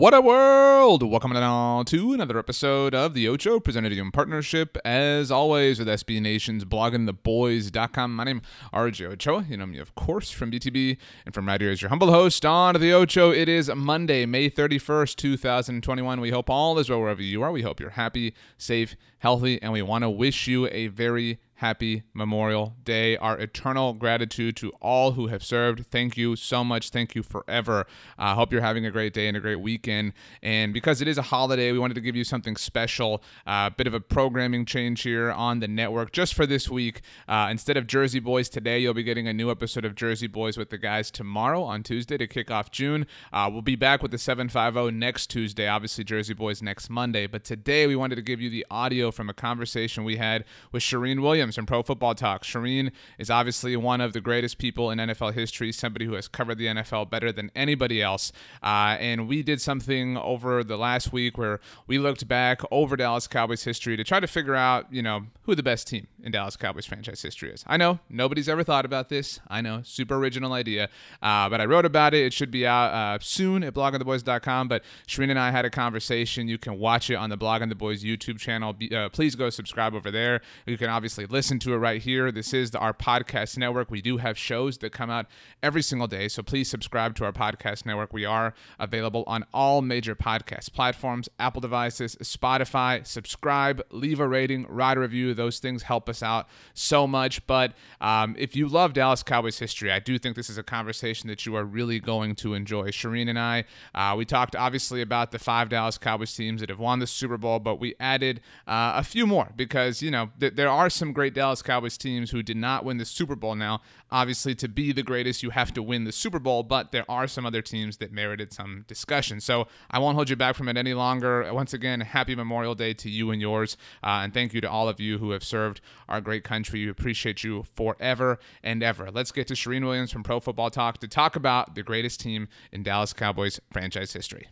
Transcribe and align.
What 0.00 0.14
a 0.14 0.22
world! 0.22 1.02
Welcome 1.02 1.32
to 1.32 2.12
another 2.14 2.38
episode 2.38 2.94
of 2.94 3.12
The 3.12 3.28
Ocho, 3.28 3.60
presented 3.60 3.90
to 3.90 3.96
you 3.96 4.00
in 4.00 4.10
partnership, 4.10 4.78
as 4.82 5.30
always, 5.30 5.78
with 5.78 5.88
SB 5.88 6.22
Nation's 6.22 6.64
bloggingtheboys.com. 6.64 8.16
My 8.16 8.24
name 8.24 8.38
is 8.38 8.70
RJ 8.72 9.12
Ochoa. 9.12 9.44
You 9.46 9.58
know 9.58 9.66
me, 9.66 9.76
of 9.76 9.94
course, 9.94 10.30
from 10.30 10.52
BTB 10.52 10.96
and 11.26 11.34
from 11.34 11.46
right 11.46 11.60
here 11.60 11.70
as 11.70 11.82
your 11.82 11.90
humble 11.90 12.10
host 12.10 12.46
on 12.46 12.80
The 12.80 12.94
Ocho. 12.94 13.30
It 13.30 13.46
is 13.46 13.70
Monday, 13.76 14.24
May 14.24 14.48
31st, 14.48 15.16
2021. 15.16 16.18
We 16.18 16.30
hope 16.30 16.48
all 16.48 16.78
is 16.78 16.88
well 16.88 17.00
wherever 17.00 17.20
you 17.20 17.42
are. 17.42 17.52
We 17.52 17.60
hope 17.60 17.78
you're 17.78 17.90
happy, 17.90 18.32
safe, 18.56 18.96
healthy, 19.20 19.62
and 19.62 19.72
we 19.72 19.82
want 19.82 20.02
to 20.02 20.10
wish 20.10 20.46
you 20.46 20.66
a 20.68 20.88
very 20.88 21.38
happy 21.60 22.02
Memorial 22.14 22.74
Day. 22.84 23.18
Our 23.18 23.38
eternal 23.38 23.92
gratitude 23.92 24.56
to 24.56 24.70
all 24.80 25.12
who 25.12 25.26
have 25.26 25.44
served. 25.44 25.86
Thank 25.86 26.16
you 26.16 26.34
so 26.34 26.64
much. 26.64 26.88
Thank 26.88 27.14
you 27.14 27.22
forever. 27.22 27.86
I 28.18 28.32
uh, 28.32 28.34
hope 28.34 28.50
you're 28.50 28.62
having 28.62 28.86
a 28.86 28.90
great 28.90 29.12
day 29.12 29.28
and 29.28 29.36
a 29.36 29.40
great 29.40 29.60
weekend. 29.60 30.14
And 30.42 30.72
because 30.72 31.02
it 31.02 31.08
is 31.08 31.18
a 31.18 31.22
holiday, 31.22 31.70
we 31.70 31.78
wanted 31.78 31.94
to 31.94 32.00
give 32.00 32.16
you 32.16 32.24
something 32.24 32.56
special, 32.56 33.22
a 33.46 33.50
uh, 33.50 33.70
bit 33.70 33.86
of 33.86 33.92
a 33.92 34.00
programming 34.00 34.64
change 34.64 35.02
here 35.02 35.30
on 35.30 35.60
the 35.60 35.68
network 35.68 36.12
just 36.12 36.32
for 36.32 36.46
this 36.46 36.70
week. 36.70 37.02
Uh, 37.28 37.48
instead 37.50 37.76
of 37.76 37.86
Jersey 37.86 38.20
Boys 38.20 38.48
today, 38.48 38.78
you'll 38.78 38.94
be 38.94 39.02
getting 39.02 39.28
a 39.28 39.34
new 39.34 39.50
episode 39.50 39.84
of 39.84 39.94
Jersey 39.94 40.28
Boys 40.28 40.56
with 40.56 40.70
the 40.70 40.78
guys 40.78 41.10
tomorrow 41.10 41.62
on 41.62 41.82
Tuesday 41.82 42.16
to 42.16 42.26
kick 42.26 42.50
off 42.50 42.70
June. 42.70 43.06
Uh, 43.34 43.50
we'll 43.52 43.60
be 43.60 43.76
back 43.76 44.00
with 44.00 44.12
the 44.12 44.18
750 44.18 44.96
next 44.96 45.26
Tuesday. 45.26 45.68
Obviously, 45.68 46.04
Jersey 46.04 46.32
Boys 46.32 46.62
next 46.62 46.88
Monday. 46.88 47.26
But 47.26 47.44
today, 47.44 47.86
we 47.86 47.96
wanted 47.96 48.16
to 48.16 48.22
give 48.22 48.40
you 48.40 48.48
the 48.48 48.64
audio 48.70 49.09
from 49.12 49.28
a 49.28 49.34
conversation 49.34 50.04
we 50.04 50.16
had 50.16 50.44
with 50.72 50.82
Charean 50.82 51.22
Williams 51.22 51.56
from 51.56 51.66
Pro 51.66 51.82
Football 51.82 52.14
Talk. 52.14 52.44
Charean 52.44 52.92
is 53.18 53.30
obviously 53.30 53.76
one 53.76 54.00
of 54.00 54.12
the 54.12 54.20
greatest 54.20 54.58
people 54.58 54.90
in 54.90 54.98
NFL 54.98 55.34
history, 55.34 55.72
somebody 55.72 56.04
who 56.04 56.14
has 56.14 56.28
covered 56.28 56.58
the 56.58 56.66
NFL 56.66 57.10
better 57.10 57.32
than 57.32 57.50
anybody 57.54 58.02
else. 58.02 58.32
Uh, 58.62 58.96
and 58.98 59.28
we 59.28 59.42
did 59.42 59.60
something 59.60 60.16
over 60.16 60.62
the 60.62 60.76
last 60.76 61.12
week 61.12 61.38
where 61.38 61.60
we 61.86 61.98
looked 61.98 62.28
back 62.28 62.60
over 62.70 62.96
Dallas 62.96 63.26
Cowboys 63.26 63.64
history 63.64 63.96
to 63.96 64.04
try 64.04 64.20
to 64.20 64.26
figure 64.26 64.54
out, 64.54 64.86
you 64.92 65.02
know, 65.02 65.26
who 65.42 65.54
the 65.54 65.62
best 65.62 65.88
team 65.88 66.06
in 66.22 66.32
Dallas 66.32 66.56
Cowboys 66.56 66.86
franchise 66.86 67.22
history 67.22 67.50
is. 67.50 67.64
I 67.66 67.76
know 67.76 68.00
nobody's 68.08 68.48
ever 68.48 68.62
thought 68.62 68.84
about 68.84 69.08
this. 69.08 69.40
I 69.48 69.60
know, 69.60 69.82
super 69.84 70.16
original 70.16 70.52
idea. 70.52 70.88
Uh, 71.22 71.48
but 71.48 71.60
I 71.60 71.64
wrote 71.64 71.84
about 71.84 72.14
it. 72.14 72.24
It 72.26 72.32
should 72.32 72.50
be 72.50 72.66
out 72.66 72.92
uh, 72.92 73.18
soon 73.20 73.64
at 73.64 73.74
bloggingtheboys.com. 73.74 74.68
But 74.68 74.82
Charean 75.06 75.30
and 75.30 75.38
I 75.38 75.50
had 75.50 75.64
a 75.64 75.70
conversation. 75.70 76.48
You 76.48 76.58
can 76.58 76.78
watch 76.78 77.10
it 77.10 77.14
on 77.14 77.30
the 77.30 77.38
Blogging 77.38 77.68
the 77.68 77.74
Boys 77.74 78.04
YouTube 78.04 78.38
channel. 78.38 78.72
Be, 78.72 78.94
uh, 79.00 79.08
please 79.08 79.34
go 79.34 79.50
subscribe 79.50 79.94
over 79.94 80.10
there. 80.10 80.40
You 80.66 80.76
can 80.76 80.90
obviously 80.90 81.26
listen 81.26 81.58
to 81.60 81.72
it 81.74 81.78
right 81.78 82.00
here. 82.00 82.30
This 82.30 82.52
is 82.52 82.70
the, 82.70 82.78
our 82.78 82.92
podcast 82.92 83.56
network. 83.56 83.90
We 83.90 84.02
do 84.02 84.18
have 84.18 84.36
shows 84.36 84.78
that 84.78 84.92
come 84.92 85.10
out 85.10 85.26
every 85.62 85.82
single 85.82 86.06
day, 86.06 86.28
so 86.28 86.42
please 86.42 86.68
subscribe 86.68 87.14
to 87.16 87.24
our 87.24 87.32
podcast 87.32 87.86
network. 87.86 88.12
We 88.12 88.24
are 88.24 88.54
available 88.78 89.24
on 89.26 89.44
all 89.54 89.82
major 89.82 90.14
podcast 90.14 90.72
platforms, 90.72 91.28
Apple 91.38 91.60
devices, 91.60 92.16
Spotify. 92.16 93.06
Subscribe, 93.06 93.82
leave 93.90 94.20
a 94.20 94.28
rating, 94.28 94.66
write 94.68 94.96
a 94.96 95.00
review. 95.00 95.34
Those 95.34 95.58
things 95.58 95.84
help 95.84 96.08
us 96.08 96.22
out 96.22 96.48
so 96.74 97.06
much. 97.06 97.46
But 97.46 97.72
um, 98.00 98.36
if 98.38 98.54
you 98.54 98.68
love 98.68 98.92
Dallas 98.92 99.22
Cowboys 99.22 99.58
history, 99.58 99.90
I 99.90 99.98
do 99.98 100.18
think 100.18 100.36
this 100.36 100.50
is 100.50 100.58
a 100.58 100.62
conversation 100.62 101.28
that 101.28 101.46
you 101.46 101.56
are 101.56 101.64
really 101.64 102.00
going 102.00 102.34
to 102.36 102.54
enjoy. 102.54 102.88
Charean 102.88 103.28
and 103.28 103.38
I, 103.38 103.64
uh, 103.94 104.14
we 104.16 104.24
talked 104.24 104.54
obviously 104.54 105.00
about 105.02 105.30
the 105.30 105.38
five 105.38 105.68
Dallas 105.68 105.98
Cowboys 105.98 106.34
teams 106.34 106.60
that 106.60 106.68
have 106.68 106.78
won 106.78 106.98
the 106.98 107.06
Super 107.06 107.38
Bowl, 107.38 107.58
but 107.58 107.80
we 107.80 107.94
added 107.98 108.40
uh, 108.66 108.89
a 108.96 109.02
few 109.02 109.26
more 109.26 109.52
because, 109.56 110.02
you 110.02 110.10
know, 110.10 110.30
th- 110.38 110.54
there 110.54 110.68
are 110.68 110.90
some 110.90 111.12
great 111.12 111.30
great 111.30 111.34
Dallas 111.34 111.62
Cowboys 111.62 111.96
teams 111.96 112.30
who 112.30 112.42
did 112.42 112.56
not 112.56 112.84
win 112.84 112.96
the 112.96 113.04
Super 113.04 113.36
Bowl. 113.36 113.54
Now, 113.54 113.82
obviously, 114.10 114.54
to 114.56 114.68
be 114.68 114.92
the 114.92 115.02
greatest, 115.02 115.42
you 115.42 115.50
have 115.50 115.72
to 115.74 115.82
win 115.82 116.04
the 116.04 116.12
Super 116.12 116.38
Bowl, 116.38 116.62
but 116.62 116.92
there 116.92 117.04
are 117.08 117.28
some 117.28 117.46
other 117.46 117.62
teams 117.62 117.98
that 117.98 118.10
merited 118.12 118.52
some 118.52 118.84
discussion. 118.88 119.40
So 119.40 119.68
I 119.90 119.98
won't 119.98 120.16
hold 120.16 120.28
you 120.30 120.36
back 120.36 120.56
from 120.56 120.68
it 120.68 120.76
any 120.76 120.94
longer. 120.94 121.52
Once 121.52 121.72
again, 121.72 122.00
happy 122.00 122.34
Memorial 122.34 122.74
Day 122.74 122.94
to 122.94 123.08
you 123.08 123.30
and 123.30 123.40
yours. 123.40 123.76
Uh, 124.02 124.22
and 124.24 124.34
thank 124.34 124.52
you 124.52 124.60
to 124.60 124.70
all 124.70 124.88
of 124.88 124.98
you 124.98 125.18
who 125.18 125.30
have 125.30 125.44
served 125.44 125.80
our 126.08 126.20
great 126.20 126.42
country. 126.42 126.84
We 126.84 126.90
appreciate 126.90 127.44
you 127.44 127.64
forever 127.76 128.38
and 128.62 128.82
ever. 128.82 129.10
Let's 129.10 129.30
get 129.30 129.46
to 129.48 129.54
Charean 129.54 129.84
Williams 129.84 130.10
from 130.10 130.22
Pro 130.22 130.40
Football 130.40 130.70
Talk 130.70 130.98
to 130.98 131.08
talk 131.08 131.36
about 131.36 131.74
the 131.74 131.82
greatest 131.82 132.20
team 132.20 132.48
in 132.72 132.82
Dallas 132.82 133.12
Cowboys 133.12 133.60
franchise 133.72 134.12
history. 134.12 134.48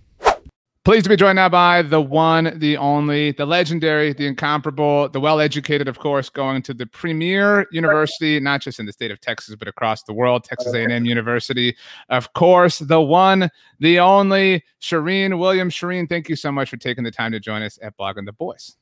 Pleased 0.88 1.04
to 1.04 1.10
be 1.10 1.16
joined 1.16 1.36
now 1.36 1.50
by 1.50 1.82
the 1.82 2.00
one, 2.00 2.58
the 2.60 2.74
only, 2.78 3.32
the 3.32 3.44
legendary, 3.44 4.14
the 4.14 4.26
incomparable, 4.26 5.06
the 5.10 5.20
well 5.20 5.38
educated, 5.38 5.86
of 5.86 5.98
course, 5.98 6.30
going 6.30 6.62
to 6.62 6.72
the 6.72 6.86
premier 6.86 7.66
university, 7.72 8.40
not 8.40 8.62
just 8.62 8.80
in 8.80 8.86
the 8.86 8.92
state 8.94 9.10
of 9.10 9.20
Texas, 9.20 9.54
but 9.54 9.68
across 9.68 10.02
the 10.04 10.14
world, 10.14 10.44
Texas 10.44 10.72
A&M 10.72 11.04
University. 11.04 11.76
Of 12.08 12.32
course, 12.32 12.78
the 12.78 13.02
one, 13.02 13.50
the 13.80 14.00
only, 14.00 14.64
Charean 14.80 15.38
Williams. 15.38 15.74
Charean, 15.74 16.08
thank 16.08 16.26
you 16.26 16.36
so 16.36 16.50
much 16.50 16.70
for 16.70 16.78
taking 16.78 17.04
the 17.04 17.10
time 17.10 17.32
to 17.32 17.38
join 17.38 17.60
us 17.60 17.78
at 17.82 17.94
Blogging 17.98 18.24
the 18.24 18.32
Boys. 18.32 18.78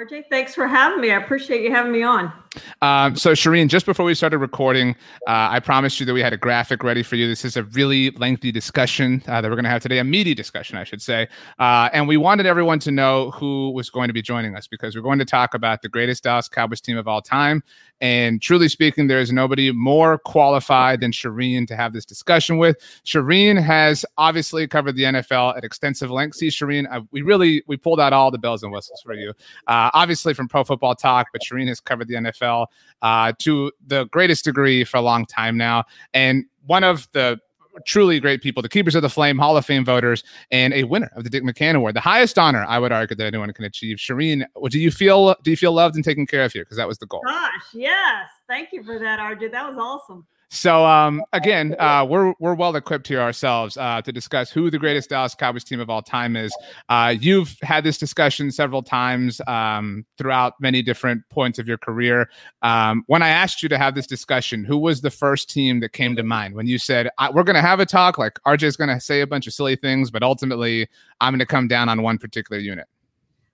RJ, 0.00 0.30
thanks 0.30 0.54
for 0.54 0.66
having 0.66 1.02
me. 1.02 1.10
I 1.10 1.16
appreciate 1.16 1.62
you 1.62 1.70
having 1.70 1.92
me 1.92 2.02
on. 2.02 2.32
Um, 2.80 3.14
so, 3.16 3.32
Charean, 3.32 3.68
just 3.68 3.84
before 3.84 4.06
we 4.06 4.14
started 4.14 4.38
recording, 4.38 4.96
uh, 5.26 5.48
I 5.50 5.60
promised 5.60 6.00
you 6.00 6.06
that 6.06 6.14
we 6.14 6.22
had 6.22 6.32
a 6.32 6.38
graphic 6.38 6.82
ready 6.82 7.02
for 7.02 7.16
you. 7.16 7.28
This 7.28 7.44
is 7.44 7.56
a 7.56 7.64
really 7.64 8.10
lengthy 8.12 8.50
discussion 8.50 9.22
uh, 9.28 9.40
that 9.40 9.48
we're 9.50 9.56
going 9.56 9.64
to 9.64 9.70
have 9.70 9.82
today, 9.82 9.98
a 9.98 10.04
meaty 10.04 10.34
discussion, 10.34 10.78
I 10.78 10.84
should 10.84 11.02
say. 11.02 11.28
Uh, 11.58 11.90
and 11.92 12.08
we 12.08 12.16
wanted 12.16 12.46
everyone 12.46 12.78
to 12.80 12.90
know 12.90 13.30
who 13.32 13.70
was 13.72 13.90
going 13.90 14.08
to 14.08 14.14
be 14.14 14.22
joining 14.22 14.56
us 14.56 14.66
because 14.66 14.96
we're 14.96 15.02
going 15.02 15.18
to 15.18 15.24
talk 15.26 15.52
about 15.52 15.82
the 15.82 15.88
greatest 15.88 16.24
Dallas 16.24 16.48
Cowboys 16.48 16.80
team 16.80 16.96
of 16.96 17.06
all 17.06 17.20
time. 17.20 17.62
And 18.00 18.40
truly 18.40 18.68
speaking, 18.68 19.08
there 19.08 19.20
is 19.20 19.30
nobody 19.30 19.70
more 19.72 20.16
qualified 20.18 21.00
than 21.00 21.12
Charean 21.12 21.66
to 21.68 21.76
have 21.76 21.92
this 21.92 22.06
discussion 22.06 22.56
with. 22.56 22.78
Charean 23.04 23.62
has 23.62 24.06
obviously 24.16 24.66
covered 24.66 24.96
the 24.96 25.02
NFL 25.02 25.56
at 25.56 25.64
extensive 25.64 26.10
length. 26.10 26.36
See, 26.36 26.48
Charean, 26.48 26.90
I, 26.90 27.02
we 27.10 27.20
really 27.20 27.62
we 27.66 27.76
pulled 27.76 28.00
out 28.00 28.14
all 28.14 28.30
the 28.30 28.38
bells 28.38 28.62
and 28.62 28.72
whistles 28.72 29.02
for 29.02 29.12
you. 29.12 29.34
Uh, 29.66 29.89
obviously 29.94 30.34
from 30.34 30.48
Pro 30.48 30.64
Football 30.64 30.94
Talk, 30.94 31.28
but 31.32 31.42
Charean 31.42 31.68
has 31.68 31.80
covered 31.80 32.08
the 32.08 32.14
NFL 32.14 32.66
uh, 33.02 33.32
to 33.38 33.72
the 33.86 34.06
greatest 34.06 34.44
degree 34.44 34.84
for 34.84 34.96
a 34.96 35.02
long 35.02 35.26
time 35.26 35.56
now, 35.56 35.84
and 36.14 36.44
one 36.66 36.84
of 36.84 37.08
the 37.12 37.38
truly 37.86 38.18
great 38.18 38.42
people, 38.42 38.62
the 38.62 38.68
Keepers 38.68 38.96
of 38.96 39.02
the 39.02 39.08
Flame 39.08 39.38
Hall 39.38 39.56
of 39.56 39.64
Fame 39.64 39.84
voters, 39.84 40.24
and 40.50 40.74
a 40.74 40.84
winner 40.84 41.10
of 41.14 41.24
the 41.24 41.30
Dick 41.30 41.44
McCann 41.44 41.76
Award, 41.76 41.94
the 41.94 42.00
highest 42.00 42.38
honor 42.38 42.64
I 42.68 42.78
would 42.78 42.90
argue 42.92 43.14
that 43.16 43.24
anyone 43.24 43.52
can 43.52 43.64
achieve. 43.64 43.98
Charean, 43.98 44.44
do 44.68 44.78
you 44.78 44.90
feel 44.90 45.36
do 45.42 45.50
you 45.50 45.56
feel 45.56 45.72
loved 45.72 45.94
and 45.94 46.04
taken 46.04 46.26
care 46.26 46.44
of 46.44 46.52
here? 46.52 46.62
Because 46.62 46.76
that 46.76 46.88
was 46.88 46.98
the 46.98 47.06
goal. 47.06 47.22
Gosh, 47.24 47.62
yes, 47.72 48.28
Thank 48.50 48.72
you 48.72 48.82
for 48.82 48.98
that, 48.98 49.20
RJ. 49.20 49.52
That 49.52 49.70
was 49.70 49.78
awesome. 49.78 50.26
So 50.52 50.84
um, 50.84 51.22
again, 51.32 51.76
uh, 51.78 52.04
we're 52.08 52.34
we're 52.40 52.54
well 52.54 52.74
equipped 52.74 53.06
here 53.06 53.20
ourselves 53.20 53.76
uh, 53.76 54.02
to 54.02 54.10
discuss 54.10 54.50
who 54.50 54.68
the 54.68 54.80
greatest 54.80 55.08
Dallas 55.08 55.32
Cowboys 55.32 55.62
team 55.62 55.78
of 55.78 55.88
all 55.88 56.02
time 56.02 56.34
is. 56.34 56.52
Uh, 56.88 57.14
you've 57.18 57.56
had 57.62 57.84
this 57.84 57.96
discussion 57.96 58.50
several 58.50 58.82
times 58.82 59.40
um, 59.46 60.04
throughout 60.18 60.54
many 60.60 60.82
different 60.82 61.22
points 61.28 61.60
of 61.60 61.68
your 61.68 61.78
career. 61.78 62.28
Um, 62.62 63.04
when 63.06 63.22
I 63.22 63.28
asked 63.28 63.62
you 63.62 63.68
to 63.68 63.78
have 63.78 63.94
this 63.94 64.08
discussion, 64.08 64.64
who 64.64 64.76
was 64.76 65.02
the 65.02 65.10
first 65.10 65.48
team 65.48 65.78
that 65.80 65.92
came 65.92 66.16
to 66.16 66.24
mind 66.24 66.56
when 66.56 66.66
you 66.66 66.78
said 66.78 67.08
we're 67.32 67.44
going 67.44 67.54
to 67.54 67.62
have 67.62 67.78
a 67.78 67.86
talk? 67.86 68.18
Like 68.18 68.40
RJ 68.44 68.64
is 68.64 68.76
going 68.76 68.90
to 68.90 69.00
say 69.00 69.20
a 69.20 69.28
bunch 69.28 69.46
of 69.46 69.54
silly 69.54 69.76
things, 69.76 70.10
but 70.10 70.24
ultimately 70.24 70.88
I'm 71.20 71.32
going 71.32 71.38
to 71.38 71.46
come 71.46 71.68
down 71.68 71.88
on 71.88 72.02
one 72.02 72.18
particular 72.18 72.60
unit. 72.60 72.88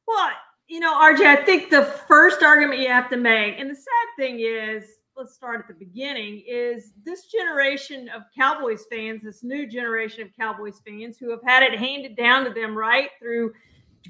Well, 0.09 0.31
you 0.67 0.81
know, 0.81 0.95
RJ, 0.95 1.27
I 1.27 1.45
think 1.45 1.69
the 1.69 1.85
first 1.85 2.43
argument 2.43 2.81
you 2.81 2.89
have 2.89 3.11
to 3.11 3.19
make, 3.19 3.59
and 3.59 3.69
the 3.69 3.75
sad 3.75 4.17
thing 4.17 4.41
is 4.41 4.96
let's 5.17 5.35
start 5.35 5.61
at 5.61 5.67
the 5.67 5.73
beginning 5.73 6.43
is 6.47 6.93
this 7.03 7.25
generation 7.27 8.11
of 8.11 8.25
Cowboys 8.37 8.85
fans, 8.91 9.23
this 9.23 9.43
new 9.43 9.67
generation 9.67 10.21
of 10.21 10.29
Cowboys 10.39 10.83
fans 10.87 11.17
who 11.17 11.31
have 11.31 11.41
had 11.43 11.63
it 11.63 11.79
handed 11.79 12.17
down 12.17 12.45
to 12.45 12.51
them 12.51 12.77
right 12.77 13.09
through 13.19 13.55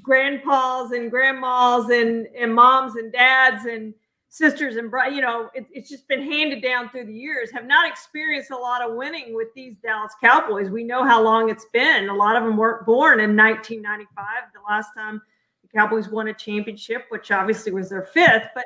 grandpas 0.03 0.91
and 0.91 1.09
grandmas 1.09 1.89
and, 1.89 2.27
and 2.37 2.53
moms 2.53 2.97
and 2.97 3.13
dads 3.13 3.65
and 3.65 3.93
sisters 4.29 4.75
and 4.75 4.91
you 5.15 5.21
know 5.21 5.49
it, 5.55 5.65
it's 5.71 5.89
just 5.89 6.05
been 6.09 6.21
handed 6.21 6.61
down 6.61 6.89
through 6.89 7.05
the 7.05 7.13
years 7.13 7.49
have 7.49 7.65
not 7.65 7.89
experienced 7.89 8.51
a 8.51 8.55
lot 8.55 8.87
of 8.87 8.95
winning 8.95 9.33
with 9.33 9.47
these 9.55 9.77
dallas 9.77 10.11
cowboys. 10.21 10.69
We 10.69 10.83
know 10.83 11.05
how 11.05 11.23
long 11.23 11.49
it's 11.49 11.65
been. 11.71 12.09
A 12.09 12.13
lot 12.13 12.35
of 12.35 12.43
them 12.43 12.57
weren't 12.57 12.85
born 12.85 13.21
in 13.21 13.35
1995 13.35 14.25
the 14.53 14.59
last 14.69 14.89
time 14.93 15.21
the 15.63 15.69
cowboys 15.69 16.09
won 16.09 16.27
a 16.27 16.33
championship 16.33 17.05
which 17.09 17.31
obviously 17.31 17.71
was 17.71 17.89
their 17.89 18.03
fifth 18.03 18.49
but 18.53 18.65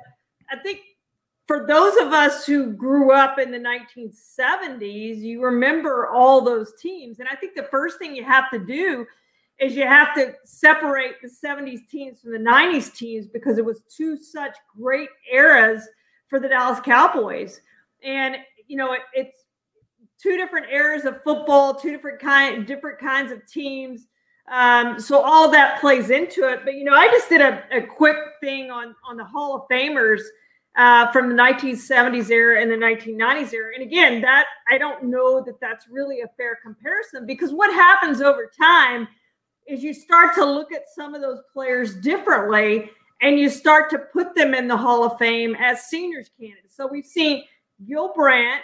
i 0.51 0.57
think 0.57 0.79
for 1.51 1.65
those 1.67 1.97
of 1.97 2.13
us 2.13 2.45
who 2.45 2.71
grew 2.71 3.11
up 3.11 3.37
in 3.37 3.51
the 3.51 3.57
1970s, 3.57 5.19
you 5.19 5.43
remember 5.43 6.07
all 6.07 6.39
those 6.39 6.71
teams. 6.79 7.19
And 7.19 7.27
I 7.27 7.35
think 7.35 7.55
the 7.55 7.63
first 7.63 7.99
thing 7.99 8.15
you 8.15 8.23
have 8.23 8.49
to 8.51 8.59
do 8.59 9.05
is 9.59 9.75
you 9.75 9.85
have 9.85 10.15
to 10.15 10.33
separate 10.45 11.15
the 11.21 11.27
70s 11.27 11.85
teams 11.89 12.21
from 12.21 12.31
the 12.31 12.37
90s 12.37 12.95
teams 12.95 13.27
because 13.27 13.57
it 13.57 13.65
was 13.65 13.83
two 13.93 14.15
such 14.15 14.55
great 14.79 15.09
eras 15.29 15.85
for 16.29 16.39
the 16.39 16.47
Dallas 16.47 16.79
Cowboys. 16.79 17.59
And, 18.01 18.37
you 18.67 18.77
know, 18.77 18.93
it, 18.93 19.01
it's 19.13 19.39
two 20.23 20.37
different 20.37 20.67
eras 20.71 21.03
of 21.03 21.21
football, 21.21 21.75
two 21.75 21.91
different 21.91 22.21
kind, 22.21 22.65
different 22.65 22.97
kinds 22.97 23.29
of 23.29 23.45
teams. 23.45 24.07
Um, 24.49 25.01
so 25.01 25.21
all 25.21 25.51
that 25.51 25.81
plays 25.81 26.11
into 26.11 26.47
it. 26.47 26.61
But 26.63 26.75
you 26.75 26.85
know, 26.85 26.93
I 26.93 27.09
just 27.09 27.27
did 27.27 27.41
a, 27.41 27.61
a 27.73 27.81
quick 27.81 28.15
thing 28.39 28.71
on 28.71 28.95
on 29.05 29.17
the 29.17 29.25
Hall 29.25 29.55
of 29.55 29.63
Famers 29.69 30.21
uh, 30.75 31.11
from 31.11 31.29
the 31.29 31.35
1970s 31.35 32.29
era 32.29 32.61
and 32.61 32.71
the 32.71 32.75
1990s 32.75 33.53
era. 33.53 33.73
And 33.73 33.83
again, 33.83 34.21
that 34.21 34.45
I 34.71 34.77
don't 34.77 35.03
know 35.03 35.43
that 35.43 35.59
that's 35.59 35.87
really 35.89 36.21
a 36.21 36.27
fair 36.37 36.59
comparison 36.63 37.25
because 37.25 37.51
what 37.51 37.73
happens 37.73 38.21
over 38.21 38.49
time 38.59 39.07
is 39.67 39.83
you 39.83 39.93
start 39.93 40.33
to 40.35 40.45
look 40.45 40.71
at 40.71 40.83
some 40.95 41.13
of 41.13 41.21
those 41.21 41.41
players 41.53 41.95
differently 41.95 42.89
and 43.21 43.37
you 43.37 43.49
start 43.49 43.89
to 43.91 43.99
put 43.99 44.33
them 44.33 44.53
in 44.53 44.67
the 44.67 44.77
Hall 44.77 45.03
of 45.03 45.17
Fame 45.19 45.55
as 45.55 45.83
seniors 45.83 46.29
candidates. 46.39 46.75
So 46.75 46.87
we've 46.87 47.05
seen 47.05 47.43
Gil 47.87 48.13
Brandt, 48.15 48.63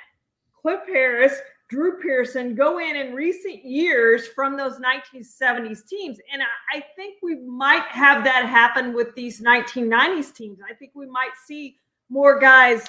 Cliff 0.60 0.82
Harris, 0.88 1.34
Drew 1.70 2.00
Pearson 2.00 2.56
go 2.56 2.80
in 2.80 2.96
in 2.96 3.14
recent 3.14 3.66
years 3.66 4.28
from 4.28 4.56
those 4.56 4.80
1970s 4.80 5.86
teams. 5.86 6.18
And 6.32 6.42
I, 6.42 6.78
I 6.78 6.84
think 6.96 7.16
we 7.22 7.36
might 7.36 7.84
have 7.84 8.24
that 8.24 8.46
happen 8.46 8.94
with 8.94 9.14
these 9.16 9.42
1990s 9.42 10.34
teams. 10.34 10.60
I 10.68 10.74
think 10.74 10.92
we 10.96 11.08
might 11.08 11.32
see 11.46 11.78
more 12.10 12.40
guys 12.40 12.86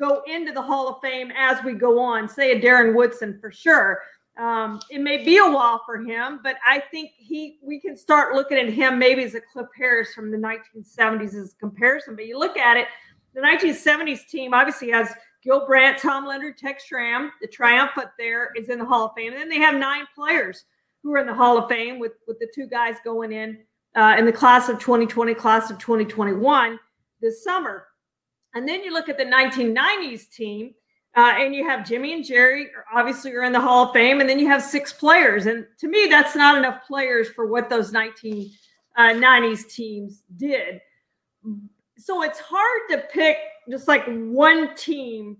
go 0.00 0.22
into 0.26 0.52
the 0.52 0.62
Hall 0.62 0.88
of 0.88 1.00
Fame 1.00 1.32
as 1.36 1.62
we 1.64 1.74
go 1.74 1.98
on. 1.98 2.28
Say 2.28 2.52
a 2.52 2.60
Darren 2.60 2.94
Woodson 2.94 3.38
for 3.40 3.50
sure. 3.50 4.00
Um, 4.38 4.80
it 4.90 5.00
may 5.00 5.22
be 5.22 5.36
a 5.38 5.44
while 5.44 5.82
for 5.84 5.98
him, 5.98 6.40
but 6.42 6.56
I 6.66 6.80
think 6.80 7.10
he 7.16 7.58
we 7.62 7.78
can 7.78 7.96
start 7.96 8.34
looking 8.34 8.56
at 8.56 8.70
him 8.70 8.98
maybe 8.98 9.22
as 9.22 9.34
a 9.34 9.40
Cliff 9.40 9.68
Harris 9.76 10.14
from 10.14 10.30
the 10.30 10.38
1970s 10.38 11.34
as 11.34 11.52
a 11.52 11.56
comparison. 11.60 12.16
But 12.16 12.26
you 12.26 12.38
look 12.38 12.56
at 12.56 12.78
it, 12.78 12.88
the 13.34 13.40
1970s 13.42 14.26
team 14.26 14.54
obviously 14.54 14.90
has 14.90 15.12
Gil 15.42 15.66
Brandt, 15.66 15.98
Tom 15.98 16.26
Landry, 16.26 16.54
Tex 16.54 16.86
Schramm. 16.86 17.30
The 17.40 17.48
triumphant 17.48 18.08
there 18.18 18.50
is 18.56 18.68
in 18.68 18.78
the 18.78 18.84
Hall 18.84 19.06
of 19.06 19.12
Fame. 19.16 19.32
And 19.32 19.40
then 19.40 19.48
they 19.48 19.58
have 19.58 19.74
nine 19.74 20.06
players 20.14 20.64
who 21.02 21.12
are 21.12 21.18
in 21.18 21.26
the 21.26 21.34
Hall 21.34 21.58
of 21.58 21.68
Fame 21.68 21.98
with, 21.98 22.12
with 22.26 22.38
the 22.38 22.48
two 22.54 22.66
guys 22.66 22.96
going 23.04 23.32
in 23.32 23.58
uh, 23.94 24.16
in 24.18 24.24
the 24.24 24.32
class 24.32 24.68
of 24.68 24.78
2020, 24.78 25.34
class 25.34 25.70
of 25.70 25.78
2021 25.78 26.78
this 27.20 27.44
summer. 27.44 27.86
And 28.54 28.68
then 28.68 28.82
you 28.82 28.92
look 28.92 29.08
at 29.08 29.18
the 29.18 29.24
1990s 29.24 30.28
team, 30.28 30.74
uh, 31.14 31.34
and 31.36 31.54
you 31.54 31.66
have 31.68 31.86
Jimmy 31.86 32.14
and 32.14 32.24
Jerry, 32.24 32.68
obviously, 32.92 33.32
are 33.32 33.44
in 33.44 33.52
the 33.52 33.60
Hall 33.60 33.88
of 33.88 33.92
Fame, 33.92 34.20
and 34.20 34.28
then 34.28 34.38
you 34.38 34.48
have 34.48 34.62
six 34.62 34.92
players. 34.92 35.46
And 35.46 35.66
to 35.78 35.88
me, 35.88 36.06
that's 36.08 36.34
not 36.34 36.56
enough 36.56 36.86
players 36.86 37.28
for 37.28 37.46
what 37.46 37.68
those 37.68 37.92
1990s 37.92 38.50
uh, 38.96 39.68
teams 39.68 40.22
did. 40.36 40.80
So 41.98 42.22
it's 42.22 42.38
hard 42.38 42.80
to 42.90 42.98
pick 43.12 43.36
just 43.70 43.88
like 43.88 44.06
one 44.06 44.74
team, 44.74 45.36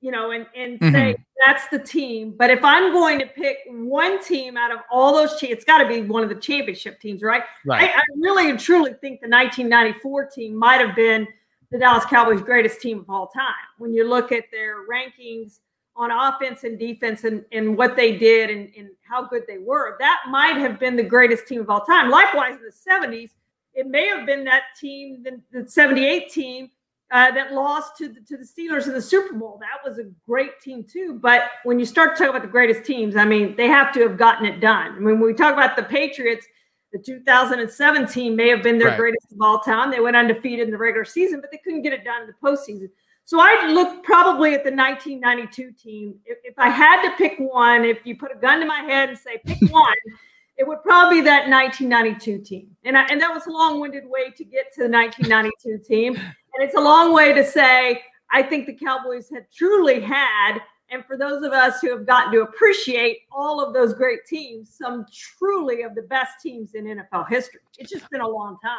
you 0.00 0.10
know, 0.10 0.32
and, 0.32 0.46
and 0.54 0.78
mm-hmm. 0.78 0.94
say 0.94 1.16
that's 1.46 1.68
the 1.68 1.78
team. 1.78 2.34
But 2.36 2.50
if 2.50 2.62
I'm 2.62 2.92
going 2.92 3.18
to 3.18 3.26
pick 3.26 3.58
one 3.70 4.22
team 4.22 4.58
out 4.58 4.72
of 4.72 4.80
all 4.92 5.14
those 5.14 5.38
teams, 5.40 5.52
it's 5.52 5.64
got 5.64 5.78
to 5.78 5.88
be 5.88 6.02
one 6.02 6.22
of 6.22 6.28
the 6.28 6.34
championship 6.34 7.00
teams, 7.00 7.22
right? 7.22 7.42
right. 7.64 7.90
I, 7.90 7.98
I 7.98 8.02
really 8.18 8.50
and 8.50 8.60
truly 8.60 8.90
think 8.90 9.22
the 9.22 9.28
1994 9.28 10.26
team 10.26 10.54
might 10.54 10.80
have 10.80 10.94
been– 10.96 11.26
the 11.70 11.78
Dallas 11.78 12.04
Cowboys' 12.04 12.42
greatest 12.42 12.80
team 12.80 13.00
of 13.00 13.10
all 13.10 13.28
time. 13.28 13.54
When 13.78 13.92
you 13.92 14.08
look 14.08 14.32
at 14.32 14.44
their 14.50 14.86
rankings 14.86 15.60
on 15.96 16.10
offense 16.10 16.64
and 16.64 16.78
defense 16.78 17.24
and, 17.24 17.44
and 17.52 17.76
what 17.76 17.96
they 17.96 18.16
did 18.16 18.50
and, 18.50 18.70
and 18.76 18.90
how 19.08 19.26
good 19.26 19.44
they 19.46 19.58
were, 19.58 19.96
that 19.98 20.22
might 20.28 20.56
have 20.56 20.78
been 20.78 20.96
the 20.96 21.02
greatest 21.02 21.46
team 21.46 21.60
of 21.60 21.70
all 21.70 21.80
time. 21.80 22.10
Likewise, 22.10 22.56
in 22.56 22.62
the 22.62 23.08
70s, 23.08 23.30
it 23.74 23.86
may 23.86 24.06
have 24.08 24.26
been 24.26 24.44
that 24.44 24.62
team, 24.80 25.22
the, 25.22 25.40
the 25.52 25.68
78 25.68 26.30
team 26.30 26.70
uh, 27.10 27.30
that 27.32 27.52
lost 27.52 27.96
to 27.96 28.08
the, 28.08 28.20
to 28.20 28.36
the 28.36 28.44
Steelers 28.44 28.86
in 28.86 28.92
the 28.92 29.02
Super 29.02 29.34
Bowl. 29.34 29.60
That 29.60 29.88
was 29.88 29.98
a 29.98 30.04
great 30.26 30.60
team 30.60 30.84
too. 30.84 31.18
But 31.20 31.42
when 31.64 31.78
you 31.78 31.84
start 31.84 32.16
talking 32.16 32.30
about 32.30 32.42
the 32.42 32.48
greatest 32.48 32.84
teams, 32.84 33.16
I 33.16 33.24
mean, 33.24 33.54
they 33.56 33.68
have 33.68 33.92
to 33.94 34.00
have 34.00 34.16
gotten 34.16 34.46
it 34.46 34.60
done. 34.60 34.92
I 34.92 34.94
mean, 34.96 35.20
when 35.20 35.20
we 35.20 35.34
talk 35.34 35.52
about 35.52 35.76
the 35.76 35.82
Patriots, 35.82 36.46
the 36.94 37.00
2017 37.00 38.36
may 38.36 38.48
have 38.48 38.62
been 38.62 38.78
their 38.78 38.88
right. 38.88 38.96
greatest 38.96 39.32
of 39.32 39.38
all 39.40 39.58
time. 39.58 39.90
They 39.90 39.98
went 39.98 40.14
undefeated 40.14 40.68
in 40.68 40.70
the 40.70 40.78
regular 40.78 41.04
season, 41.04 41.40
but 41.40 41.50
they 41.50 41.58
couldn't 41.58 41.82
get 41.82 41.92
it 41.92 42.04
done 42.04 42.22
in 42.22 42.28
the 42.28 42.34
postseason. 42.40 42.88
So 43.24 43.40
I 43.40 43.66
look 43.66 44.04
probably 44.04 44.54
at 44.54 44.62
the 44.62 44.70
1992 44.70 45.72
team. 45.72 46.14
If, 46.24 46.38
if, 46.44 46.54
I 46.56 46.68
had 46.68 47.02
to 47.02 47.16
pick 47.16 47.36
one, 47.40 47.84
if 47.84 47.98
you 48.04 48.16
put 48.16 48.30
a 48.30 48.38
gun 48.38 48.60
to 48.60 48.66
my 48.66 48.82
head 48.82 49.08
and 49.08 49.18
say 49.18 49.40
pick 49.44 49.58
one, 49.72 49.92
it 50.56 50.68
would 50.68 50.84
probably 50.84 51.18
be 51.18 51.22
that 51.22 51.48
1992 51.48 52.44
team. 52.44 52.76
And 52.84 52.96
I, 52.96 53.06
and 53.06 53.20
that 53.20 53.34
was 53.34 53.44
a 53.46 53.50
long-winded 53.50 54.04
way 54.06 54.30
to 54.30 54.44
get 54.44 54.72
to 54.74 54.84
the 54.84 54.88
1992 54.88 55.78
team. 55.84 56.16
And 56.56 56.64
it's 56.64 56.76
a 56.76 56.80
long 56.80 57.12
way 57.12 57.32
to 57.32 57.44
say 57.44 58.00
I 58.30 58.40
think 58.40 58.66
the 58.66 58.74
Cowboys 58.74 59.28
had 59.28 59.46
truly 59.52 60.00
had 60.00 60.58
and 60.94 61.04
for 61.04 61.16
those 61.16 61.42
of 61.42 61.52
us 61.52 61.80
who 61.80 61.90
have 61.90 62.06
gotten 62.06 62.32
to 62.32 62.42
appreciate 62.42 63.22
all 63.32 63.60
of 63.60 63.74
those 63.74 63.92
great 63.94 64.24
teams, 64.26 64.72
some 64.72 65.04
truly 65.12 65.82
of 65.82 65.96
the 65.96 66.02
best 66.02 66.40
teams 66.40 66.74
in 66.74 66.84
NFL 66.84 67.28
history. 67.28 67.60
It's 67.78 67.90
just 67.90 68.08
been 68.10 68.20
a 68.20 68.28
long 68.28 68.58
time. 68.62 68.78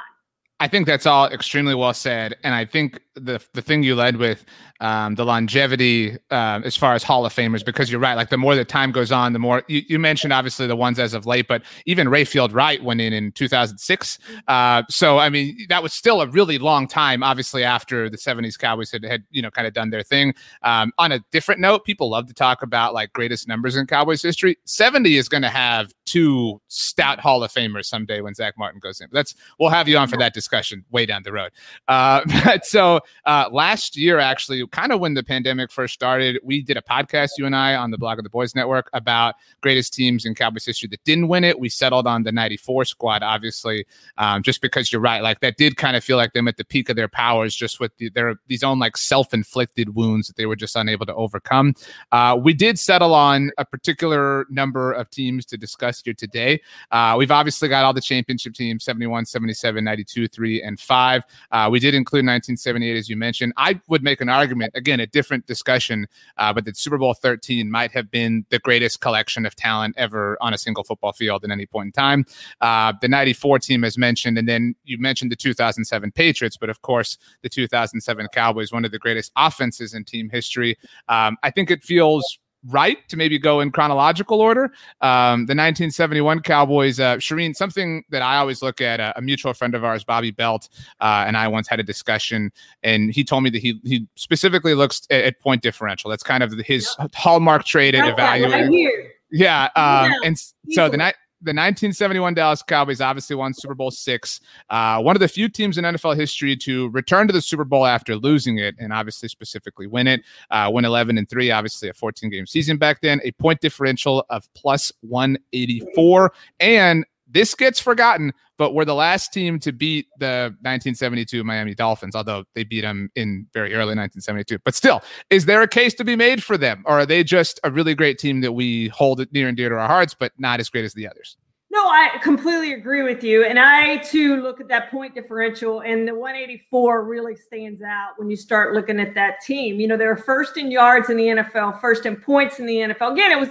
I 0.61 0.69
think 0.69 0.87
that's 0.87 1.05
all 1.05 1.27
extremely 1.27 1.75
well 1.75 1.93
said, 1.93 2.35
and 2.43 2.55
I 2.55 2.63
think 2.63 3.01
the 3.15 3.43
the 3.51 3.61
thing 3.61 3.83
you 3.83 3.93
led 3.93 4.15
with 4.15 4.45
um, 4.79 5.15
the 5.15 5.25
longevity 5.25 6.17
uh, 6.31 6.61
as 6.63 6.77
far 6.77 6.93
as 6.93 7.03
Hall 7.03 7.25
of 7.25 7.33
Famers, 7.33 7.63
because 7.63 7.91
you're 7.91 7.99
right. 7.99 8.13
Like 8.13 8.29
the 8.29 8.37
more 8.37 8.55
the 8.55 8.63
time 8.63 8.93
goes 8.93 9.11
on, 9.11 9.33
the 9.33 9.39
more 9.39 9.63
you, 9.67 9.81
you 9.89 9.99
mentioned 9.99 10.31
obviously 10.31 10.65
the 10.65 10.75
ones 10.75 10.97
as 10.97 11.13
of 11.13 11.25
late, 11.25 11.49
but 11.49 11.61
even 11.85 12.07
Rayfield 12.07 12.53
Wright 12.53 12.81
went 12.81 13.01
in 13.01 13.11
in 13.11 13.33
2006. 13.33 14.17
Uh, 14.47 14.83
so 14.89 15.17
I 15.17 15.29
mean 15.29 15.57
that 15.67 15.83
was 15.83 15.93
still 15.93 16.21
a 16.21 16.27
really 16.27 16.57
long 16.57 16.87
time. 16.87 17.21
Obviously 17.21 17.65
after 17.65 18.09
the 18.09 18.17
70s 18.17 18.57
Cowboys 18.57 18.91
had 18.91 19.03
had 19.03 19.23
you 19.31 19.41
know 19.41 19.51
kind 19.51 19.67
of 19.67 19.73
done 19.73 19.89
their 19.89 20.03
thing. 20.03 20.33
Um, 20.63 20.93
on 20.97 21.11
a 21.11 21.19
different 21.33 21.59
note, 21.59 21.83
people 21.83 22.09
love 22.09 22.27
to 22.27 22.33
talk 22.33 22.61
about 22.61 22.93
like 22.93 23.11
greatest 23.11 23.45
numbers 23.45 23.75
in 23.75 23.87
Cowboys 23.87 24.21
history. 24.21 24.57
70 24.65 25.17
is 25.17 25.27
going 25.27 25.43
to 25.43 25.49
have 25.49 25.91
two 26.05 26.61
stout 26.69 27.19
Hall 27.19 27.43
of 27.43 27.51
Famers 27.51 27.85
someday 27.85 28.21
when 28.21 28.33
Zack 28.33 28.53
Martin 28.57 28.79
goes 28.79 29.01
in. 29.01 29.09
That's 29.11 29.35
we'll 29.59 29.69
have 29.69 29.89
you 29.89 29.97
on 29.97 30.07
for 30.07 30.17
that 30.17 30.33
discussion 30.33 30.44
way 30.91 31.05
down 31.05 31.23
the 31.23 31.31
road. 31.31 31.51
Uh, 31.87 32.21
but 32.43 32.65
so 32.65 32.99
uh, 33.25 33.49
last 33.51 33.97
year, 33.97 34.19
actually, 34.19 34.65
kind 34.67 34.91
of 34.91 34.99
when 34.99 35.13
the 35.13 35.23
pandemic 35.23 35.71
first 35.71 35.93
started, 35.93 36.39
we 36.43 36.61
did 36.61 36.77
a 36.77 36.81
podcast, 36.81 37.31
you 37.37 37.45
and 37.45 37.55
I, 37.55 37.75
on 37.75 37.91
the 37.91 37.97
Blogging 37.97 38.23
the 38.23 38.29
Boys 38.29 38.55
Network 38.55 38.89
about 38.93 39.35
greatest 39.61 39.93
teams 39.93 40.25
in 40.25 40.35
Cowboys 40.35 40.65
history 40.65 40.87
that 40.89 41.03
didn't 41.03 41.27
win 41.27 41.43
it. 41.43 41.59
We 41.59 41.69
settled 41.69 42.07
on 42.07 42.23
the 42.23 42.31
'94 42.31 42.85
squad, 42.85 43.23
obviously, 43.23 43.85
um, 44.17 44.43
just 44.43 44.61
because 44.61 44.91
you're 44.91 45.01
right. 45.01 45.21
Like 45.21 45.39
that 45.41 45.57
did 45.57 45.77
kind 45.77 45.95
of 45.95 46.03
feel 46.03 46.17
like 46.17 46.33
them 46.33 46.47
at 46.47 46.57
the 46.57 46.65
peak 46.65 46.89
of 46.89 46.95
their 46.95 47.07
powers, 47.07 47.55
just 47.55 47.79
with 47.79 47.95
the, 47.97 48.09
their 48.09 48.35
these 48.47 48.63
own 48.63 48.79
like 48.79 48.97
self-inflicted 48.97 49.95
wounds 49.95 50.27
that 50.27 50.35
they 50.35 50.45
were 50.45 50.55
just 50.55 50.75
unable 50.75 51.05
to 51.05 51.15
overcome. 51.15 51.73
Uh, 52.11 52.37
we 52.41 52.53
did 52.53 52.79
settle 52.79 53.13
on 53.13 53.51
a 53.57 53.65
particular 53.65 54.45
number 54.49 54.91
of 54.91 55.09
teams 55.09 55.45
to 55.45 55.57
discuss 55.57 56.01
here 56.03 56.13
today. 56.13 56.61
Uh, 56.91 57.15
we've 57.17 57.31
obviously 57.31 57.67
got 57.67 57.83
all 57.83 57.93
the 57.93 58.01
championship 58.01 58.53
teams 58.53 58.83
71, 58.83 59.25
77, 59.25 59.83
92, 59.83 60.27
three 60.35 60.61
and 60.61 60.79
five. 60.79 61.23
Uh, 61.51 61.69
we 61.71 61.79
did 61.79 61.95
include 61.95 62.25
1978, 62.25 62.97
as 62.97 63.09
you 63.09 63.15
mentioned. 63.15 63.53
I 63.57 63.79
would 63.87 64.03
make 64.03 64.21
an 64.21 64.29
argument 64.29 64.73
again, 64.75 64.99
a 64.99 65.07
different 65.07 65.47
discussion, 65.47 66.07
uh, 66.37 66.51
but 66.53 66.65
that 66.65 66.77
Super 66.77 66.97
Bowl 66.97 67.13
13 67.13 67.71
might 67.71 67.91
have 67.91 68.11
been 68.11 68.45
the 68.49 68.59
greatest 68.59 69.01
collection 69.01 69.45
of 69.45 69.55
talent 69.55 69.95
ever 69.97 70.37
on 70.41 70.53
a 70.53 70.57
single 70.57 70.83
football 70.83 71.13
field 71.13 71.43
at 71.43 71.51
any 71.51 71.65
point 71.65 71.87
in 71.87 71.91
time. 71.91 72.25
Uh, 72.61 72.93
the 73.01 73.07
94 73.07 73.59
team, 73.59 73.83
as 73.83 73.97
mentioned, 73.97 74.37
and 74.37 74.47
then 74.47 74.75
you 74.83 74.97
mentioned 74.97 75.31
the 75.31 75.35
2007 75.35 76.11
Patriots, 76.11 76.57
but 76.57 76.69
of 76.69 76.81
course 76.81 77.17
the 77.41 77.49
2007 77.49 78.27
Cowboys, 78.33 78.71
one 78.71 78.85
of 78.85 78.91
the 78.91 78.99
greatest 78.99 79.31
offenses 79.35 79.93
in 79.93 80.03
team 80.03 80.29
history. 80.29 80.77
Um, 81.07 81.37
I 81.43 81.51
think 81.51 81.71
it 81.71 81.81
feels 81.83 82.39
right 82.67 82.97
to 83.09 83.17
maybe 83.17 83.37
go 83.37 83.59
in 83.59 83.71
chronological 83.71 84.41
order. 84.41 84.65
Um, 85.01 85.45
the 85.45 85.53
1971 85.53 86.41
Cowboys, 86.41 86.99
uh, 86.99 87.17
Charean, 87.17 87.55
something 87.55 88.03
that 88.09 88.21
I 88.21 88.37
always 88.37 88.61
look 88.61 88.81
at, 88.81 88.99
uh, 88.99 89.13
a 89.15 89.21
mutual 89.21 89.53
friend 89.53 89.75
of 89.75 89.83
ours, 89.83 90.03
Bobby 90.03 90.31
Belt, 90.31 90.69
uh, 91.01 91.25
and 91.27 91.37
I 91.37 91.47
once 91.47 91.67
had 91.67 91.79
a 91.79 91.83
discussion, 91.83 92.51
and 92.83 93.11
he 93.11 93.23
told 93.23 93.43
me 93.43 93.49
that 93.51 93.61
he 93.61 93.79
he 93.83 94.07
specifically 94.15 94.73
looks 94.73 95.01
at, 95.09 95.23
at 95.23 95.39
point 95.39 95.61
differential. 95.61 96.09
That's 96.09 96.23
kind 96.23 96.43
of 96.43 96.53
his 96.65 96.95
hallmark 97.13 97.65
trait 97.65 97.95
at 97.95 98.07
evaluating. 98.07 98.73
Right 98.73 99.11
yeah, 99.31 99.69
um, 99.75 100.13
and 100.23 100.37
so 100.69 100.87
the 100.87 100.97
night 100.97 101.15
the 101.45 101.51
1971 101.51 102.33
Dallas 102.33 102.63
Cowboys 102.63 103.01
obviously 103.01 103.35
won 103.35 103.53
Super 103.53 103.75
Bowl 103.75 103.91
six. 103.91 104.41
Uh, 104.69 104.99
one 104.99 105.15
of 105.15 105.19
the 105.19 105.27
few 105.27 105.47
teams 105.47 105.77
in 105.77 105.85
NFL 105.85 106.15
history 106.15 106.55
to 106.57 106.89
return 106.89 107.27
to 107.27 107.33
the 107.33 107.41
Super 107.41 107.63
Bowl 107.63 107.85
after 107.85 108.15
losing 108.15 108.57
it, 108.57 108.75
and 108.79 108.91
obviously 108.91 109.29
specifically 109.29 109.85
win 109.85 110.07
it. 110.07 110.23
Uh, 110.49 110.69
win 110.73 110.85
11 110.85 111.17
and 111.17 111.29
three, 111.29 111.51
obviously 111.51 111.87
a 111.87 111.93
14 111.93 112.29
game 112.31 112.47
season 112.47 112.77
back 112.77 112.99
then. 113.01 113.21
A 113.23 113.31
point 113.33 113.61
differential 113.61 114.25
of 114.29 114.51
plus 114.55 114.91
184, 115.01 116.33
and 116.59 117.05
this 117.35 117.53
gets 117.53 117.81
forgotten, 117.81 118.31
but 118.57 118.73
we're 118.73 118.85
the 118.85 118.95
last 118.95 119.33
team 119.33 119.59
to 119.59 119.73
beat 119.73 120.07
the 120.19 120.55
1972 120.61 121.43
Miami 121.43 121.75
Dolphins, 121.75 122.15
although 122.15 122.45
they 122.55 122.63
beat 122.63 122.81
them 122.81 123.09
in 123.15 123.45
very 123.53 123.73
early 123.73 123.93
1972. 123.93 124.57
But 124.63 124.73
still, 124.73 125.03
is 125.29 125.45
there 125.45 125.61
a 125.61 125.67
case 125.67 125.93
to 125.95 126.05
be 126.05 126.15
made 126.15 126.41
for 126.41 126.57
them? 126.57 126.81
Or 126.85 126.99
are 126.99 127.05
they 127.05 127.25
just 127.25 127.59
a 127.65 127.69
really 127.69 127.93
great 127.93 128.19
team 128.19 128.39
that 128.39 128.53
we 128.53 128.87
hold 128.87 129.25
near 129.33 129.49
and 129.49 129.57
dear 129.57 129.67
to 129.67 129.75
our 129.75 129.87
hearts, 129.87 130.15
but 130.17 130.31
not 130.37 130.61
as 130.61 130.69
great 130.69 130.85
as 130.85 130.93
the 130.93 131.09
others? 131.09 131.35
No, 131.71 131.85
I 131.89 132.19
completely 132.23 132.71
agree 132.71 133.03
with 133.03 133.21
you. 133.21 133.43
And 133.43 133.59
I 133.59 133.97
too 133.97 134.41
look 134.41 134.61
at 134.61 134.69
that 134.69 134.89
point 134.89 135.13
differential, 135.13 135.81
and 135.81 136.07
the 136.07 136.15
184 136.15 137.03
really 137.03 137.35
stands 137.35 137.81
out 137.81 138.11
when 138.15 138.29
you 138.29 138.37
start 138.37 138.73
looking 138.73 138.97
at 138.97 139.13
that 139.15 139.41
team. 139.41 139.81
You 139.81 139.89
know, 139.89 139.97
they're 139.97 140.15
first 140.15 140.55
in 140.55 140.71
yards 140.71 141.09
in 141.09 141.17
the 141.17 141.25
NFL, 141.25 141.81
first 141.81 142.05
in 142.05 142.15
points 142.15 142.59
in 142.59 142.65
the 142.65 142.75
NFL. 142.77 143.11
Again, 143.11 143.29
it 143.33 143.39
was 143.41 143.49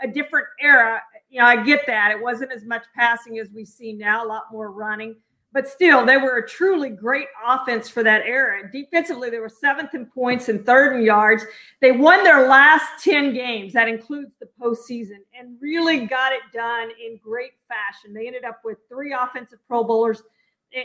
a 0.00 0.08
different 0.08 0.46
era 0.58 1.02
you 1.30 1.40
know, 1.40 1.46
I 1.46 1.62
get 1.62 1.86
that. 1.86 2.10
It 2.10 2.22
wasn't 2.22 2.52
as 2.52 2.64
much 2.64 2.84
passing 2.94 3.38
as 3.38 3.50
we 3.52 3.64
see 3.64 3.92
now, 3.92 4.24
a 4.24 4.28
lot 4.28 4.44
more 4.52 4.70
running. 4.70 5.16
But 5.52 5.68
still, 5.68 6.04
they 6.04 6.18
were 6.18 6.36
a 6.36 6.46
truly 6.46 6.90
great 6.90 7.28
offense 7.46 7.88
for 7.88 8.02
that 8.02 8.22
era. 8.26 8.70
Defensively, 8.70 9.30
they 9.30 9.38
were 9.38 9.48
seventh 9.48 9.94
in 9.94 10.04
points 10.04 10.50
and 10.50 10.66
third 10.66 10.96
in 10.96 11.02
yards. 11.02 11.44
They 11.80 11.92
won 11.92 12.22
their 12.24 12.46
last 12.46 13.02
10 13.02 13.32
games. 13.32 13.72
That 13.72 13.88
includes 13.88 14.34
the 14.38 14.48
postseason 14.60 15.18
and 15.38 15.56
really 15.60 16.04
got 16.04 16.32
it 16.32 16.42
done 16.52 16.90
in 17.02 17.18
great 17.22 17.52
fashion. 17.68 18.12
They 18.12 18.26
ended 18.26 18.44
up 18.44 18.60
with 18.64 18.78
three 18.88 19.14
offensive 19.14 19.58
Pro 19.66 19.82
Bowlers 19.82 20.22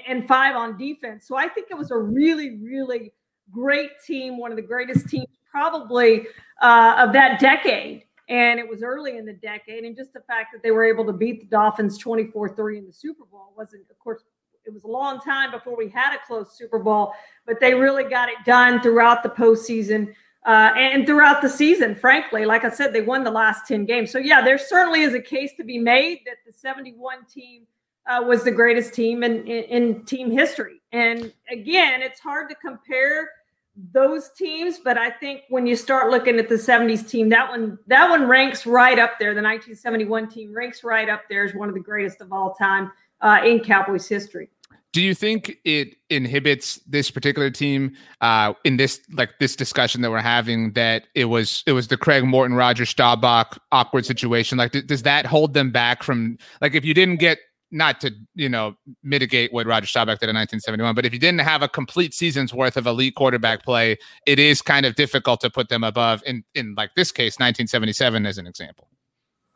and 0.07 0.25
five 0.25 0.55
on 0.55 0.77
defense. 0.77 1.27
So 1.27 1.35
I 1.35 1.49
think 1.49 1.67
it 1.69 1.77
was 1.77 1.91
a 1.91 1.97
really, 1.97 2.57
really 2.59 3.11
great 3.51 3.91
team, 4.05 4.37
one 4.37 4.51
of 4.51 4.55
the 4.55 4.63
greatest 4.63 5.09
teams 5.09 5.27
probably 5.51 6.27
uh, 6.61 6.95
of 6.97 7.11
that 7.11 7.39
decade 7.39 8.05
and 8.29 8.59
it 8.59 8.67
was 8.67 8.83
early 8.83 9.17
in 9.17 9.25
the 9.25 9.33
decade. 9.33 9.83
And 9.83 9.95
just 9.95 10.13
the 10.13 10.21
fact 10.21 10.49
that 10.53 10.63
they 10.63 10.71
were 10.71 10.83
able 10.83 11.05
to 11.05 11.13
beat 11.13 11.41
the 11.41 11.47
Dolphins 11.47 11.97
24 11.97 12.55
3 12.55 12.77
in 12.77 12.87
the 12.87 12.93
Super 12.93 13.25
Bowl 13.25 13.53
wasn't, 13.57 13.83
of 13.89 13.99
course, 13.99 14.23
it 14.65 14.73
was 14.73 14.83
a 14.83 14.87
long 14.87 15.19
time 15.19 15.51
before 15.51 15.75
we 15.75 15.89
had 15.89 16.15
a 16.15 16.19
close 16.25 16.57
Super 16.57 16.79
Bowl, 16.79 17.13
but 17.45 17.59
they 17.59 17.73
really 17.73 18.03
got 18.03 18.29
it 18.29 18.35
done 18.45 18.81
throughout 18.81 19.23
the 19.23 19.29
postseason. 19.29 20.13
Uh, 20.43 20.71
and 20.75 21.05
throughout 21.05 21.39
the 21.41 21.49
season, 21.49 21.93
frankly, 21.93 22.45
like 22.45 22.63
I 22.63 22.71
said, 22.71 22.93
they 22.93 23.01
won 23.01 23.23
the 23.23 23.29
last 23.29 23.67
10 23.67 23.85
games. 23.85 24.11
So, 24.11 24.17
yeah, 24.17 24.43
there 24.43 24.57
certainly 24.57 25.01
is 25.01 25.13
a 25.13 25.19
case 25.19 25.51
to 25.57 25.63
be 25.63 25.77
made 25.77 26.21
that 26.25 26.37
the 26.47 26.51
71 26.51 27.25
team 27.31 27.67
uh, 28.07 28.23
was 28.25 28.43
the 28.43 28.51
greatest 28.51 28.93
team 28.93 29.23
in, 29.23 29.45
in, 29.45 29.63
in 29.65 30.05
team 30.05 30.31
history. 30.31 30.81
And 30.91 31.31
again, 31.49 32.01
it's 32.01 32.19
hard 32.19 32.49
to 32.49 32.55
compare 32.55 33.29
those 33.93 34.29
teams, 34.37 34.79
but 34.83 34.97
I 34.97 35.09
think 35.09 35.43
when 35.49 35.65
you 35.65 35.75
start 35.75 36.11
looking 36.11 36.37
at 36.37 36.49
the 36.49 36.55
70s 36.55 37.07
team, 37.07 37.29
that 37.29 37.49
one 37.49 37.77
that 37.87 38.09
one 38.09 38.27
ranks 38.27 38.65
right 38.65 38.99
up 38.99 39.19
there. 39.19 39.33
The 39.33 39.41
1971 39.41 40.29
team 40.29 40.53
ranks 40.53 40.83
right 40.83 41.09
up 41.09 41.23
there 41.29 41.43
as 41.43 41.53
one 41.53 41.69
of 41.69 41.75
the 41.75 41.81
greatest 41.81 42.21
of 42.21 42.31
all 42.31 42.53
time 42.53 42.91
uh, 43.21 43.39
in 43.43 43.59
Cowboys 43.59 44.07
history. 44.07 44.49
Do 44.93 45.01
you 45.01 45.15
think 45.15 45.57
it 45.63 45.95
inhibits 46.09 46.75
this 46.85 47.09
particular 47.09 47.49
team 47.49 47.95
uh, 48.19 48.53
in 48.65 48.75
this 48.75 48.99
like 49.13 49.39
this 49.39 49.55
discussion 49.55 50.01
that 50.01 50.11
we're 50.11 50.19
having 50.19 50.73
that 50.73 51.07
it 51.15 51.25
was 51.25 51.63
it 51.65 51.71
was 51.71 51.87
the 51.87 51.95
Craig 51.95 52.25
Morton 52.25 52.57
Roger 52.57 52.85
Staubach 52.85 53.57
awkward 53.71 54.05
situation? 54.05 54.57
Like, 54.57 54.73
does 54.87 55.03
that 55.03 55.25
hold 55.25 55.53
them 55.53 55.71
back 55.71 56.03
from 56.03 56.37
like 56.59 56.75
if 56.75 56.83
you 56.83 56.93
didn't 56.93 57.17
get 57.17 57.39
not 57.71 58.01
to 58.01 58.11
you 58.35 58.49
know 58.49 58.75
mitigate 59.03 59.51
what 59.53 59.65
Roger 59.65 59.87
Staubach 59.87 60.19
did 60.19 60.29
in 60.29 60.35
1971, 60.35 60.95
but 60.95 61.05
if 61.05 61.13
you 61.13 61.19
didn't 61.19 61.41
have 61.41 61.61
a 61.61 61.67
complete 61.67 62.13
season's 62.13 62.53
worth 62.53 62.77
of 62.77 62.85
elite 62.85 63.15
quarterback 63.15 63.63
play, 63.63 63.97
it 64.25 64.39
is 64.39 64.61
kind 64.61 64.85
of 64.85 64.95
difficult 64.95 65.41
to 65.41 65.49
put 65.49 65.69
them 65.69 65.83
above. 65.83 66.21
In 66.25 66.43
in 66.55 66.75
like 66.75 66.91
this 66.95 67.11
case, 67.11 67.33
1977 67.33 68.25
as 68.25 68.37
an 68.37 68.47
example. 68.47 68.87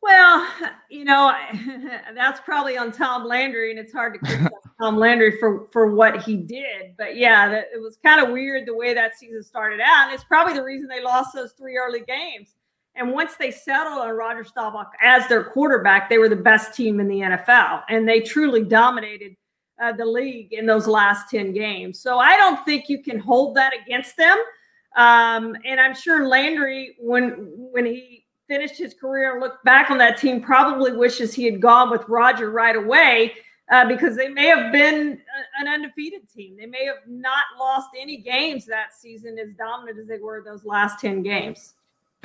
Well, 0.01 0.48
you 0.89 1.03
know, 1.03 1.36
that's 2.13 2.39
probably 2.41 2.77
on 2.77 2.91
Tom 2.91 3.25
Landry, 3.25 3.72
and 3.72 3.79
it's 3.79 3.91
hard 3.91 4.13
to 4.13 4.19
criticize 4.19 4.51
Tom 4.81 4.98
Landry 4.98 5.38
for 5.39 5.67
for 5.72 5.95
what 5.95 6.22
he 6.22 6.38
did. 6.38 6.95
But 6.98 7.17
yeah, 7.17 7.50
that, 7.50 7.65
it 7.74 7.81
was 7.81 7.98
kind 8.03 8.24
of 8.24 8.31
weird 8.31 8.67
the 8.67 8.75
way 8.75 8.93
that 8.93 9.17
season 9.17 9.41
started 9.41 9.79
out, 9.81 10.05
and 10.05 10.13
it's 10.13 10.24
probably 10.24 10.53
the 10.53 10.63
reason 10.63 10.88
they 10.88 11.03
lost 11.03 11.34
those 11.34 11.53
three 11.53 11.75
early 11.77 12.01
games 12.01 12.55
and 12.95 13.11
once 13.11 13.35
they 13.35 13.51
settled 13.51 13.99
on 13.99 14.15
Roger 14.15 14.43
Staubach 14.43 14.93
as 15.01 15.27
their 15.27 15.43
quarterback, 15.43 16.09
they 16.09 16.17
were 16.17 16.29
the 16.29 16.35
best 16.35 16.73
team 16.73 16.99
in 16.99 17.07
the 17.07 17.19
NFL, 17.19 17.83
and 17.89 18.07
they 18.07 18.21
truly 18.21 18.63
dominated 18.63 19.35
uh, 19.81 19.91
the 19.91 20.05
league 20.05 20.53
in 20.53 20.65
those 20.65 20.87
last 20.87 21.29
ten 21.29 21.53
games. 21.53 21.99
So 21.99 22.19
I 22.19 22.37
don't 22.37 22.63
think 22.63 22.87
you 22.87 23.03
can 23.03 23.19
hold 23.19 23.55
that 23.55 23.73
against 23.73 24.15
them. 24.15 24.37
Um, 24.95 25.57
and 25.65 25.79
I'm 25.79 25.93
sure 25.93 26.27
Landry, 26.27 26.95
when 26.99 27.31
when 27.71 27.85
he 27.85 28.25
finished 28.47 28.77
his 28.77 28.93
career 28.93 29.33
and 29.33 29.41
looked 29.41 29.65
back 29.65 29.91
on 29.91 29.97
that 29.97 30.17
team, 30.17 30.41
probably 30.41 30.93
wishes 30.93 31.33
he 31.33 31.43
had 31.45 31.61
gone 31.61 31.89
with 31.89 32.07
Roger 32.07 32.51
right 32.51 32.75
away. 32.75 33.33
Uh, 33.71 33.83
because 33.87 34.15
they 34.15 34.29
may 34.29 34.45
have 34.45 34.71
been 34.71 35.19
an 35.59 35.67
undefeated 35.67 36.21
team. 36.31 36.55
They 36.55 36.67
may 36.67 36.85
have 36.85 37.07
not 37.07 37.45
lost 37.59 37.89
any 37.99 38.17
games 38.17 38.63
that 38.67 38.93
season 38.95 39.39
as 39.39 39.55
dominant 39.57 39.97
as 39.97 40.07
they 40.07 40.19
were 40.19 40.43
those 40.45 40.63
last 40.65 40.99
10 40.99 41.23
games. 41.23 41.73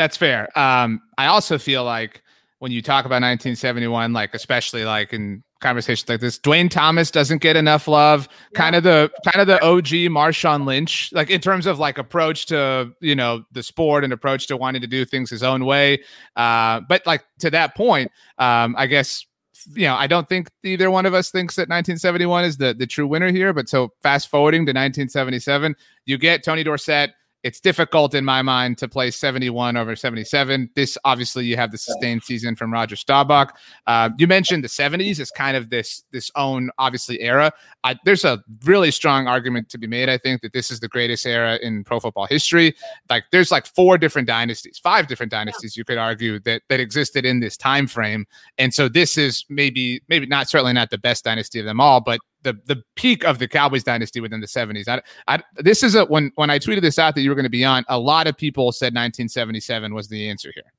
That's 0.01 0.17
fair. 0.17 0.49
Um, 0.59 1.03
I 1.19 1.27
also 1.27 1.59
feel 1.59 1.85
like 1.85 2.23
when 2.61 2.73
you 2.73 2.81
talk 2.81 3.05
about 3.05 3.17
1971, 3.17 4.15
like 4.15 4.35
especially 4.35 4.87
like 4.87 5.13
in 5.13 5.45
conversations 5.61 6.09
like 6.09 6.21
this, 6.21 6.39
Duane 6.39 6.71
Thomas 6.71 7.11
doesn't 7.11 7.43
get 7.43 7.55
enough 7.55 7.87
love. 7.87 8.27
Yeah. 8.53 8.59
Kind 8.59 8.77
of 8.77 8.83
the 8.83 9.11
kind 9.31 9.43
of 9.43 9.47
the 9.47 9.63
OG 9.63 10.09
Marshawn 10.09 10.65
Lynch, 10.65 11.13
like 11.13 11.29
in 11.29 11.43
terms 11.43 11.67
of 11.67 11.79
like 11.79 11.99
approach 11.99 12.47
to 12.47 12.91
you 13.03 13.15
know 13.15 13.45
the 13.53 13.63
sport 13.63 14.03
and 14.03 14.11
approach 14.11 14.47
to 14.47 14.57
wanting 14.57 14.81
to 14.81 14.87
do 14.87 15.05
things 15.05 15.29
his 15.29 15.43
own 15.43 15.67
way. 15.67 16.03
Uh, 16.35 16.81
but 16.89 17.07
like 17.07 17.23
to 17.41 17.51
that 17.51 17.77
point, 17.77 18.11
um, 18.39 18.75
I 18.79 18.87
guess 18.87 19.27
you 19.75 19.83
know, 19.83 19.97
I 19.97 20.07
don't 20.07 20.27
think 20.27 20.49
either 20.65 20.91
one 20.91 21.05
of 21.05 21.13
us 21.13 21.31
thinks 21.31 21.57
that 21.57 21.69
1971 21.69 22.47
is 22.47 22.57
the 22.57 22.73
the 22.73 22.87
true 22.87 23.07
winner 23.07 23.31
here. 23.31 23.53
But 23.53 23.69
so 23.69 23.93
fast 24.03 24.29
forwarding 24.31 24.61
to 24.61 24.71
1977, 24.71 25.77
you 26.07 26.17
get 26.17 26.43
Tony 26.43 26.65
Dorsett 26.65 27.11
it's 27.43 27.61
difficult 27.61 28.15
in 28.15 28.25
my 28.25 28.43
mind 28.43 28.79
to 28.79 28.89
play 28.89 29.11
71 29.11 29.77
over 29.77 29.97
77. 29.97 30.71
This 30.75 30.99
obviously 31.05 31.47
you 31.47 31.57
have 31.57 31.71
the 31.71 31.79
sustained 31.79 32.23
season 32.23 32.55
from 32.55 32.73
Roger 32.73 32.97
Staubach. 32.97 33.57
Uh, 33.87 34.11
you 34.19 34.27
mentioned 34.27 34.63
the 34.63 34.69
70s 34.69 35.19
is 35.19 35.31
kind 35.31 35.57
of 35.57 35.71
this 35.71 36.05
this 36.11 36.31
own 36.37 36.71
obviously 36.79 37.21
era. 37.21 37.53
I, 37.83 37.99
there's 38.05 38.25
a 38.25 38.43
really 38.65 38.91
strong 38.91 39.27
argument 39.27 39.71
to 39.71 39.79
be 39.79 39.87
made. 39.87 40.09
I 40.09 40.19
think 40.19 40.43
that 40.43 40.53
this 40.53 40.71
is 40.71 40.81
the 40.81 40.89
greatest 40.89 41.25
era 41.25 41.59
in 41.63 41.85
pro 41.85 41.99
football 42.01 42.27
history. 42.27 42.75
Like 43.09 43.25
there's 43.33 43.51
like 43.51 43.67
four 43.67 43.97
different 43.97 44.29
dynasties, 44.29 44.79
five 44.79 45.07
different 45.07 45.33
dynasties 45.33 45.77
you 45.77 45.85
could 45.85 45.99
argue 45.99 46.41
that 46.41 46.63
that 46.69 46.81
existed 46.81 47.25
in 47.25 47.41
this 47.41 47.57
time 47.57 47.87
frame. 47.87 48.27
And 48.59 48.75
so 48.75 48.89
this 48.89 49.17
is 49.17 49.45
maybe 49.49 50.03
maybe 50.09 50.27
not 50.27 50.49
certainly 50.49 50.75
not 50.75 50.91
the 50.91 50.99
best 50.99 51.25
dynasty 51.25 51.59
of 51.59 51.65
them 51.65 51.81
all, 51.81 52.01
but 52.01 52.21
the 52.43 52.59
the 52.67 52.83
peak 52.97 53.25
of 53.25 53.39
the 53.39 53.49
Cowboys 53.49 53.85
dynasty 53.85 54.21
within 54.21 54.41
the 54.41 54.47
70s. 54.47 54.89
I, 54.89 55.01
I, 55.29 55.43
this 55.57 55.83
is 55.83 55.95
a 55.95 56.05
when 56.07 56.33
when 56.35 56.51
I 56.51 56.59
tweeted 56.59 56.83
this 56.83 56.99
out 56.99 57.15
that 57.15 57.23
you 57.23 57.31
were 57.31 57.37
going 57.37 57.45
to 57.45 57.51
be 57.51 57.65
on, 57.65 57.85
a 57.89 57.99
lot 57.99 58.27
of 58.27 58.37
people 58.37 58.73
said 58.73 58.87
1977 58.87 59.95
was 59.95 60.09
the 60.09 60.29
answer 60.29 60.51
here. 60.55 60.73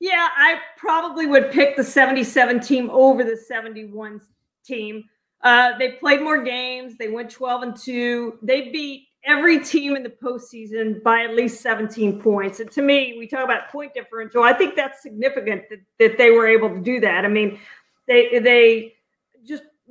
Yeah, 0.00 0.28
I 0.36 0.60
probably 0.76 1.26
would 1.26 1.50
pick 1.50 1.76
the 1.76 1.84
77 1.84 2.60
team 2.60 2.90
over 2.90 3.24
the 3.24 3.36
71 3.36 4.20
team. 4.64 5.04
Uh, 5.42 5.78
they 5.78 5.92
played 5.92 6.20
more 6.20 6.42
games. 6.42 6.96
They 6.98 7.08
went 7.08 7.30
12 7.30 7.62
and 7.62 7.76
2. 7.76 8.38
They 8.42 8.70
beat 8.70 9.08
every 9.24 9.60
team 9.60 9.96
in 9.96 10.02
the 10.02 10.10
postseason 10.10 11.02
by 11.02 11.22
at 11.22 11.34
least 11.34 11.60
17 11.62 12.20
points. 12.20 12.60
And 12.60 12.70
to 12.72 12.82
me, 12.82 13.16
we 13.18 13.26
talk 13.26 13.44
about 13.44 13.70
point 13.70 13.94
differential. 13.94 14.42
I 14.42 14.52
think 14.52 14.76
that's 14.76 15.02
significant 15.02 15.62
that, 15.70 15.80
that 15.98 16.18
they 16.18 16.30
were 16.30 16.46
able 16.46 16.70
to 16.70 16.80
do 16.80 17.00
that. 17.00 17.24
I 17.24 17.28
mean, 17.28 17.58
they 18.06 18.38
they 18.38 18.93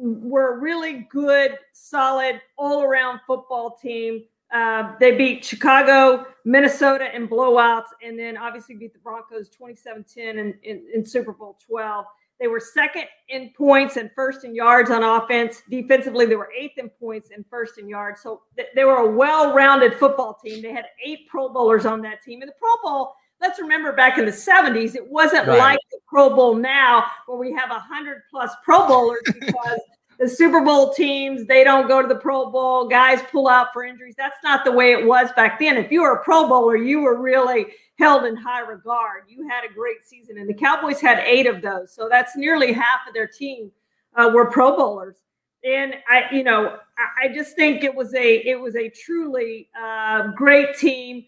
were 0.03 0.55
a 0.55 0.59
really 0.59 1.07
good, 1.09 1.57
solid, 1.71 2.41
all 2.57 2.83
around 2.83 3.21
football 3.25 3.77
team. 3.81 4.23
Uh, 4.53 4.93
they 4.99 5.15
beat 5.15 5.43
Chicago, 5.43 6.27
Minnesota 6.45 7.15
in 7.15 7.27
blowouts, 7.27 7.87
and 8.03 8.19
then 8.19 8.37
obviously 8.37 8.75
beat 8.75 8.93
the 8.93 8.99
Broncos 8.99 9.49
27 9.49 10.03
10 10.03 10.37
in, 10.37 10.53
in, 10.63 10.83
in 10.93 11.05
Super 11.05 11.31
Bowl 11.31 11.57
12. 11.65 12.05
They 12.39 12.47
were 12.47 12.59
second 12.59 13.05
in 13.29 13.51
points 13.57 13.95
and 13.95 14.11
first 14.13 14.43
in 14.43 14.53
yards 14.53 14.91
on 14.91 15.03
offense. 15.03 15.63
Defensively, 15.69 16.25
they 16.25 16.35
were 16.35 16.49
eighth 16.57 16.77
in 16.77 16.89
points 16.89 17.29
and 17.33 17.45
first 17.49 17.77
in 17.77 17.87
yards. 17.87 18.21
So 18.21 18.41
th- 18.57 18.67
they 18.75 18.83
were 18.83 18.97
a 18.97 19.09
well 19.09 19.53
rounded 19.53 19.93
football 19.95 20.37
team. 20.43 20.61
They 20.61 20.73
had 20.73 20.85
eight 21.03 21.27
Pro 21.29 21.47
Bowlers 21.47 21.85
on 21.85 22.01
that 22.01 22.21
team. 22.21 22.41
And 22.41 22.49
the 22.49 22.55
Pro 22.59 22.71
Bowl, 22.83 23.13
let's 23.43 23.59
remember 23.59 23.91
back 23.91 24.17
in 24.17 24.25
the 24.25 24.31
70s, 24.31 24.95
it 24.95 25.05
wasn't 25.05 25.45
right. 25.47 25.59
like 25.59 25.79
the 25.91 25.99
Pro 26.07 26.33
Bowl 26.33 26.55
now 26.55 27.05
where 27.27 27.37
we 27.37 27.51
have 27.51 27.69
100 27.69 28.21
plus 28.31 28.55
Pro 28.63 28.87
Bowlers 28.87 29.21
because 29.39 29.79
the 30.17 30.29
Super 30.29 30.61
Bowl 30.61 30.93
teams, 30.93 31.45
they 31.45 31.65
don't 31.65 31.89
go 31.89 32.01
to 32.01 32.07
the 32.07 32.15
Pro 32.15 32.49
Bowl. 32.49 32.87
Guys 32.87 33.19
pull 33.29 33.49
out 33.49 33.73
for 33.73 33.83
injuries. 33.83 34.15
That's 34.17 34.37
not 34.45 34.63
the 34.63 34.71
way 34.71 34.93
it 34.93 35.05
was 35.05 35.29
back 35.35 35.59
then. 35.59 35.75
If 35.75 35.91
you 35.91 36.03
were 36.03 36.13
a 36.13 36.23
Pro 36.23 36.47
Bowler, 36.47 36.77
you 36.77 37.01
were 37.01 37.21
really 37.21 37.67
held 37.99 38.23
in 38.23 38.37
high 38.37 38.61
regard. 38.61 39.23
You 39.27 39.45
had 39.49 39.65
a 39.69 39.73
great 39.73 40.05
season, 40.05 40.37
and 40.37 40.47
the 40.47 40.53
Cowboys 40.53 41.01
had 41.01 41.19
eight 41.25 41.45
of 41.45 41.61
those. 41.61 41.93
So 41.93 42.07
that's 42.09 42.37
nearly 42.37 42.71
half 42.71 43.01
of 43.07 43.13
their 43.13 43.27
team 43.27 43.71
uh, 44.15 44.31
were 44.33 44.49
Pro 44.49 44.77
Bowlers. 44.77 45.17
And 45.65 45.95
I, 46.09 46.23
you 46.31 46.43
know, 46.43 46.77
I, 46.97 47.25
I, 47.25 47.33
just 47.33 47.55
think 47.55 47.83
it 47.83 47.93
was 47.93 48.13
a 48.13 48.37
it 48.45 48.59
was 48.59 48.75
a 48.75 48.89
truly 48.89 49.69
uh, 49.81 50.31
great 50.35 50.77
team. 50.77 51.25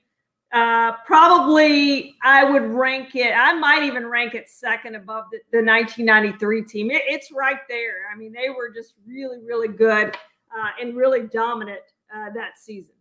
Uh, 0.55 0.93
probably 1.05 2.15
I 2.23 2.49
would 2.49 2.63
rank 2.63 3.15
it. 3.15 3.33
I 3.33 3.53
might 3.53 3.83
even 3.83 4.07
rank 4.07 4.35
it 4.35 4.49
second 4.49 4.95
above 4.95 5.25
the, 5.31 5.39
the 5.51 5.57
1993 5.57 6.63
team. 6.63 6.91
It, 6.91 7.03
it's 7.05 7.31
right 7.31 7.59
there. 7.67 8.07
I 8.11 8.17
mean, 8.17 8.31
they 8.31 8.49
were 8.49 8.69
just 8.69 8.93
really, 9.05 9.39
really 9.43 9.67
good 9.67 10.15
uh, 10.57 10.69
and 10.81 10.95
really 10.95 11.23
dominant 11.23 11.81
uh, 12.15 12.29
that 12.33 12.57
season 12.57 12.95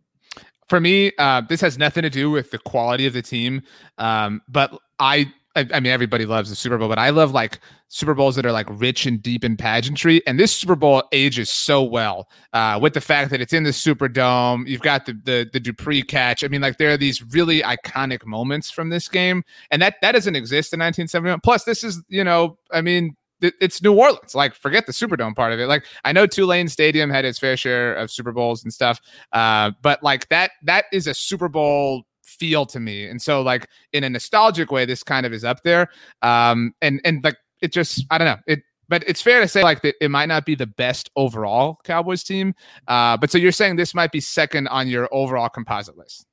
for 0.67 0.79
me, 0.79 1.11
uh, 1.17 1.41
this 1.41 1.61
has 1.61 1.77
nothing 1.77 2.03
to 2.03 2.09
do 2.09 2.31
with 2.31 2.51
the 2.51 2.57
quality 2.57 3.05
of 3.05 3.13
the 3.13 3.21
team. 3.21 3.61
Um, 3.97 4.41
but 4.47 4.77
I, 4.99 5.31
I, 5.55 5.67
I, 5.73 5.79
mean, 5.79 5.91
everybody 5.91 6.25
loves 6.25 6.49
the 6.49 6.55
Super 6.55 6.77
Bowl, 6.77 6.89
but 6.89 6.99
I 6.99 7.09
love 7.09 7.31
like 7.31 7.59
Super 7.87 8.13
Bowls 8.13 8.35
that 8.35 8.45
are 8.45 8.51
like 8.51 8.67
rich 8.69 9.05
and 9.05 9.21
deep 9.21 9.43
in 9.43 9.55
pageantry. 9.55 10.25
And 10.27 10.39
this 10.39 10.53
Super 10.53 10.75
Bowl 10.75 11.03
ages 11.11 11.49
so 11.49 11.83
well 11.83 12.27
uh, 12.53 12.77
with 12.81 12.93
the 12.93 13.01
fact 13.01 13.31
that 13.31 13.41
it's 13.41 13.53
in 13.53 13.63
the 13.63 13.69
Superdome. 13.69 14.67
You've 14.67 14.81
got 14.81 15.05
the, 15.05 15.13
the 15.13 15.49
the 15.51 15.59
Dupree 15.59 16.01
catch. 16.01 16.43
I 16.43 16.47
mean, 16.47 16.61
like 16.61 16.77
there 16.77 16.91
are 16.91 16.97
these 16.97 17.23
really 17.23 17.61
iconic 17.61 18.25
moments 18.25 18.69
from 18.69 18.89
this 18.89 19.07
game, 19.07 19.43
and 19.71 19.81
that 19.81 19.95
that 20.01 20.11
doesn't 20.11 20.35
exist 20.35 20.73
in 20.73 20.79
1971. 20.79 21.39
Plus, 21.41 21.63
this 21.63 21.83
is 21.83 22.03
you 22.09 22.23
know, 22.23 22.57
I 22.71 22.81
mean, 22.81 23.15
it's 23.41 23.81
New 23.81 23.93
Orleans. 23.93 24.35
Like, 24.35 24.55
forget 24.55 24.85
the 24.85 24.91
Superdome 24.91 25.35
part 25.35 25.53
of 25.53 25.59
it. 25.59 25.67
Like, 25.67 25.85
I 26.03 26.11
know 26.11 26.25
Tulane 26.25 26.67
Stadium 26.67 27.09
had 27.09 27.25
its 27.25 27.39
fair 27.39 27.57
share 27.57 27.95
of 27.95 28.11
Super 28.11 28.31
Bowls 28.31 28.63
and 28.63 28.73
stuff, 28.73 28.99
uh, 29.31 29.71
but 29.81 30.03
like 30.03 30.27
that 30.29 30.51
that 30.63 30.85
is 30.91 31.07
a 31.07 31.13
Super 31.13 31.47
Bowl 31.47 32.05
feel 32.39 32.65
to 32.67 32.79
me. 32.79 33.05
And 33.05 33.21
so, 33.21 33.41
like 33.41 33.67
in 33.93 34.03
a 34.03 34.09
nostalgic 34.09 34.71
way, 34.71 34.85
this 34.85 35.03
kind 35.03 35.25
of 35.25 35.33
is 35.33 35.43
up 35.43 35.61
there. 35.63 35.89
Um, 36.21 36.73
and 36.81 37.01
and 37.03 37.23
like 37.23 37.37
it 37.61 37.71
just, 37.71 38.05
I 38.09 38.17
don't 38.17 38.27
know 38.27 38.41
it. 38.47 38.61
But 38.87 39.03
it's 39.07 39.21
fair 39.21 39.41
to 39.41 39.47
say 39.47 39.63
like 39.63 39.81
that 39.81 39.95
it 39.99 40.11
might 40.11 40.27
not 40.27 40.45
be 40.45 40.53
the 40.53 40.67
best 40.67 41.09
overall 41.15 41.79
Cowboys 41.83 42.23
team. 42.23 42.53
Uh, 42.87 43.17
but 43.17 43.31
so 43.31 43.39
you're 43.39 43.51
saying 43.51 43.77
this 43.77 43.95
might 43.95 44.11
be 44.11 44.19
second 44.19 44.67
on 44.67 44.87
your 44.87 45.09
overall 45.11 45.49
composite 45.49 45.97
list. 45.97 46.27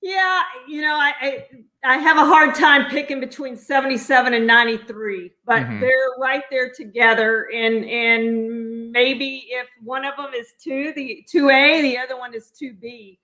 Yeah, 0.00 0.42
you 0.68 0.80
know, 0.80 0.94
I, 0.94 1.12
I, 1.20 1.46
I 1.84 1.98
have 1.98 2.16
a 2.16 2.24
hard 2.24 2.54
time 2.54 2.88
picking 2.88 3.18
between 3.18 3.56
77 3.56 4.32
and 4.32 4.46
93, 4.46 5.32
but 5.44 5.62
mm-hmm. 5.62 5.80
they're 5.80 6.14
right 6.18 6.44
there 6.50 6.72
together. 6.72 7.48
And 7.52 7.84
and 7.84 8.92
maybe 8.92 9.48
if 9.50 9.66
one 9.82 10.04
of 10.04 10.16
them 10.16 10.32
is 10.34 10.54
two, 10.62 10.92
the 10.94 11.24
two 11.28 11.50
A, 11.50 11.82
the 11.82 11.98
other 11.98 12.16
one 12.16 12.32
is 12.32 12.50
two 12.50 12.74
B. 12.74 13.18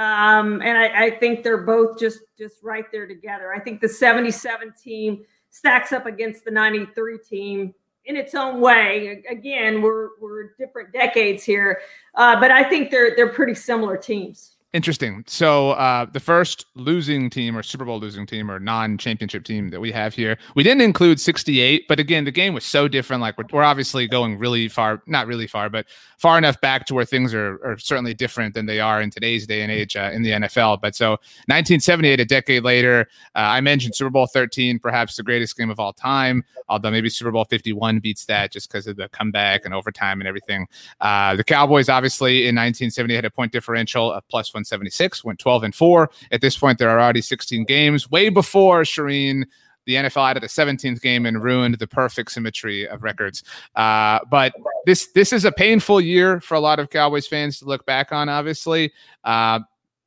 Um, 0.00 0.62
and 0.62 0.78
I, 0.78 1.06
I 1.06 1.10
think 1.10 1.42
they're 1.42 1.58
both 1.58 1.98
just 1.98 2.20
just 2.38 2.62
right 2.62 2.86
there 2.90 3.06
together. 3.06 3.52
I 3.52 3.60
think 3.60 3.82
the 3.82 3.88
77 3.88 4.72
team 4.82 5.24
stacks 5.50 5.92
up 5.92 6.06
against 6.06 6.46
the 6.46 6.50
93 6.50 7.18
team 7.18 7.74
in 8.06 8.16
its 8.16 8.34
own 8.34 8.62
way. 8.62 9.22
Again, 9.28 9.82
we're 9.82 10.08
we're 10.18 10.54
different 10.58 10.94
decades 10.94 11.44
here, 11.44 11.82
uh, 12.14 12.40
but 12.40 12.50
I 12.50 12.64
think 12.64 12.90
they're 12.90 13.14
they're 13.14 13.34
pretty 13.34 13.54
similar 13.54 13.98
teams. 13.98 14.56
Interesting. 14.72 15.24
So 15.26 15.72
uh, 15.72 16.06
the 16.12 16.20
first 16.20 16.66
losing 16.76 17.28
team 17.28 17.58
or 17.58 17.62
Super 17.64 17.84
Bowl 17.84 17.98
losing 17.98 18.24
team 18.24 18.48
or 18.48 18.60
non-championship 18.60 19.42
team 19.42 19.68
that 19.70 19.80
we 19.80 19.90
have 19.90 20.14
here, 20.14 20.38
we 20.54 20.62
didn't 20.62 20.82
include 20.82 21.20
68, 21.20 21.88
but 21.88 21.98
again, 21.98 22.24
the 22.24 22.30
game 22.30 22.54
was 22.54 22.64
so 22.64 22.86
different. 22.86 23.20
Like 23.20 23.36
we're, 23.36 23.46
we're 23.50 23.64
obviously 23.64 24.06
going 24.06 24.38
really 24.38 24.68
far, 24.68 25.02
not 25.06 25.26
really 25.26 25.48
far, 25.48 25.70
but 25.70 25.86
far 26.18 26.38
enough 26.38 26.60
back 26.60 26.86
to 26.86 26.94
where 26.94 27.04
things 27.04 27.34
are, 27.34 27.58
are 27.64 27.78
certainly 27.78 28.14
different 28.14 28.54
than 28.54 28.66
they 28.66 28.78
are 28.78 29.02
in 29.02 29.10
today's 29.10 29.44
day 29.44 29.62
and 29.62 29.72
age 29.72 29.96
uh, 29.96 30.10
in 30.12 30.22
the 30.22 30.30
NFL. 30.30 30.80
But 30.80 30.94
so 30.94 31.10
1978, 31.48 32.20
a 32.20 32.24
decade 32.24 32.62
later, 32.62 33.08
uh, 33.34 33.38
I 33.40 33.60
mentioned 33.60 33.96
Super 33.96 34.10
Bowl 34.10 34.28
13, 34.28 34.78
perhaps 34.78 35.16
the 35.16 35.24
greatest 35.24 35.56
game 35.56 35.70
of 35.70 35.80
all 35.80 35.92
time, 35.92 36.44
although 36.68 36.92
maybe 36.92 37.10
Super 37.10 37.32
Bowl 37.32 37.44
51 37.44 37.98
beats 37.98 38.24
that 38.26 38.52
just 38.52 38.70
because 38.70 38.86
of 38.86 38.94
the 38.94 39.08
comeback 39.08 39.64
and 39.64 39.74
overtime 39.74 40.20
and 40.20 40.28
everything. 40.28 40.68
Uh, 41.00 41.34
the 41.34 41.42
Cowboys 41.42 41.88
obviously 41.88 42.42
in 42.42 42.54
1970 42.54 43.16
had 43.16 43.24
a 43.24 43.30
point 43.30 43.50
differential 43.50 44.12
of 44.12 44.22
plus 44.28 44.54
one 44.54 44.59
176, 44.60 45.24
went 45.24 45.38
12 45.38 45.64
and 45.64 45.74
4. 45.74 46.10
At 46.32 46.40
this 46.40 46.56
point, 46.56 46.78
there 46.78 46.90
are 46.90 47.00
already 47.00 47.22
16 47.22 47.64
games, 47.64 48.10
way 48.10 48.28
before 48.28 48.82
Charean 48.82 49.44
the 49.86 49.94
NFL 49.94 50.30
added 50.30 50.44
a 50.44 50.46
17th 50.46 51.00
game 51.00 51.26
and 51.26 51.42
ruined 51.42 51.78
the 51.78 51.86
perfect 51.86 52.30
symmetry 52.30 52.86
of 52.86 53.02
records. 53.02 53.42
Uh, 53.74 54.20
but 54.30 54.52
this 54.86 55.08
this 55.12 55.32
is 55.32 55.44
a 55.44 55.50
painful 55.50 56.00
year 56.00 56.40
for 56.40 56.54
a 56.54 56.60
lot 56.60 56.78
of 56.78 56.90
Cowboys 56.90 57.26
fans 57.26 57.58
to 57.58 57.64
look 57.64 57.84
back 57.86 58.12
on. 58.12 58.28
Obviously, 58.28 58.92
uh, 59.24 59.58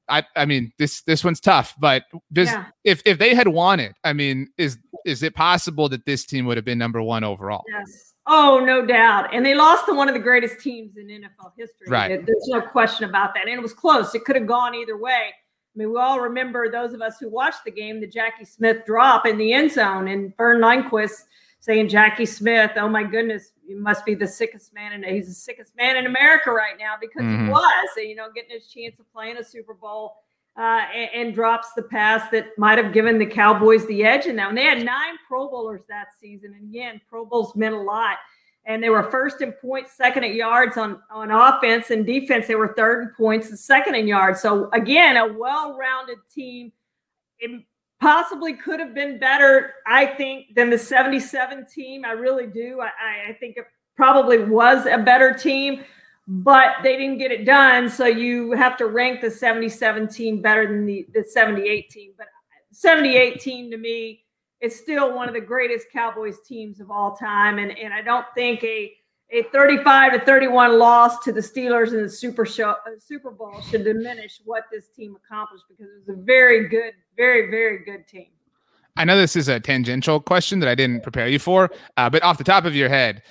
I 0.09 0.23
I 0.35 0.45
mean 0.45 0.71
this 0.77 1.01
this 1.03 1.23
one's 1.23 1.39
tough. 1.39 1.75
But 1.79 2.03
does, 2.31 2.49
yeah. 2.49 2.65
if 2.83 3.01
if 3.05 3.17
they 3.17 3.33
had 3.35 3.47
won 3.47 3.79
it, 3.79 3.93
I 4.03 4.13
mean, 4.13 4.49
is 4.57 4.77
is 5.05 5.23
it 5.23 5.35
possible 5.35 5.89
that 5.89 6.05
this 6.05 6.25
team 6.25 6.45
would 6.45 6.57
have 6.57 6.65
been 6.65 6.77
number 6.77 7.01
one 7.01 7.23
overall? 7.23 7.63
Yes. 7.67 8.13
Oh, 8.25 8.63
no 8.63 8.85
doubt. 8.85 9.33
And 9.33 9.45
they 9.45 9.53
lost 9.53 9.85
to 9.87 9.93
one 9.93 10.07
of 10.07 10.13
the 10.13 10.19
greatest 10.19 10.59
teams 10.59 10.95
in 10.95 11.07
NFL 11.07 11.51
history. 11.57 11.87
Right. 11.89 12.25
There's 12.25 12.47
no 12.47 12.61
question 12.61 13.09
about 13.09 13.33
that. 13.33 13.47
And 13.47 13.53
it 13.53 13.61
was 13.61 13.73
close. 13.73 14.15
It 14.15 14.23
could 14.23 14.37
have 14.37 14.47
gone 14.47 14.73
either 14.75 14.97
way. 14.97 15.33
I 15.75 15.77
mean, 15.77 15.91
we 15.91 15.97
all 15.97 16.21
remember 16.21 16.71
those 16.71 16.93
of 16.93 17.01
us 17.01 17.17
who 17.19 17.29
watched 17.29 17.65
the 17.65 17.71
game, 17.71 17.99
the 17.99 18.07
Jackie 18.07 18.45
Smith 18.45 18.85
drop 18.85 19.25
in 19.25 19.37
the 19.37 19.51
end 19.51 19.71
zone 19.71 20.07
and 20.07 20.35
Verne 20.37 20.61
Lundquist 20.61 21.23
saying, 21.63 21.87
Jackie 21.87 22.25
Smith, 22.25 22.71
oh 22.75 22.89
my 22.89 23.03
goodness, 23.03 23.53
you 23.65 23.79
must 23.79 24.05
be 24.05 24.15
the 24.15 24.27
sickest 24.27 24.73
man. 24.73 24.91
And 24.91 25.05
he's 25.05 25.27
the 25.27 25.33
sickest 25.33 25.73
man 25.77 25.95
in 25.95 26.07
America 26.07 26.51
right 26.51 26.75
now 26.77 26.95
because 26.99 27.21
mm-hmm. 27.21 27.45
he 27.45 27.51
was, 27.51 27.89
you 27.95 28.15
know, 28.15 28.27
getting 28.35 28.49
his 28.49 28.67
chance 28.67 28.99
of 28.99 29.09
playing 29.13 29.37
a 29.37 29.43
Super 29.45 29.73
Bowl 29.73 30.17
uh, 30.57 30.81
and, 30.93 31.09
and, 31.15 31.33
drops 31.33 31.69
the 31.73 31.81
pass 31.81 32.29
that 32.31 32.47
might 32.57 32.77
have 32.77 32.91
given 32.91 33.17
the 33.17 33.25
Cowboys 33.25 33.87
the 33.87 34.03
edge 34.03 34.25
in 34.25 34.35
that. 34.35 34.49
And 34.49 34.57
they 34.57 34.65
had 34.65 34.83
nine 34.83 35.15
Pro 35.25 35.47
Bowlers 35.47 35.83
that 35.87 36.07
season. 36.19 36.53
And 36.53 36.69
again, 36.69 36.99
Pro 37.09 37.23
Bowls 37.23 37.55
meant 37.55 37.73
a 37.73 37.79
lot. 37.79 38.17
And 38.65 38.83
they 38.83 38.89
were 38.89 39.03
first 39.03 39.41
in 39.41 39.53
points, 39.53 39.93
second 39.93 40.25
at 40.25 40.33
yards 40.33 40.75
on, 40.75 40.99
on 41.09 41.31
offense 41.31 41.91
and 41.91 42.05
defense. 42.05 42.45
They 42.45 42.55
were 42.55 42.73
third 42.75 43.03
in 43.03 43.09
points 43.15 43.47
and 43.47 43.57
second 43.57 43.95
in 43.95 44.05
yards. 44.05 44.41
So 44.41 44.69
again, 44.73 45.15
a 45.15 45.31
well-rounded 45.31 46.17
team. 46.29 46.73
It 47.39 47.63
possibly 47.99 48.53
could 48.53 48.79
have 48.79 48.93
been 48.93 49.19
better, 49.19 49.73
I 49.87 50.05
think, 50.05 50.55
than 50.55 50.69
the 50.69 50.77
77 50.77 51.65
team. 51.73 52.05
I 52.05 52.11
really 52.11 52.47
do. 52.47 52.81
I, 52.81 53.29
I 53.29 53.33
think 53.33 53.57
it 53.57 53.65
probably 53.95 54.43
was 54.43 54.85
a 54.85 54.97
better 54.97 55.33
team 55.33 55.83
but 56.27 56.75
they 56.83 56.95
didn't 56.97 57.17
get 57.17 57.31
it 57.31 57.45
done. 57.45 57.89
So 57.89 58.05
you 58.05 58.51
have 58.53 58.77
to 58.77 58.87
rank 58.87 59.21
the 59.21 59.29
77 59.29 60.07
team 60.07 60.41
better 60.41 60.67
than 60.67 60.85
the, 60.85 61.05
the 61.13 61.23
78 61.23 61.89
team. 61.89 62.13
But 62.17 62.27
78 62.71 63.41
team 63.41 63.71
to 63.71 63.77
me 63.77 64.23
is 64.61 64.77
still 64.77 65.13
one 65.13 65.27
of 65.27 65.33
the 65.33 65.41
greatest 65.41 65.87
Cowboys 65.91 66.37
teams 66.47 66.79
of 66.79 66.89
all 66.89 67.15
time. 67.15 67.59
And, 67.59 67.77
and 67.77 67.93
I 67.93 68.01
don't 68.01 68.25
think 68.35 68.63
a, 68.63 68.93
a 69.33 69.43
35 69.51 70.13
to 70.13 70.19
31 70.19 70.77
loss 70.77 71.19
to 71.23 71.31
the 71.31 71.41
Steelers 71.41 71.89
in 71.89 72.03
the 72.03 72.09
Super, 72.09 72.45
show, 72.45 72.69
uh, 72.69 72.75
Super 72.99 73.31
Bowl 73.31 73.59
should 73.69 73.83
diminish 73.83 74.39
what 74.45 74.65
this 74.71 74.89
team 74.89 75.15
accomplished 75.15 75.65
because 75.67 75.87
it 75.91 76.07
was 76.07 76.17
a 76.17 76.21
very 76.21 76.69
good, 76.69 76.93
very, 77.17 77.49
very 77.49 77.83
good 77.83 78.07
team. 78.07 78.27
I 78.95 79.05
know 79.05 79.17
this 79.17 79.35
is 79.35 79.47
a 79.47 79.59
tangential 79.59 80.19
question 80.19 80.59
that 80.59 80.69
I 80.69 80.75
didn't 80.75 81.01
prepare 81.01 81.27
you 81.27 81.39
for, 81.39 81.71
uh, 81.97 82.09
but 82.11 82.21
off 82.21 82.37
the 82.37 82.43
top 82.43 82.65
of 82.65 82.75
your 82.75 82.89
head, 82.89 83.23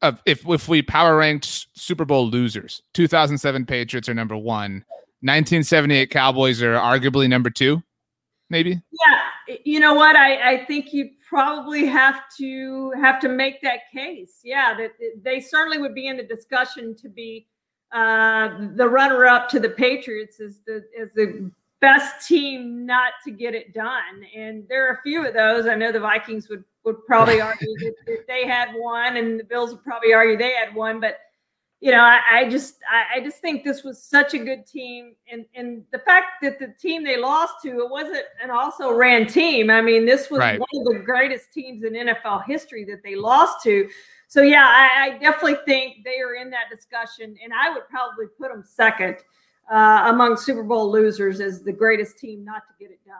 of 0.00 0.20
if 0.26 0.48
if 0.48 0.68
we 0.68 0.82
power 0.82 1.16
ranked 1.16 1.66
Super 1.74 2.04
Bowl 2.04 2.28
losers, 2.28 2.82
2007 2.94 3.66
Patriots 3.66 4.08
are 4.08 4.14
number 4.14 4.36
one, 4.36 4.84
1978 5.20 6.10
Cowboys 6.10 6.62
are 6.62 6.74
arguably 6.74 7.28
number 7.28 7.50
two, 7.50 7.82
maybe. 8.52 8.80
Yeah, 9.06 9.56
you 9.64 9.80
know 9.80 9.94
what? 9.94 10.14
I 10.14 10.52
I 10.52 10.64
think 10.66 10.92
you 10.92 11.10
probably 11.28 11.86
have 11.86 12.20
to 12.38 12.92
have 13.00 13.18
to 13.20 13.28
make 13.28 13.60
that 13.62 13.90
case. 13.92 14.40
Yeah, 14.44 14.74
that 14.76 14.92
they 15.22 15.40
certainly 15.40 15.78
would 15.78 15.94
be 15.94 16.06
in 16.06 16.16
the 16.16 16.22
discussion 16.22 16.94
to 16.96 17.08
be 17.08 17.48
uh, 17.90 18.50
the 18.76 18.88
runner 18.88 19.26
up 19.26 19.48
to 19.48 19.58
the 19.58 19.70
Patriots 19.70 20.38
as 20.38 20.60
the 20.66 20.84
as 21.00 21.12
the 21.14 21.50
best 21.80 22.28
team 22.28 22.86
not 22.86 23.14
to 23.24 23.32
get 23.32 23.56
it 23.56 23.74
done. 23.74 24.24
And 24.36 24.64
there 24.68 24.86
are 24.88 24.94
a 24.94 25.02
few 25.02 25.26
of 25.26 25.34
those. 25.34 25.66
I 25.66 25.74
know 25.74 25.90
the 25.90 25.98
Vikings 25.98 26.48
would 26.48 26.62
would 26.84 27.04
probably 27.06 27.40
argue 27.50 27.74
that, 27.80 27.94
that, 28.06 28.26
they 28.28 28.46
had 28.46 28.72
one, 28.76 29.16
and 29.16 29.40
the 29.40 29.44
Bills 29.44 29.72
would 29.72 29.82
probably 29.82 30.12
argue 30.12 30.36
they 30.36 30.52
had 30.52 30.74
one. 30.74 31.00
But 31.00 31.18
you 31.82 31.90
know, 31.90 31.98
I, 31.98 32.20
I 32.32 32.48
just 32.48 32.76
I, 32.88 33.18
I, 33.18 33.24
just 33.24 33.38
think 33.38 33.64
this 33.64 33.82
was 33.82 34.00
such 34.00 34.34
a 34.34 34.38
good 34.38 34.64
team, 34.64 35.16
and 35.30 35.44
and 35.56 35.82
the 35.90 35.98
fact 35.98 36.40
that 36.40 36.60
the 36.60 36.68
team 36.80 37.02
they 37.02 37.16
lost 37.16 37.54
to 37.64 37.70
it 37.80 37.90
wasn't 37.90 38.22
an 38.40 38.50
also 38.50 38.92
ran 38.92 39.26
team. 39.26 39.68
I 39.68 39.80
mean, 39.80 40.06
this 40.06 40.30
was 40.30 40.38
right. 40.38 40.60
one 40.60 40.68
of 40.86 40.92
the 40.92 41.00
greatest 41.00 41.52
teams 41.52 41.82
in 41.82 41.94
NFL 41.94 42.44
history 42.46 42.84
that 42.84 43.02
they 43.02 43.16
lost 43.16 43.64
to. 43.64 43.88
So 44.28 44.42
yeah, 44.42 44.64
I, 44.64 45.06
I 45.06 45.18
definitely 45.18 45.56
think 45.66 46.04
they 46.04 46.20
are 46.20 46.36
in 46.36 46.50
that 46.50 46.70
discussion, 46.70 47.36
and 47.42 47.52
I 47.52 47.70
would 47.70 47.88
probably 47.90 48.26
put 48.38 48.52
them 48.52 48.62
second 48.64 49.16
uh, 49.68 50.04
among 50.06 50.36
Super 50.36 50.62
Bowl 50.62 50.88
losers 50.88 51.40
as 51.40 51.64
the 51.64 51.72
greatest 51.72 52.16
team 52.16 52.44
not 52.44 52.62
to 52.68 52.74
get 52.78 52.92
it 52.92 53.00
done. 53.04 53.16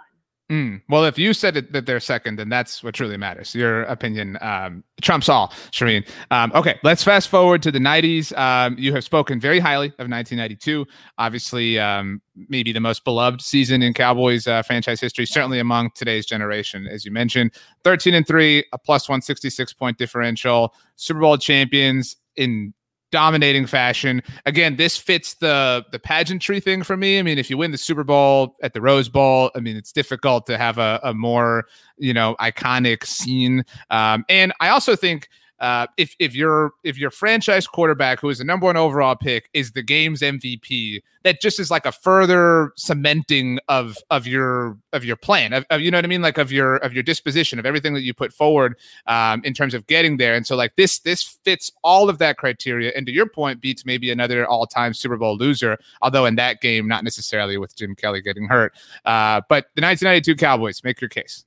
Mm. 0.53 0.83
Well, 0.91 1.07
if 1.07 1.17
you 1.17 1.33
said 1.33 1.57
it, 1.57 1.73
that 1.73 1.87
they're 1.87 1.99
second, 1.99 2.39
then 2.39 2.51
that's 2.51 2.85
what 2.85 2.95
truly 2.95 3.17
matters. 3.17 3.55
Your 3.55 3.85
opinion 3.85 4.37
um, 4.43 4.85
trumps 5.01 5.31
all, 5.31 5.49
Charean. 5.71 6.07
Um, 6.31 6.53
okay, 6.55 6.79
let's 6.83 7.03
fast 7.03 7.29
forward 7.29 7.63
to 7.63 7.73
the 7.73 7.79
90s. 7.79 8.37
Um, 8.37 8.77
you 8.79 8.93
have 8.93 9.03
spoken 9.03 9.41
very 9.41 9.61
highly 9.61 9.87
of 9.87 10.11
1992. 10.11 10.85
Obviously, 11.17 11.79
um, 11.79 12.21
maybe 12.51 12.71
the 12.71 12.81
most 12.81 13.03
beloved 13.03 13.41
season 13.41 13.81
in 13.81 13.95
Cowboys 13.95 14.47
uh, 14.47 14.61
franchise 14.61 15.01
history, 15.01 15.25
certainly 15.25 15.59
among 15.59 15.89
today's 15.95 16.27
generation. 16.27 16.87
As 16.87 17.07
you 17.07 17.13
mentioned, 17.13 17.53
13 17.85 18.13
and 18.13 18.27
3, 18.27 18.63
a 18.75 18.79
plus 18.79 19.09
166 19.09 19.73
point 19.73 19.97
differential, 19.97 20.75
Super 20.97 21.21
Bowl 21.21 21.39
champions 21.39 22.17
in 22.37 22.75
dominating 23.13 23.67
fashion. 23.67 24.23
Again, 24.47 24.77
this 24.77 24.97
fits 24.97 25.35
the 25.35 25.85
the 25.93 26.01
pageantry 26.01 26.59
thing 26.59 26.83
for 26.83 26.97
me. 26.97 27.21
I 27.21 27.23
mean, 27.23 27.39
if 27.39 27.49
you 27.49 27.57
win 27.57 27.71
the 27.71 27.79
Super 27.79 28.03
Bowl 28.03 28.57
at 28.63 28.73
the 28.73 28.81
Rose 28.81 29.09
Bowl, 29.09 29.53
I 29.55 29.61
mean, 29.61 29.77
it's 29.77 29.93
difficult 29.93 30.47
to 30.47 30.59
have 30.59 30.79
a, 30.79 30.99
a 31.05 31.15
more 31.15 31.67
you 31.99 32.13
know 32.13 32.35
iconic 32.41 33.07
scene. 33.07 33.65
Um, 33.91 34.25
and 34.29 34.53
I 34.59 34.71
also 34.71 34.97
think 34.97 35.29
uh, 35.63 35.87
if 35.97 36.17
if 36.19 36.35
your 36.35 36.73
if 36.83 36.99
your 36.99 37.11
franchise 37.11 37.69
quarterback, 37.69 38.19
who 38.19 38.29
is 38.29 38.39
the 38.39 38.45
number 38.45 38.67
one 38.67 38.77
overall 38.77 39.15
pick, 39.15 39.49
is 39.55 39.71
the 39.71 39.83
game's 39.83 40.21
MVP, 40.21 41.01
that 41.23 41.41
just 41.41 41.61
is 41.61 41.71
like 41.71 41.87
a 41.87 41.93
further 41.93 42.73
cementing 42.77 43.61
of 43.69 43.97
of 44.11 44.27
your 44.27 44.77
of 44.93 45.05
your 45.05 45.15
plan, 45.15 45.53
of, 45.53 45.65
of, 45.71 45.81
you 45.81 45.93
know 45.93 45.99
what 45.99 46.05
I 46.05 46.09
mean, 46.09 46.21
like 46.21 46.37
of 46.37 46.51
your 46.51 46.79
of 46.79 46.93
your 46.93 47.05
disposition 47.05 47.61
of 47.61 47.65
everything 47.65 47.95
that 47.95 48.03
you 48.03 48.13
put 48.13 48.33
forward 48.33 48.77
um, 49.07 49.41
in 49.45 49.55
terms 49.55 49.73
of 49.73 49.87
getting 49.87 50.17
there. 50.17 50.35
And 50.35 50.45
so 50.45 50.57
like 50.57 50.75
this 50.75 50.99
this 50.99 51.39
fits 51.45 51.71
all 51.85 52.11
of 52.11 52.19
that 52.19 52.39
criteria. 52.39 52.91
And 52.97 53.07
to 53.07 53.13
your 53.13 53.29
point, 53.29 53.61
beats 53.61 53.87
maybe 53.87 54.11
another 54.11 54.45
all 54.45 54.67
time 54.67 54.93
Super 54.93 55.17
Bowl 55.17 55.37
loser, 55.37 55.79
although 56.03 56.27
in 56.27 56.35
that 56.35 56.61
game 56.61 56.89
not 56.89 57.05
necessarily 57.05 57.57
with 57.57 57.77
Jim 57.77 57.95
Kelly 57.95 58.21
getting 58.21 58.49
hurt. 58.49 58.75
Uh, 59.05 59.41
but 59.49 59.67
the 59.77 59.83
1992 59.83 60.35
Cowboys, 60.35 60.83
make 60.83 61.01
your 61.01 61.09
case. 61.09 61.45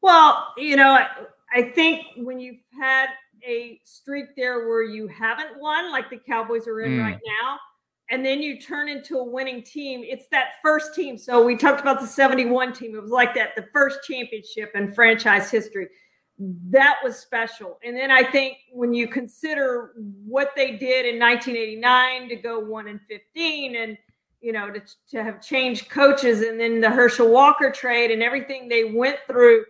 Well, 0.00 0.52
you 0.56 0.76
know, 0.76 0.92
I, 0.92 1.08
I 1.52 1.62
think 1.70 2.04
when 2.16 2.38
you've 2.38 2.60
had 2.78 3.08
a 3.46 3.80
streak 3.84 4.36
there 4.36 4.68
where 4.68 4.82
you 4.82 5.06
haven't 5.06 5.60
won, 5.60 5.90
like 5.90 6.10
the 6.10 6.18
Cowboys 6.18 6.66
are 6.66 6.80
in 6.80 6.92
mm. 6.92 7.02
right 7.02 7.20
now, 7.42 7.58
and 8.10 8.24
then 8.24 8.40
you 8.40 8.58
turn 8.58 8.88
into 8.88 9.18
a 9.18 9.24
winning 9.24 9.62
team, 9.62 10.02
it's 10.02 10.26
that 10.30 10.52
first 10.62 10.94
team. 10.94 11.18
So 11.18 11.44
we 11.44 11.56
talked 11.56 11.80
about 11.80 12.00
the 12.00 12.06
71 12.06 12.72
team. 12.72 12.94
It 12.94 13.02
was 13.02 13.10
like 13.10 13.34
that, 13.34 13.54
the 13.54 13.66
first 13.72 14.00
championship 14.02 14.72
in 14.74 14.94
franchise 14.94 15.50
history. 15.50 15.88
That 16.70 16.96
was 17.04 17.18
special. 17.18 17.78
And 17.84 17.96
then 17.96 18.10
I 18.10 18.22
think 18.22 18.58
when 18.72 18.94
you 18.94 19.08
consider 19.08 19.92
what 20.24 20.52
they 20.56 20.72
did 20.76 21.04
in 21.04 21.20
1989 21.20 22.28
to 22.30 22.36
go 22.36 22.60
1 22.60 22.88
and 22.88 23.00
15 23.08 23.76
and 23.76 23.98
you 24.40 24.52
know 24.52 24.70
to, 24.70 24.80
to 25.10 25.24
have 25.24 25.42
changed 25.42 25.90
coaches 25.90 26.42
and 26.42 26.60
then 26.60 26.80
the 26.80 26.88
Herschel 26.88 27.28
Walker 27.28 27.72
trade 27.72 28.12
and 28.12 28.22
everything 28.22 28.68
they 28.68 28.84
went 28.84 29.18
through, 29.26 29.64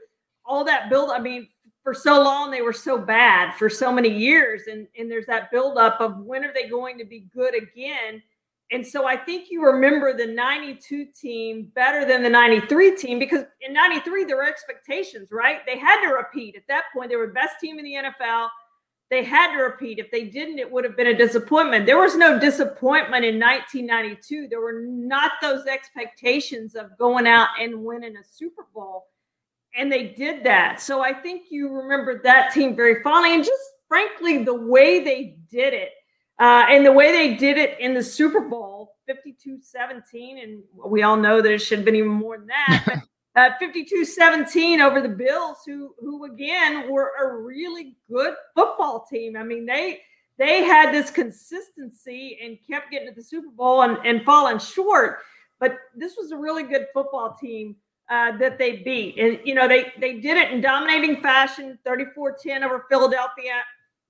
all 0.45 0.63
that 0.65 0.91
build. 0.91 1.11
I 1.11 1.19
mean, 1.19 1.49
for 1.89 1.95
so 1.95 2.23
long 2.23 2.51
they 2.51 2.61
were 2.61 2.71
so 2.71 2.99
bad 2.99 3.55
for 3.55 3.71
so 3.71 3.91
many 3.91 4.11
years. 4.11 4.65
And 4.67 4.87
and 4.99 5.11
there's 5.11 5.25
that 5.25 5.51
buildup 5.51 5.99
of 6.03 6.19
when 6.19 6.45
are 6.45 6.53
they 6.53 6.69
going 6.69 6.99
to 6.99 7.05
be 7.07 7.31
good 7.35 7.55
again? 7.55 8.23
And 8.71 8.87
so 8.87 9.07
i 9.07 9.17
think 9.17 9.51
you 9.51 9.65
remember 9.65 10.15
the 10.15 10.27
92 10.27 11.07
team 11.19 11.73
better 11.75 12.05
than 12.05 12.23
the 12.23 12.29
93 12.29 12.95
team 12.97 13.19
because 13.19 13.45
in 13.63 13.73
93 13.73 14.25
there 14.25 14.37
were 14.37 14.47
expectations 14.47 15.29
right? 15.33 15.61
They 15.65 15.79
had 15.79 16.03
to 16.03 16.09
repeat. 16.09 16.57
At 16.57 16.69
that 16.69 16.85
point 16.93 17.09
they 17.09 17.17
were 17.17 17.29
the 17.29 17.33
best 17.33 17.55
team 17.59 17.79
in 17.79 17.87
the 17.87 17.95
nfl 17.95 18.49
they 19.09 19.25
had 19.25 19.57
to 19.57 19.63
repeat. 19.63 19.99
If 19.99 20.11
they 20.11 20.25
didn't 20.25 20.59
it 20.59 20.71
would 20.71 20.85
have 20.85 20.95
been 20.95 21.07
a 21.07 21.17
disappointment. 21.17 21.87
There 21.87 21.97
was 21.97 22.17
no 22.17 22.39
disappointment 22.39 23.25
in 23.25 23.41
1992 23.41 24.49
there 24.51 24.61
were 24.61 24.83
not 24.87 25.33
those 25.41 25.65
expectations 25.65 26.75
of 26.75 26.99
going 26.99 27.27
out 27.27 27.49
and 27.59 27.83
winning 27.83 28.19
a 28.19 28.25
super 28.31 28.67
bowl 28.75 29.07
and 29.77 29.91
they 29.91 30.09
did 30.09 30.45
that. 30.45 30.81
So 30.81 31.03
I 31.03 31.13
think 31.13 31.47
you 31.51 31.69
remember 31.71 32.21
that 32.23 32.53
team 32.53 32.75
very 32.75 33.03
fondly, 33.03 33.35
and 33.35 33.45
just 33.45 33.63
frankly, 33.89 34.45
the 34.45 34.55
way 34.55 35.03
they 35.03 35.39
did 35.51 35.75
it, 35.75 35.91
uh, 36.39 36.67
and 36.69 36.85
the 36.85 36.93
way 36.93 37.11
they 37.11 37.35
did 37.35 37.59
it 37.59 37.79
in 37.81 37.95
the 37.95 38.03
Super 38.03 38.41
Bowl, 38.41 38.97
52-17, 39.09 40.43
and 40.43 40.63
we 40.87 41.03
all 41.03 41.17
know 41.17 41.41
that 41.41 41.51
it 41.51 41.59
should 41.59 41.79
have 41.79 41.85
been 41.85 41.97
even 41.97 42.11
more 42.11 42.39
than 42.39 42.49
that. 42.49 42.85
But, 43.35 43.53
uh, 43.53 43.55
52-17 43.63 44.81
over 44.81 45.01
the 45.01 45.09
Bills, 45.09 45.59
who 45.65 45.95
who 46.01 46.25
again 46.25 46.91
were 46.91 47.13
a 47.21 47.37
really 47.37 47.97
good 48.11 48.35
football 48.57 49.07
team. 49.09 49.37
I 49.37 49.45
mean, 49.45 49.65
they 49.65 50.01
they 50.39 50.65
had 50.65 50.93
this 50.93 51.11
consistency 51.11 52.39
and 52.43 52.59
kept 52.69 52.91
getting 52.91 53.09
to 53.09 53.15
the 53.15 53.23
Super 53.23 53.51
Bowl 53.51 53.83
and, 53.83 53.99
and 54.05 54.25
falling 54.25 54.59
short. 54.59 55.19
But 55.61 55.77
this 55.95 56.17
was 56.17 56.33
a 56.33 56.37
really 56.37 56.65
good 56.65 56.87
football 56.93 57.37
team 57.41 57.77
uh, 58.11 58.37
that 58.39 58.59
they 58.59 58.77
beat. 58.77 59.19
And, 59.19 59.39
you 59.45 59.55
know, 59.55 59.69
they, 59.69 59.93
they 60.01 60.21
did 60.21 60.37
it 60.37 60.51
in 60.51 60.61
dominating 60.61 61.21
fashion 61.21 61.79
34 61.85 62.37
10 62.43 62.65
over 62.65 62.87
Philadelphia 62.89 63.63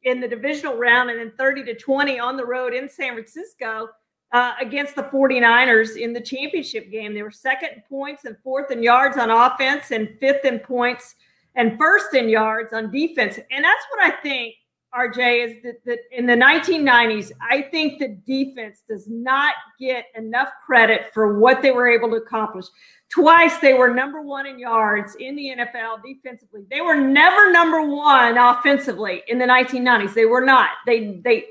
in 0.05 0.21
the 0.21 0.29
divisional 0.29 0.77
round, 0.77 1.11
and 1.11 1.19
then 1.19 1.33
30 1.37 1.65
to 1.65 1.75
20 1.75 2.19
on 2.19 2.37
the 2.37 2.45
road 2.45 2.73
in 2.73 2.89
San 2.89 3.15
Francisco 3.15 3.89
uh, 4.33 4.55
against 4.61 4.95
the 4.95 5.03
49ers 5.03 5.97
in 5.97 6.13
the 6.13 6.21
championship 6.21 6.91
game. 6.91 7.15
They 7.15 7.23
were 7.23 7.31
second 7.31 7.71
in 7.77 7.83
points 7.89 8.25
and 8.25 8.37
fourth 8.45 8.71
in 8.71 8.83
yards 8.83 9.17
on 9.17 9.31
offense, 9.31 9.91
and 9.91 10.09
fifth 10.21 10.45
in 10.45 10.61
points 10.61 11.17
and 11.55 11.77
first 11.79 12.15
in 12.15 12.29
yards 12.29 12.73
on 12.73 12.91
defense. 12.91 13.39
And 13.51 13.65
that's 13.65 13.85
what 13.91 14.03
I 14.03 14.17
think. 14.23 14.55
RJ 14.95 15.49
is 15.49 15.63
that, 15.63 15.85
that 15.85 15.99
in 16.13 16.27
the 16.27 16.35
1990s, 16.35 17.31
I 17.41 17.63
think 17.63 17.99
the 17.99 18.17
defense 18.27 18.83
does 18.89 19.07
not 19.07 19.55
get 19.79 20.07
enough 20.17 20.49
credit 20.65 21.13
for 21.13 21.39
what 21.39 21.61
they 21.61 21.73
were 21.73 21.89
able 21.89 22.09
to 22.11 22.17
accomplish. 22.17 22.67
Twice 23.11 23.59
they 23.59 23.75
were 23.75 23.93
number 23.93 24.23
one 24.23 24.47
in 24.47 24.59
yards 24.59 25.15
in 25.17 25.37
the 25.37 25.55
NFL 25.59 26.03
defensively. 26.03 26.63
They 26.71 26.81
were 26.81 26.95
never 26.95 27.53
number 27.53 27.83
one 27.83 28.39
offensively 28.39 29.23
in 29.29 29.39
the 29.39 29.47
1990s. 29.47 30.15
They 30.15 30.27
were 30.27 30.45
not. 30.45 30.71
They 30.87 31.21
they, 31.25 31.45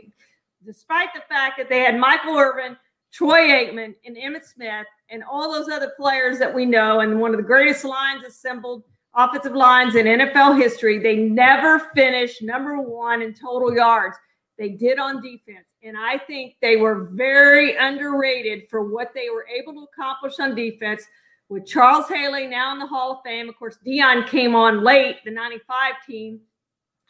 despite 0.66 1.14
the 1.14 1.22
fact 1.30 1.58
that 1.58 1.70
they 1.70 1.80
had 1.80 2.00
Michael 2.00 2.38
Irvin, 2.38 2.76
Troy 3.12 3.50
Aikman, 3.50 3.96
and 4.06 4.18
Emmitt 4.18 4.46
Smith, 4.46 4.86
and 5.10 5.24
all 5.24 5.52
those 5.52 5.70
other 5.70 5.94
players 5.98 6.38
that 6.40 6.54
we 6.54 6.66
know, 6.66 7.00
and 7.00 7.20
one 7.20 7.32
of 7.32 7.38
the 7.38 7.48
greatest 7.48 7.84
lines 7.86 8.24
assembled 8.24 8.84
offensive 9.18 9.56
lines 9.56 9.96
in 9.96 10.06
NFL 10.06 10.62
history, 10.62 11.00
they 11.00 11.16
never 11.18 11.80
finished 11.94 12.42
number 12.42 12.80
one 12.80 13.22
in 13.22 13.34
total 13.34 13.76
yards. 13.76 14.16
They 14.58 14.70
did 14.70 15.00
on 15.00 15.22
defense. 15.22 15.68
And 15.84 15.98
I 15.98 16.18
think 16.18 16.56
they 16.62 16.78
were 16.78 17.10
very 17.12 17.76
underrated 17.76 18.70
for 18.70 18.84
what 18.84 19.14
they 19.14 19.30
were 19.30 19.46
able 19.48 19.74
to 19.74 19.88
accomplish 19.92 20.40
on 20.40 20.56
defense 20.56 21.04
with 21.50 21.66
Charles 21.66 22.08
Haley 22.08 22.48
now 22.48 22.74
in 22.74 22.80
the 22.80 22.88
Hall 22.88 23.12
of 23.14 23.20
Fame. 23.24 23.50
Of 23.50 23.58
course, 23.58 23.78
Deion 23.86 24.28
came 24.28 24.56
on 24.56 24.84
late, 24.84 25.18
the 25.26 25.32
95 25.32 25.94
team, 26.06 26.40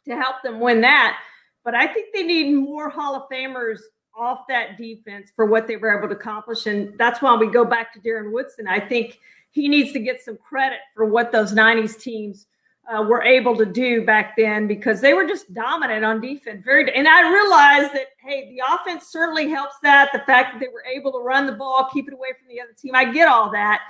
to 0.06 0.16
help 0.16 0.42
them 0.44 0.60
win 0.60 0.82
that. 0.82 1.20
But 1.64 1.76
I 1.76 1.88
think 1.88 2.14
they 2.14 2.24
need 2.24 2.54
more 2.54 2.90
Hall 2.90 3.16
of 3.16 3.30
Famers 3.30 3.80
off 4.18 4.42
that 4.50 4.78
defense 4.78 5.32
for 5.36 5.46
what 5.46 5.68
they 5.68 5.76
were 5.76 5.98
able 5.98 6.08
to 6.08 6.16
accomplish. 6.16 6.66
And 6.66 6.98
that's 6.98 7.22
why 7.22 7.36
we 7.36 7.48
go 7.48 7.66
back 7.66 7.94
to 7.94 8.00
Darren 8.00 8.32
Woodson. 8.32 8.68
I 8.68 8.80
think 8.80 9.20
he 9.52 9.68
needs 9.68 9.92
to 9.94 10.00
get 10.00 10.24
some 10.24 10.38
credit 10.38 10.80
for 10.96 11.06
what 11.06 11.32
those 11.32 11.54
90s 11.54 12.00
teams 12.00 12.48
uh, 12.88 13.02
were 13.02 13.22
able 13.24 13.56
to 13.58 13.66
do 13.66 14.06
back 14.06 14.36
then 14.38 14.68
because 14.68 15.02
they 15.02 15.14
were 15.14 15.28
just 15.28 15.54
dominant 15.54 16.06
on 16.06 16.22
defense. 16.22 16.64
Very, 16.64 16.94
and 16.94 17.08
I 17.08 17.32
realized 17.32 17.94
that 17.94 18.08
hey, 18.20 18.50
the 18.50 18.62
offense 18.74 19.08
certainly 19.08 19.50
helps 19.50 19.76
that. 19.84 20.10
The 20.14 20.20
fact 20.20 20.54
that 20.54 20.60
they 20.60 20.68
were 20.68 20.84
able 20.84 21.12
to 21.14 21.20
run 21.20 21.46
the 21.46 21.54
ball, 21.54 21.90
keep 21.92 22.08
it 22.08 22.14
away 22.14 22.30
from 22.38 22.48
the 22.48 22.62
other 22.62 22.74
team, 22.78 22.96
I 22.96 23.12
get 23.12 23.28
all 23.28 23.52
that. 23.52 23.82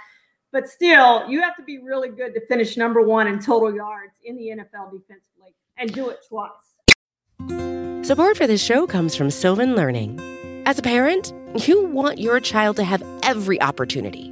But 0.52 0.67
still, 0.70 1.28
you 1.30 1.41
have 1.41 1.56
to 1.58 1.63
be 1.63 1.80
really 1.80 2.10
good 2.10 2.34
to 2.34 2.46
finish 2.48 2.78
number 2.78 3.02
one 3.02 3.28
in 3.28 3.39
total 3.39 3.76
yards 3.76 4.13
in 4.24 4.38
the 4.38 4.48
NFL 4.48 4.91
defensively 4.91 5.54
and 5.78 5.93
do 5.93 6.10
it 6.10 6.20
twice. 6.28 6.52
Support 8.08 8.38
for 8.38 8.48
this 8.48 8.63
show 8.63 8.88
comes 8.88 9.15
from 9.15 9.30
Sylvan 9.30 9.76
Learning. 9.76 10.20
As 10.65 10.80
a 10.80 10.82
parent, 10.82 11.34
you 11.67 11.86
want 11.86 12.20
your 12.20 12.39
child 12.39 12.78
to 12.78 12.84
have 12.84 13.04
every 13.24 13.62
opportunity, 13.62 14.32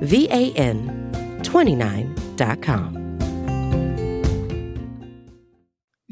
V 0.00 0.28
A 0.30 0.52
N 0.54 1.40
29.com. 1.42 3.00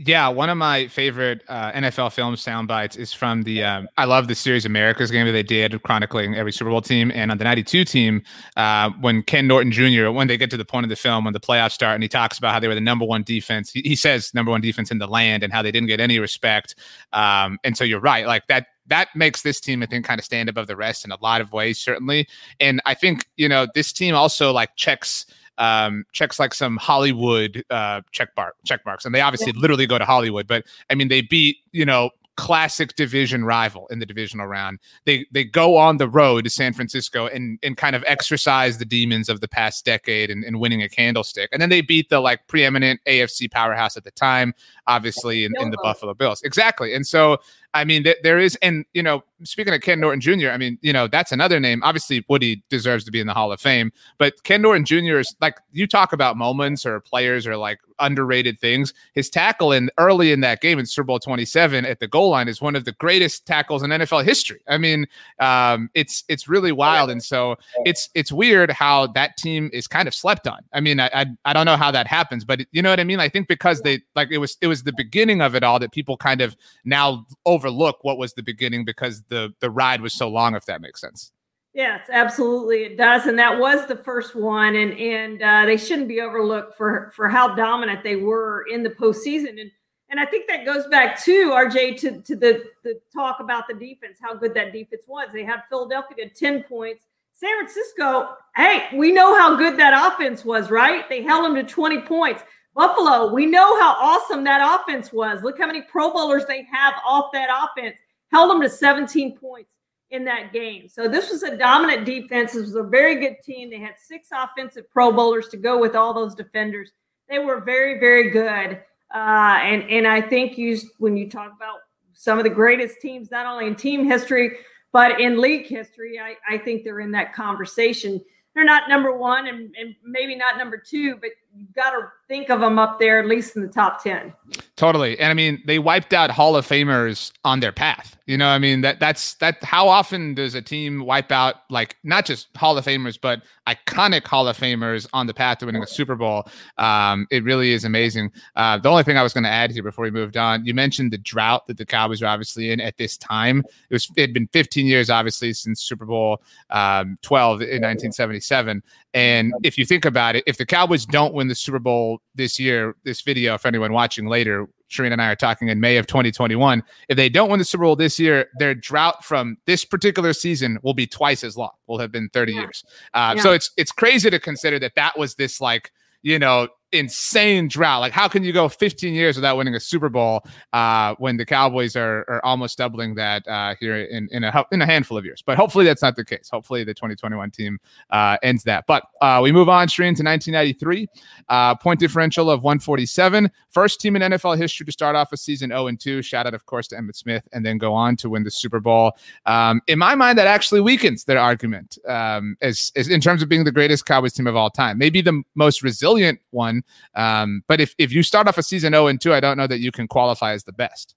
Yeah, 0.08 0.28
one 0.28 0.48
of 0.48 0.56
my 0.56 0.86
favorite 0.88 1.42
uh, 1.48 1.70
NFL 1.72 2.12
film 2.12 2.34
sound 2.36 2.66
bites 2.66 2.96
is 2.96 3.12
from 3.12 3.42
the. 3.42 3.62
Um, 3.62 3.88
I 3.98 4.06
love 4.06 4.26
the 4.26 4.34
series 4.34 4.64
America's 4.64 5.10
game 5.10 5.26
that 5.26 5.32
they 5.32 5.42
did, 5.42 5.82
chronicling 5.82 6.34
every 6.34 6.50
Super 6.50 6.70
Bowl 6.70 6.80
team. 6.80 7.12
And 7.14 7.30
on 7.30 7.36
the 7.36 7.44
'92 7.44 7.84
team, 7.84 8.22
uh, 8.56 8.90
when 9.00 9.22
Ken 9.22 9.46
Norton 9.46 9.70
Jr. 9.70 10.10
when 10.10 10.26
they 10.26 10.38
get 10.38 10.50
to 10.50 10.56
the 10.56 10.64
point 10.64 10.84
of 10.84 10.88
the 10.90 10.96
film 10.96 11.24
when 11.24 11.34
the 11.34 11.40
playoffs 11.40 11.72
start, 11.72 11.94
and 11.94 12.02
he 12.02 12.08
talks 12.08 12.38
about 12.38 12.54
how 12.54 12.60
they 12.60 12.68
were 12.68 12.74
the 12.74 12.80
number 12.80 13.04
one 13.04 13.22
defense. 13.22 13.70
He, 13.70 13.82
he 13.82 13.96
says 13.96 14.32
number 14.32 14.50
one 14.50 14.62
defense 14.62 14.90
in 14.90 14.96
the 14.96 15.06
land, 15.06 15.42
and 15.42 15.52
how 15.52 15.60
they 15.60 15.72
didn't 15.72 15.88
get 15.88 16.00
any 16.00 16.18
respect. 16.20 16.74
Um, 17.12 17.58
and 17.62 17.76
so 17.76 17.84
you're 17.84 18.00
right, 18.00 18.26
like 18.26 18.46
that 18.46 18.68
that 18.88 19.08
makes 19.14 19.42
this 19.42 19.60
team, 19.60 19.82
I 19.82 19.86
think, 19.86 20.04
kind 20.04 20.18
of 20.18 20.24
stand 20.24 20.48
above 20.48 20.66
the 20.66 20.76
rest 20.76 21.04
in 21.04 21.12
a 21.12 21.18
lot 21.20 21.40
of 21.40 21.52
ways, 21.52 21.78
certainly. 21.78 22.28
And 22.60 22.80
I 22.86 22.94
think, 22.94 23.26
you 23.36 23.48
know, 23.48 23.66
this 23.74 23.92
team 23.92 24.14
also 24.14 24.52
like 24.52 24.74
checks 24.76 25.26
um, 25.58 26.04
checks 26.12 26.38
like 26.38 26.54
some 26.54 26.76
Hollywood 26.76 27.64
uh, 27.68 28.02
check 28.12 28.34
bar 28.34 28.54
check 28.64 28.80
marks, 28.86 29.04
and 29.04 29.14
they 29.14 29.20
obviously 29.20 29.52
yeah. 29.52 29.60
literally 29.60 29.86
go 29.86 29.98
to 29.98 30.04
Hollywood. 30.04 30.46
But 30.46 30.64
I 30.88 30.94
mean, 30.94 31.08
they 31.08 31.20
beat 31.20 31.58
you 31.72 31.84
know 31.84 32.10
classic 32.38 32.94
division 32.94 33.44
rival 33.44 33.88
in 33.88 33.98
the 33.98 34.06
divisional 34.06 34.46
round. 34.46 34.78
They 35.04 35.26
they 35.32 35.42
go 35.42 35.76
on 35.76 35.96
the 35.96 36.08
road 36.08 36.44
to 36.44 36.50
San 36.50 36.72
Francisco 36.72 37.26
and 37.26 37.58
and 37.64 37.76
kind 37.76 37.96
of 37.96 38.04
exercise 38.06 38.78
the 38.78 38.84
demons 38.84 39.28
of 39.28 39.40
the 39.40 39.48
past 39.48 39.84
decade 39.84 40.30
and, 40.30 40.44
and 40.44 40.60
winning 40.60 40.80
a 40.80 40.88
candlestick. 40.88 41.50
And 41.52 41.60
then 41.60 41.68
they 41.68 41.80
beat 41.80 42.08
the 42.08 42.20
like 42.20 42.46
preeminent 42.46 43.00
AFC 43.08 43.50
powerhouse 43.50 43.96
at 43.96 44.04
the 44.04 44.12
time, 44.12 44.54
obviously 44.86 45.44
in, 45.44 45.52
in 45.60 45.70
the 45.72 45.78
Buffalo 45.82 46.14
Bills. 46.14 46.40
Exactly. 46.42 46.94
And 46.94 47.04
so 47.04 47.38
I 47.78 47.84
mean, 47.84 48.04
th- 48.04 48.18
there 48.22 48.38
is, 48.38 48.56
and 48.56 48.84
you 48.92 49.02
know, 49.02 49.22
speaking 49.44 49.72
of 49.72 49.80
Ken 49.80 50.00
Norton 50.00 50.20
Jr., 50.20 50.50
I 50.50 50.56
mean, 50.56 50.78
you 50.82 50.92
know, 50.92 51.06
that's 51.06 51.32
another 51.32 51.60
name. 51.60 51.80
Obviously, 51.84 52.24
Woody 52.28 52.62
deserves 52.68 53.04
to 53.04 53.10
be 53.10 53.20
in 53.20 53.26
the 53.26 53.34
Hall 53.34 53.52
of 53.52 53.60
Fame, 53.60 53.92
but 54.18 54.42
Ken 54.42 54.62
Norton 54.62 54.84
Jr. 54.84 55.18
is 55.18 55.34
like 55.40 55.58
you 55.72 55.86
talk 55.86 56.12
about 56.12 56.36
moments 56.36 56.84
or 56.84 57.00
players 57.00 57.46
or 57.46 57.56
like 57.56 57.78
underrated 58.00 58.58
things. 58.58 58.94
His 59.14 59.30
tackle 59.30 59.72
in 59.72 59.90
early 59.98 60.32
in 60.32 60.40
that 60.40 60.60
game 60.60 60.78
in 60.78 60.86
Super 60.86 61.06
Bowl 61.06 61.18
27 61.18 61.84
at 61.84 62.00
the 62.00 62.08
goal 62.08 62.30
line 62.30 62.48
is 62.48 62.60
one 62.60 62.76
of 62.76 62.84
the 62.84 62.92
greatest 62.92 63.46
tackles 63.46 63.82
in 63.82 63.90
NFL 63.90 64.24
history. 64.24 64.60
I 64.68 64.78
mean, 64.78 65.06
um, 65.40 65.90
it's 65.94 66.24
it's 66.28 66.48
really 66.48 66.72
wild, 66.72 67.10
and 67.10 67.22
so 67.22 67.56
it's 67.84 68.10
it's 68.14 68.32
weird 68.32 68.70
how 68.70 69.06
that 69.08 69.36
team 69.36 69.70
is 69.72 69.86
kind 69.86 70.08
of 70.08 70.14
slept 70.14 70.46
on. 70.46 70.60
I 70.72 70.80
mean, 70.80 71.00
I, 71.00 71.10
I 71.14 71.26
I 71.44 71.52
don't 71.52 71.66
know 71.66 71.76
how 71.76 71.90
that 71.90 72.06
happens, 72.06 72.44
but 72.44 72.60
you 72.72 72.82
know 72.82 72.90
what 72.90 73.00
I 73.00 73.04
mean. 73.04 73.20
I 73.20 73.28
think 73.28 73.48
because 73.48 73.82
they 73.82 74.00
like 74.16 74.28
it 74.30 74.38
was 74.38 74.56
it 74.60 74.66
was 74.66 74.82
the 74.82 74.92
beginning 74.92 75.40
of 75.40 75.54
it 75.54 75.62
all 75.62 75.78
that 75.78 75.92
people 75.92 76.16
kind 76.16 76.40
of 76.40 76.56
now 76.84 77.26
overlook 77.68 77.98
what 78.02 78.18
was 78.18 78.32
the 78.32 78.42
beginning 78.42 78.84
because 78.84 79.22
the 79.28 79.52
the 79.60 79.70
ride 79.70 80.00
was 80.00 80.14
so 80.14 80.28
long. 80.28 80.54
If 80.54 80.66
that 80.66 80.80
makes 80.80 81.00
sense. 81.00 81.32
Yes, 81.74 82.02
absolutely, 82.10 82.84
it 82.84 82.96
does, 82.96 83.26
and 83.26 83.38
that 83.38 83.58
was 83.58 83.86
the 83.86 83.96
first 83.96 84.34
one, 84.34 84.74
and 84.74 84.98
and 84.98 85.42
uh, 85.42 85.66
they 85.66 85.76
shouldn't 85.76 86.08
be 86.08 86.20
overlooked 86.20 86.76
for 86.76 87.12
for 87.14 87.28
how 87.28 87.54
dominant 87.54 88.02
they 88.02 88.16
were 88.16 88.64
in 88.72 88.82
the 88.82 88.90
postseason, 88.90 89.60
and 89.60 89.70
and 90.10 90.18
I 90.18 90.24
think 90.24 90.48
that 90.48 90.64
goes 90.64 90.86
back 90.86 91.22
to 91.24 91.50
RJ 91.50 92.00
to 92.00 92.22
to 92.22 92.36
the 92.36 92.64
the 92.82 93.00
talk 93.14 93.40
about 93.40 93.68
the 93.68 93.74
defense, 93.74 94.18
how 94.20 94.34
good 94.34 94.54
that 94.54 94.72
defense 94.72 95.02
was. 95.06 95.28
They 95.32 95.44
had 95.44 95.62
Philadelphia 95.68 96.28
to 96.28 96.34
ten 96.34 96.62
points. 96.64 97.04
San 97.34 97.56
Francisco, 97.56 98.34
hey, 98.56 98.88
we 98.94 99.12
know 99.12 99.38
how 99.38 99.54
good 99.54 99.78
that 99.78 100.12
offense 100.12 100.44
was, 100.44 100.72
right? 100.72 101.08
They 101.08 101.22
held 101.22 101.44
them 101.44 101.54
to 101.54 101.62
20 101.62 102.00
points. 102.00 102.42
Buffalo, 102.78 103.32
we 103.32 103.44
know 103.44 103.76
how 103.80 103.96
awesome 103.98 104.44
that 104.44 104.80
offense 104.80 105.12
was. 105.12 105.42
Look 105.42 105.58
how 105.58 105.66
many 105.66 105.82
Pro 105.82 106.12
Bowlers 106.12 106.46
they 106.46 106.64
have 106.72 106.94
off 107.04 107.30
that 107.32 107.48
offense. 107.50 107.96
Held 108.30 108.52
them 108.52 108.60
to 108.62 108.70
17 108.70 109.36
points 109.36 109.72
in 110.12 110.24
that 110.26 110.52
game. 110.52 110.88
So 110.88 111.08
this 111.08 111.28
was 111.28 111.42
a 111.42 111.56
dominant 111.56 112.04
defense. 112.04 112.52
This 112.52 112.62
was 112.62 112.76
a 112.76 112.84
very 112.84 113.16
good 113.16 113.38
team. 113.42 113.68
They 113.68 113.80
had 113.80 113.94
six 114.00 114.28
offensive 114.32 114.88
Pro 114.92 115.10
Bowlers 115.10 115.48
to 115.48 115.56
go 115.56 115.76
with 115.76 115.96
all 115.96 116.14
those 116.14 116.36
defenders. 116.36 116.92
They 117.28 117.40
were 117.40 117.60
very, 117.60 117.98
very 117.98 118.30
good. 118.30 118.80
Uh, 119.12 119.58
and 119.60 119.82
and 119.90 120.06
I 120.06 120.20
think 120.20 120.56
you 120.56 120.78
when 120.98 121.16
you 121.16 121.28
talk 121.28 121.52
about 121.56 121.80
some 122.12 122.38
of 122.38 122.44
the 122.44 122.50
greatest 122.50 123.00
teams, 123.00 123.32
not 123.32 123.44
only 123.44 123.66
in 123.66 123.74
team 123.74 124.04
history 124.04 124.58
but 124.92 125.20
in 125.20 125.40
league 125.40 125.66
history, 125.66 126.18
I, 126.18 126.36
I 126.48 126.58
think 126.58 126.84
they're 126.84 127.00
in 127.00 127.10
that 127.10 127.34
conversation 127.34 128.20
they're 128.58 128.64
not 128.64 128.88
number 128.88 129.16
one 129.16 129.46
and, 129.46 129.72
and 129.78 129.94
maybe 130.04 130.34
not 130.34 130.58
number 130.58 130.76
two, 130.76 131.14
but 131.16 131.30
you've 131.54 131.72
got 131.74 131.90
to 131.90 132.08
think 132.28 132.50
of 132.50 132.60
them 132.60 132.78
up 132.78 132.98
there 132.98 133.18
at 133.18 133.26
least 133.26 133.56
in 133.56 133.62
the 133.62 133.68
top 133.68 134.02
10. 134.02 134.32
Totally. 134.76 135.18
And 135.18 135.30
I 135.30 135.34
mean, 135.34 135.62
they 135.66 135.78
wiped 135.78 136.12
out 136.12 136.30
Hall 136.30 136.54
of 136.54 136.66
Famers 136.66 137.32
on 137.44 137.60
their 137.60 137.72
path. 137.72 138.16
You 138.26 138.36
know, 138.36 138.48
I 138.48 138.58
mean, 138.58 138.82
that 138.82 139.00
that's 139.00 139.34
that 139.36 139.64
how 139.64 139.88
often 139.88 140.34
does 140.34 140.54
a 140.54 140.60
team 140.60 141.04
wipe 141.04 141.32
out 141.32 141.62
like 141.70 141.96
not 142.04 142.26
just 142.26 142.54
Hall 142.56 142.76
of 142.76 142.84
Famers, 142.84 143.18
but 143.20 143.40
iconic 143.66 144.26
Hall 144.26 144.46
of 144.46 144.56
Famers 144.56 145.08
on 145.14 145.26
the 145.26 145.32
path 145.32 145.58
to 145.58 145.66
winning 145.66 145.82
a 145.82 145.86
Super 145.86 146.14
Bowl? 146.14 146.46
Um, 146.76 147.26
it 147.30 147.42
really 147.42 147.72
is 147.72 147.84
amazing. 147.84 148.30
Uh, 148.54 148.76
the 148.76 148.90
only 148.90 149.02
thing 149.02 149.16
I 149.16 149.22
was 149.22 149.32
going 149.32 149.44
to 149.44 149.50
add 149.50 149.70
here 149.70 149.82
before 149.82 150.02
we 150.04 150.10
moved 150.10 150.36
on, 150.36 150.64
you 150.66 150.74
mentioned 150.74 151.10
the 151.10 151.18
drought 151.18 151.66
that 151.68 151.78
the 151.78 151.86
Cowboys 151.86 152.22
are 152.22 152.26
obviously 152.26 152.70
in 152.70 152.80
at 152.82 152.98
this 152.98 153.16
time. 153.16 153.60
It 153.88 153.94
was 153.94 154.10
it 154.14 154.20
had 154.20 154.34
been 154.34 154.48
15 154.48 154.84
years, 154.84 155.08
obviously, 155.08 155.54
since 155.54 155.80
Super 155.80 156.04
Bowl 156.04 156.42
um, 156.68 157.18
12 157.22 157.62
in 157.62 157.82
1977. 157.82 158.82
And 159.14 159.54
if 159.62 159.78
you 159.78 159.86
think 159.86 160.04
about 160.04 160.36
it, 160.36 160.44
if 160.46 160.58
the 160.58 160.66
Cowboys 160.66 161.06
don't 161.06 161.32
win 161.32 161.48
the 161.48 161.54
Super 161.54 161.78
Bowl 161.78 162.17
this 162.34 162.58
year, 162.58 162.96
this 163.04 163.22
video, 163.22 163.58
for 163.58 163.68
anyone 163.68 163.92
watching 163.92 164.26
later, 164.26 164.68
Charean 164.90 165.12
and 165.12 165.20
I 165.20 165.28
are 165.28 165.36
talking 165.36 165.68
in 165.68 165.80
May 165.80 165.96
of 165.96 166.06
2021. 166.06 166.82
If 167.08 167.16
they 167.16 167.28
don't 167.28 167.50
win 167.50 167.58
the 167.58 167.64
Super 167.64 167.84
Bowl 167.84 167.96
this 167.96 168.18
year, 168.18 168.48
their 168.58 168.74
drought 168.74 169.24
from 169.24 169.58
this 169.66 169.84
particular 169.84 170.32
season 170.32 170.78
will 170.82 170.94
be 170.94 171.06
twice 171.06 171.44
as 171.44 171.56
long. 171.56 171.70
Will 171.86 171.98
have 171.98 172.10
been 172.10 172.30
30 172.32 172.52
yeah. 172.52 172.60
years. 172.60 172.84
Uh, 173.14 173.34
yeah. 173.36 173.42
So 173.42 173.52
it's 173.52 173.70
it's 173.76 173.92
crazy 173.92 174.30
to 174.30 174.38
consider 174.38 174.78
that 174.78 174.94
that 174.96 175.18
was 175.18 175.34
this 175.34 175.60
like 175.60 175.92
you 176.22 176.38
know 176.38 176.68
insane 176.92 177.68
drought. 177.68 178.00
Like, 178.00 178.12
how 178.12 178.28
can 178.28 178.42
you 178.42 178.52
go 178.52 178.68
15 178.68 179.12
years 179.12 179.36
without 179.36 179.56
winning 179.56 179.74
a 179.74 179.80
Super 179.80 180.08
Bowl 180.08 180.42
uh, 180.72 181.14
when 181.18 181.36
the 181.36 181.44
Cowboys 181.44 181.96
are, 181.96 182.24
are 182.28 182.44
almost 182.44 182.78
doubling 182.78 183.14
that 183.16 183.46
uh, 183.46 183.74
here 183.78 183.96
in, 183.96 184.28
in 184.30 184.44
a 184.44 184.64
in 184.72 184.82
a 184.82 184.86
handful 184.86 185.16
of 185.18 185.24
years? 185.24 185.42
But 185.44 185.56
hopefully 185.56 185.84
that's 185.84 186.02
not 186.02 186.16
the 186.16 186.24
case. 186.24 186.48
Hopefully 186.50 186.84
the 186.84 186.94
2021 186.94 187.50
team 187.50 187.78
uh, 188.10 188.38
ends 188.42 188.64
that. 188.64 188.86
But 188.86 189.04
uh, 189.20 189.40
we 189.42 189.52
move 189.52 189.68
on, 189.68 189.88
stream 189.88 190.14
to 190.14 190.22
1993. 190.22 191.08
Uh, 191.48 191.74
point 191.74 192.00
differential 192.00 192.50
of 192.50 192.62
147. 192.62 193.50
First 193.68 194.00
team 194.00 194.16
in 194.16 194.22
NFL 194.22 194.56
history 194.56 194.86
to 194.86 194.92
start 194.92 195.16
off 195.16 195.32
a 195.32 195.36
season 195.36 195.70
0 195.70 195.88
and 195.88 196.00
2. 196.00 196.22
Shout 196.22 196.46
out, 196.46 196.54
of 196.54 196.66
course, 196.66 196.88
to 196.88 196.96
Emmitt 196.96 197.16
Smith, 197.16 197.46
and 197.52 197.64
then 197.64 197.78
go 197.78 197.94
on 197.94 198.16
to 198.16 198.30
win 198.30 198.44
the 198.44 198.50
Super 198.50 198.80
Bowl. 198.80 199.12
Um, 199.46 199.80
in 199.86 199.98
my 199.98 200.14
mind, 200.14 200.38
that 200.38 200.46
actually 200.46 200.80
weakens 200.80 201.24
their 201.24 201.38
argument 201.38 201.98
um, 202.08 202.56
as, 202.60 202.92
as 202.96 203.08
in 203.08 203.20
terms 203.20 203.42
of 203.42 203.48
being 203.48 203.64
the 203.64 203.72
greatest 203.72 204.06
Cowboys 204.06 204.32
team 204.32 204.46
of 204.46 204.56
all 204.56 204.70
time. 204.70 204.98
Maybe 204.98 205.20
the 205.20 205.42
most 205.54 205.82
resilient 205.82 206.40
one 206.50 206.77
um, 207.14 207.62
but 207.68 207.80
if, 207.80 207.94
if 207.98 208.12
you 208.12 208.22
start 208.22 208.48
off 208.48 208.58
a 208.58 208.62
season 208.62 208.92
0 208.92 209.06
and 209.08 209.20
2, 209.20 209.34
I 209.34 209.40
don't 209.40 209.56
know 209.56 209.66
that 209.66 209.80
you 209.80 209.92
can 209.92 210.08
qualify 210.08 210.52
as 210.52 210.64
the 210.64 210.72
best. 210.72 211.14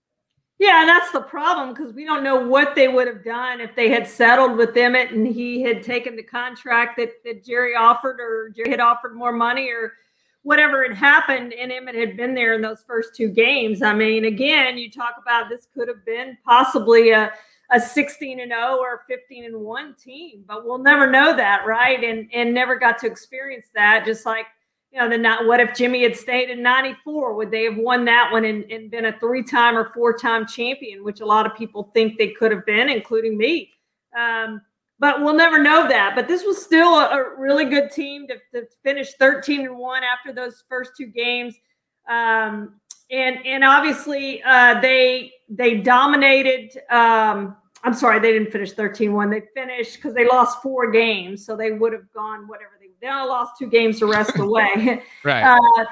Yeah, 0.62 0.84
that's 0.86 1.12
the 1.12 1.22
problem 1.22 1.74
because 1.74 1.92
we 1.92 2.06
don't 2.06 2.24
know 2.24 2.40
what 2.40 2.76
they 2.76 2.88
would 2.88 3.08
have 3.08 3.24
done 3.24 3.60
if 3.62 3.76
they 3.76 3.90
had 3.90 4.08
settled 4.08 4.58
with 4.58 4.76
Emmitt 4.76 5.12
and 5.12 5.26
he 5.26 5.64
had 5.64 5.82
taken 5.82 6.16
the 6.16 6.22
contract 6.22 6.98
that, 6.98 7.14
that 7.26 7.44
Jerry 7.44 7.76
offered 7.76 8.20
or 8.20 8.50
Jerry 8.56 8.70
had 8.70 8.80
offered 8.80 9.16
more 9.16 9.32
money 9.32 9.72
or 9.72 9.94
whatever 10.44 10.84
had 10.84 10.96
happened 10.96 11.52
and 11.54 11.72
Emmitt 11.72 11.96
had 11.96 12.16
been 12.16 12.36
there 12.36 12.54
in 12.54 12.62
those 12.62 12.84
first 12.86 13.16
two 13.16 13.30
games. 13.30 13.82
I 13.82 13.96
mean, 13.96 14.26
again, 14.26 14.78
you 14.78 14.92
talk 14.92 15.16
about 15.20 15.50
this 15.50 15.68
could 15.74 15.88
have 15.88 16.06
been 16.06 16.38
possibly 16.46 17.10
a, 17.10 17.34
a 17.72 17.80
16 17.80 18.40
and 18.40 18.52
0 18.52 18.78
or 18.80 19.02
15 19.08 19.46
and 19.46 19.62
1 19.62 19.96
team, 19.96 20.44
but 20.48 20.64
we'll 20.64 20.78
never 20.78 21.10
know 21.10 21.36
that, 21.36 21.66
right? 21.66 22.04
And 22.04 22.30
and 22.36 22.54
never 22.54 22.76
got 22.76 23.00
to 23.00 23.08
experience 23.08 23.66
that 23.74 24.06
just 24.06 24.28
like– 24.28 24.46
you 24.92 25.00
know, 25.00 25.10
the 25.10 25.18
not 25.18 25.46
what 25.46 25.60
if 25.60 25.74
Jimmy 25.76 26.04
had 26.04 26.16
stayed 26.16 26.50
in 26.50 26.62
94? 26.62 27.34
Would 27.36 27.50
they 27.50 27.64
have 27.64 27.78
won 27.78 28.04
that 28.06 28.32
one 28.32 28.44
and, 28.44 28.70
and 28.70 28.92
been 28.92 29.06
a 29.06 29.20
three 29.20 29.44
time 29.44 29.78
or 29.78 29.90
four 29.94 30.18
time 30.18 30.46
champion, 30.46 31.04
which 31.04 31.22
a 31.22 31.26
lot 31.26 31.46
of 31.46 31.56
people 31.56 31.92
think 31.94 32.18
they 32.18 32.30
could 32.30 32.52
have 32.52 32.66
been, 32.66 32.90
including 32.90 33.38
me? 33.38 33.72
Um, 34.18 34.62
but 35.00 35.24
we'll 35.24 35.36
never 35.36 35.62
know 35.62 35.88
that. 35.88 36.14
But 36.14 36.28
this 36.28 36.44
was 36.44 36.62
still 36.62 37.00
a, 37.00 37.10
a 37.10 37.40
really 37.40 37.66
good 37.66 37.90
team 37.90 38.28
to, 38.28 38.36
to, 38.54 38.68
finish 38.84 39.14
13 39.14 39.66
and 39.66 39.78
one 39.78 40.04
after 40.04 40.34
those 40.34 40.64
first 40.70 40.92
two 40.96 41.08
games. 41.08 41.56
Um, 42.10 42.76
and 43.10 43.46
and 43.46 43.64
obviously 43.64 44.44
uh, 44.44 44.80
they 44.82 45.32
they 45.50 45.78
dominated 45.78 46.78
um, 46.90 47.56
I'm 47.84 47.94
sorry, 47.94 48.20
they 48.20 48.32
didn't 48.34 48.52
finish 48.52 48.74
13 48.74 49.14
1. 49.14 49.30
They 49.30 49.44
finished 49.56 49.96
because 49.96 50.14
they 50.14 50.28
lost 50.28 50.62
four 50.62 50.92
games. 50.92 51.46
So 51.46 51.56
they 51.56 51.72
would 51.72 51.94
have 51.94 52.12
gone 52.14 52.48
whatever 52.48 52.78
they 53.02 53.08
they 53.08 53.14
only 53.14 53.30
lost 53.30 53.58
two 53.58 53.68
games 53.68 54.00
the 54.00 54.06
rest 54.06 54.32
of 54.32 54.38
the 54.38 54.48
way. 54.48 55.04
right. 55.24 55.44
Uh, 55.44 55.86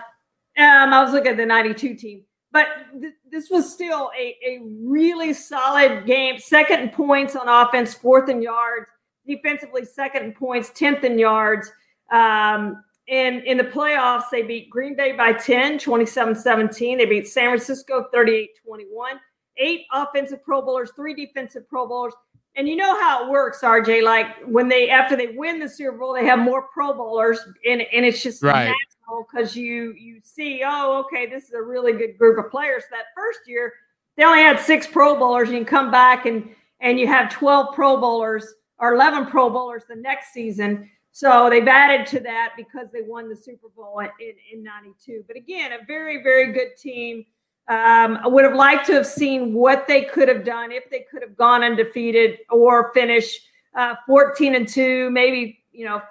um, 0.62 0.94
I 0.94 1.04
was 1.04 1.14
looking 1.14 1.32
at 1.32 1.38
the 1.38 1.46
92 1.46 1.96
team, 1.96 2.24
but 2.52 2.68
th- 3.00 3.14
this 3.32 3.50
was 3.50 3.72
still 3.72 4.12
a, 4.18 4.36
a 4.46 4.60
really 4.84 5.34
solid 5.34 6.06
game. 6.06 6.38
Second 6.38 6.82
in 6.82 6.90
points 6.90 7.36
on 7.36 7.48
offense, 7.48 7.94
fourth 7.94 8.30
in 8.30 8.42
yards, 8.42 8.88
defensively, 9.26 9.86
second 9.86 10.24
in 10.24 10.34
points, 10.34 10.70
10th 10.72 11.04
in 11.04 11.18
yards. 11.18 11.72
Um, 12.12 12.84
and 13.08 13.44
in 13.44 13.58
the 13.58 13.64
playoffs, 13.64 14.26
they 14.32 14.44
beat 14.44 14.70
Green 14.70 14.96
Bay 14.96 15.14
by 15.14 15.34
10, 15.34 15.80
27 15.80 16.36
17. 16.36 16.98
They 16.98 17.06
beat 17.06 17.28
San 17.28 17.50
Francisco 17.50 18.06
38 18.12 18.50
21. 18.64 19.20
Eight 19.58 19.82
offensive 19.92 20.42
Pro 20.44 20.62
Bowlers, 20.62 20.92
three 20.96 21.14
defensive 21.14 21.68
Pro 21.68 21.88
Bowlers. 21.88 22.14
And 22.56 22.68
you 22.68 22.76
know 22.76 23.00
how 23.00 23.26
it 23.26 23.30
works, 23.30 23.62
RJ. 23.62 24.04
Like 24.04 24.28
when 24.46 24.68
they 24.68 24.90
after 24.90 25.16
they 25.16 25.28
win 25.28 25.60
the 25.60 25.70
Super 25.70 25.98
Bowl, 25.98 26.14
they 26.14 26.26
have 26.26 26.40
more 26.40 26.64
Pro 26.74 26.94
Bowlers, 26.94 27.40
and, 27.66 27.82
and 27.82 28.06
it's 28.06 28.22
just 28.22 28.44
right. 28.44 28.66
natural 28.66 29.28
because 29.32 29.56
you 29.56 29.94
you 29.94 30.20
see, 30.24 30.64
oh, 30.66 31.04
okay, 31.06 31.26
this 31.26 31.46
is 31.46 31.54
a 31.54 31.62
really 31.62 31.94
good 31.94 32.18
group 32.18 32.44
of 32.44 32.52
players. 32.52 32.84
That 32.92 33.06
first 33.16 33.40
year, 33.48 33.74
they 34.18 34.24
only 34.24 34.40
had 34.40 34.60
six 34.60 34.88
Pro 34.88 35.18
Bowlers. 35.18 35.50
You 35.50 35.58
can 35.58 35.66
come 35.66 35.92
back 35.92 36.26
and 36.26 36.50
and 36.82 37.00
you 37.00 37.08
have 37.08 37.30
12 37.30 37.76
Pro 37.76 38.00
Bowlers 38.00 38.54
or 38.80 38.94
11 38.94 39.28
Pro 39.28 39.50
Bowlers 39.50 39.84
the 39.88 39.96
next 39.96 40.34
season. 40.34 40.90
So 41.12 41.50
they've 41.50 41.68
added 41.68 42.08
to 42.08 42.20
that 42.22 42.54
because 42.56 42.88
they 42.94 43.02
won 43.02 43.30
the 43.30 43.36
Super 43.36 43.68
Bowl 43.76 44.00
in, 44.00 44.34
in 44.54 44.64
92. 44.64 45.24
But 45.28 45.36
again, 45.36 45.74
a 45.74 45.86
very, 45.86 46.24
very 46.24 46.54
good 46.54 46.78
team. 46.78 47.26
Um, 47.70 48.18
I 48.24 48.28
would 48.28 48.44
have 48.46 48.56
liked 48.56 48.88
to 48.88 48.94
have 48.94 49.06
seen 49.06 49.54
what 49.54 49.88
they 49.88 50.02
could 50.02 50.28
have 50.28 50.44
done 50.44 50.72
if 50.72 50.90
they 50.90 51.06
could 51.10 51.22
have 51.22 51.38
gone 51.38 51.64
undefeated 51.64 52.40
or 52.50 52.92
finish 52.94 53.40
uh, 53.76 53.94
14 54.08 54.56
and 54.56 54.68
2, 54.68 55.12
maybe, 55.12 55.64
you 55.72 55.86
know, 55.86 56.02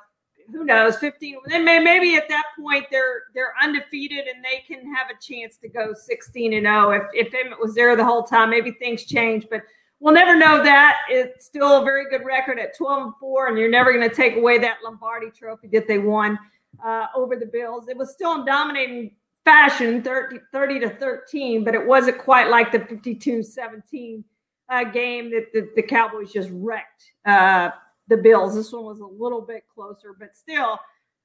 who 0.53 0.65
knows, 0.65 0.97
15. 0.99 1.39
Then 1.47 1.65
maybe 1.65 2.15
at 2.15 2.29
that 2.29 2.45
point 2.59 2.87
they're 2.91 3.25
they're 3.35 3.53
undefeated 3.63 4.27
and 4.27 4.43
they 4.43 4.63
can 4.67 4.95
have 4.95 5.09
a 5.11 5.21
chance 5.21 5.59
to 5.59 5.69
go 5.69 5.93
16 5.93 6.53
and 6.55 6.65
0 6.65 6.91
if 6.91 7.03
if 7.13 7.33
Emmitt 7.33 7.61
was 7.61 7.75
there 7.75 7.95
the 7.97 8.05
whole 8.05 8.23
time. 8.23 8.51
Maybe 8.51 8.71
things 8.71 9.05
change, 9.05 9.47
but 9.51 9.63
we'll 10.01 10.15
never 10.15 10.37
know 10.37 10.63
that. 10.63 10.99
It's 11.11 11.45
still 11.45 11.83
a 11.83 11.85
very 11.85 12.09
good 12.09 12.25
record 12.25 12.59
at 12.59 12.77
12 12.77 13.03
and 13.03 13.13
4, 13.21 13.49
and 13.49 13.59
you're 13.59 13.69
never 13.69 13.93
going 13.93 14.09
to 14.09 14.15
take 14.15 14.37
away 14.37 14.59
that 14.59 14.79
Lombardi 14.83 15.31
trophy 15.31 15.69
that 15.69 15.87
they 15.87 15.99
won 15.99 16.39
uh, 16.85 17.07
over 17.15 17.37
the 17.37 17.47
Bills. 17.47 17.89
It 17.89 17.97
was 17.97 18.13
still 18.13 18.35
in 18.37 18.47
dominating 18.47 19.17
fashion, 19.49 20.03
30, 20.03 20.41
30 20.53 20.81
to 20.81 20.91
13, 20.91 21.65
but 21.65 21.75
it 21.75 21.87
wasn't 21.87 22.19
quite 22.19 22.49
like 22.49 22.71
the 22.71 22.81
52 22.81 23.43
17 23.43 24.23
uh, 24.69 24.85
game 24.85 25.31
that 25.31 25.51
the, 25.55 25.71
the, 25.75 25.83
Cowboys 25.83 26.31
just 26.31 26.51
wrecked 26.53 27.05
uh, 27.25 27.71
the 28.09 28.19
Bills. 28.19 28.55
This 28.55 28.71
one 28.71 28.85
was 28.85 29.01
a 29.01 29.07
little 29.07 29.41
bit 29.41 29.63
closer, 29.75 30.15
but 30.19 30.37
still. 30.37 30.79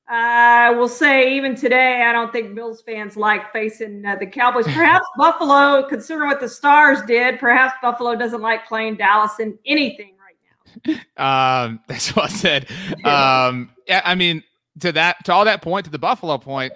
I 0.05 0.67
uh, 0.67 0.77
will 0.77 0.89
say, 0.89 1.33
even 1.38 1.55
today, 1.55 2.03
I 2.03 2.12
don't 2.12 2.33
think 2.33 2.55
Bills 2.55 2.81
fans 2.81 3.15
like 3.15 3.53
facing 3.53 4.05
uh, 4.05 4.17
the 4.17 4.25
Cowboys. 4.25 4.65
Perhaps 4.73 5.05
Buffalo, 5.17 5.88
considering 5.88 6.27
what 6.27 6.41
the 6.41 6.49
Stars 6.49 7.01
did, 7.03 7.39
perhaps 7.39 7.75
Buffalo 7.81 8.13
doesn't 8.13 8.41
like 8.41 8.67
playing 8.67 8.97
Dallas 8.97 9.39
in 9.39 9.57
anything 9.65 10.15
right 10.19 10.36
now. 10.86 10.99
Um, 11.65 11.79
that's 11.88 12.13
what 12.17 12.31
I 12.31 12.33
said. 12.33 12.69
Um, 13.05 13.69
yeah, 13.88 14.01
I 14.03 14.15
mean, 14.15 14.43
to 14.81 14.91
that, 14.91 15.23
to 15.23 15.31
all 15.31 15.45
that 15.45 15.62
point, 15.62 15.86
to 15.86 15.91
the 15.91 15.99
Buffalo 15.99 16.38
point, 16.38 16.73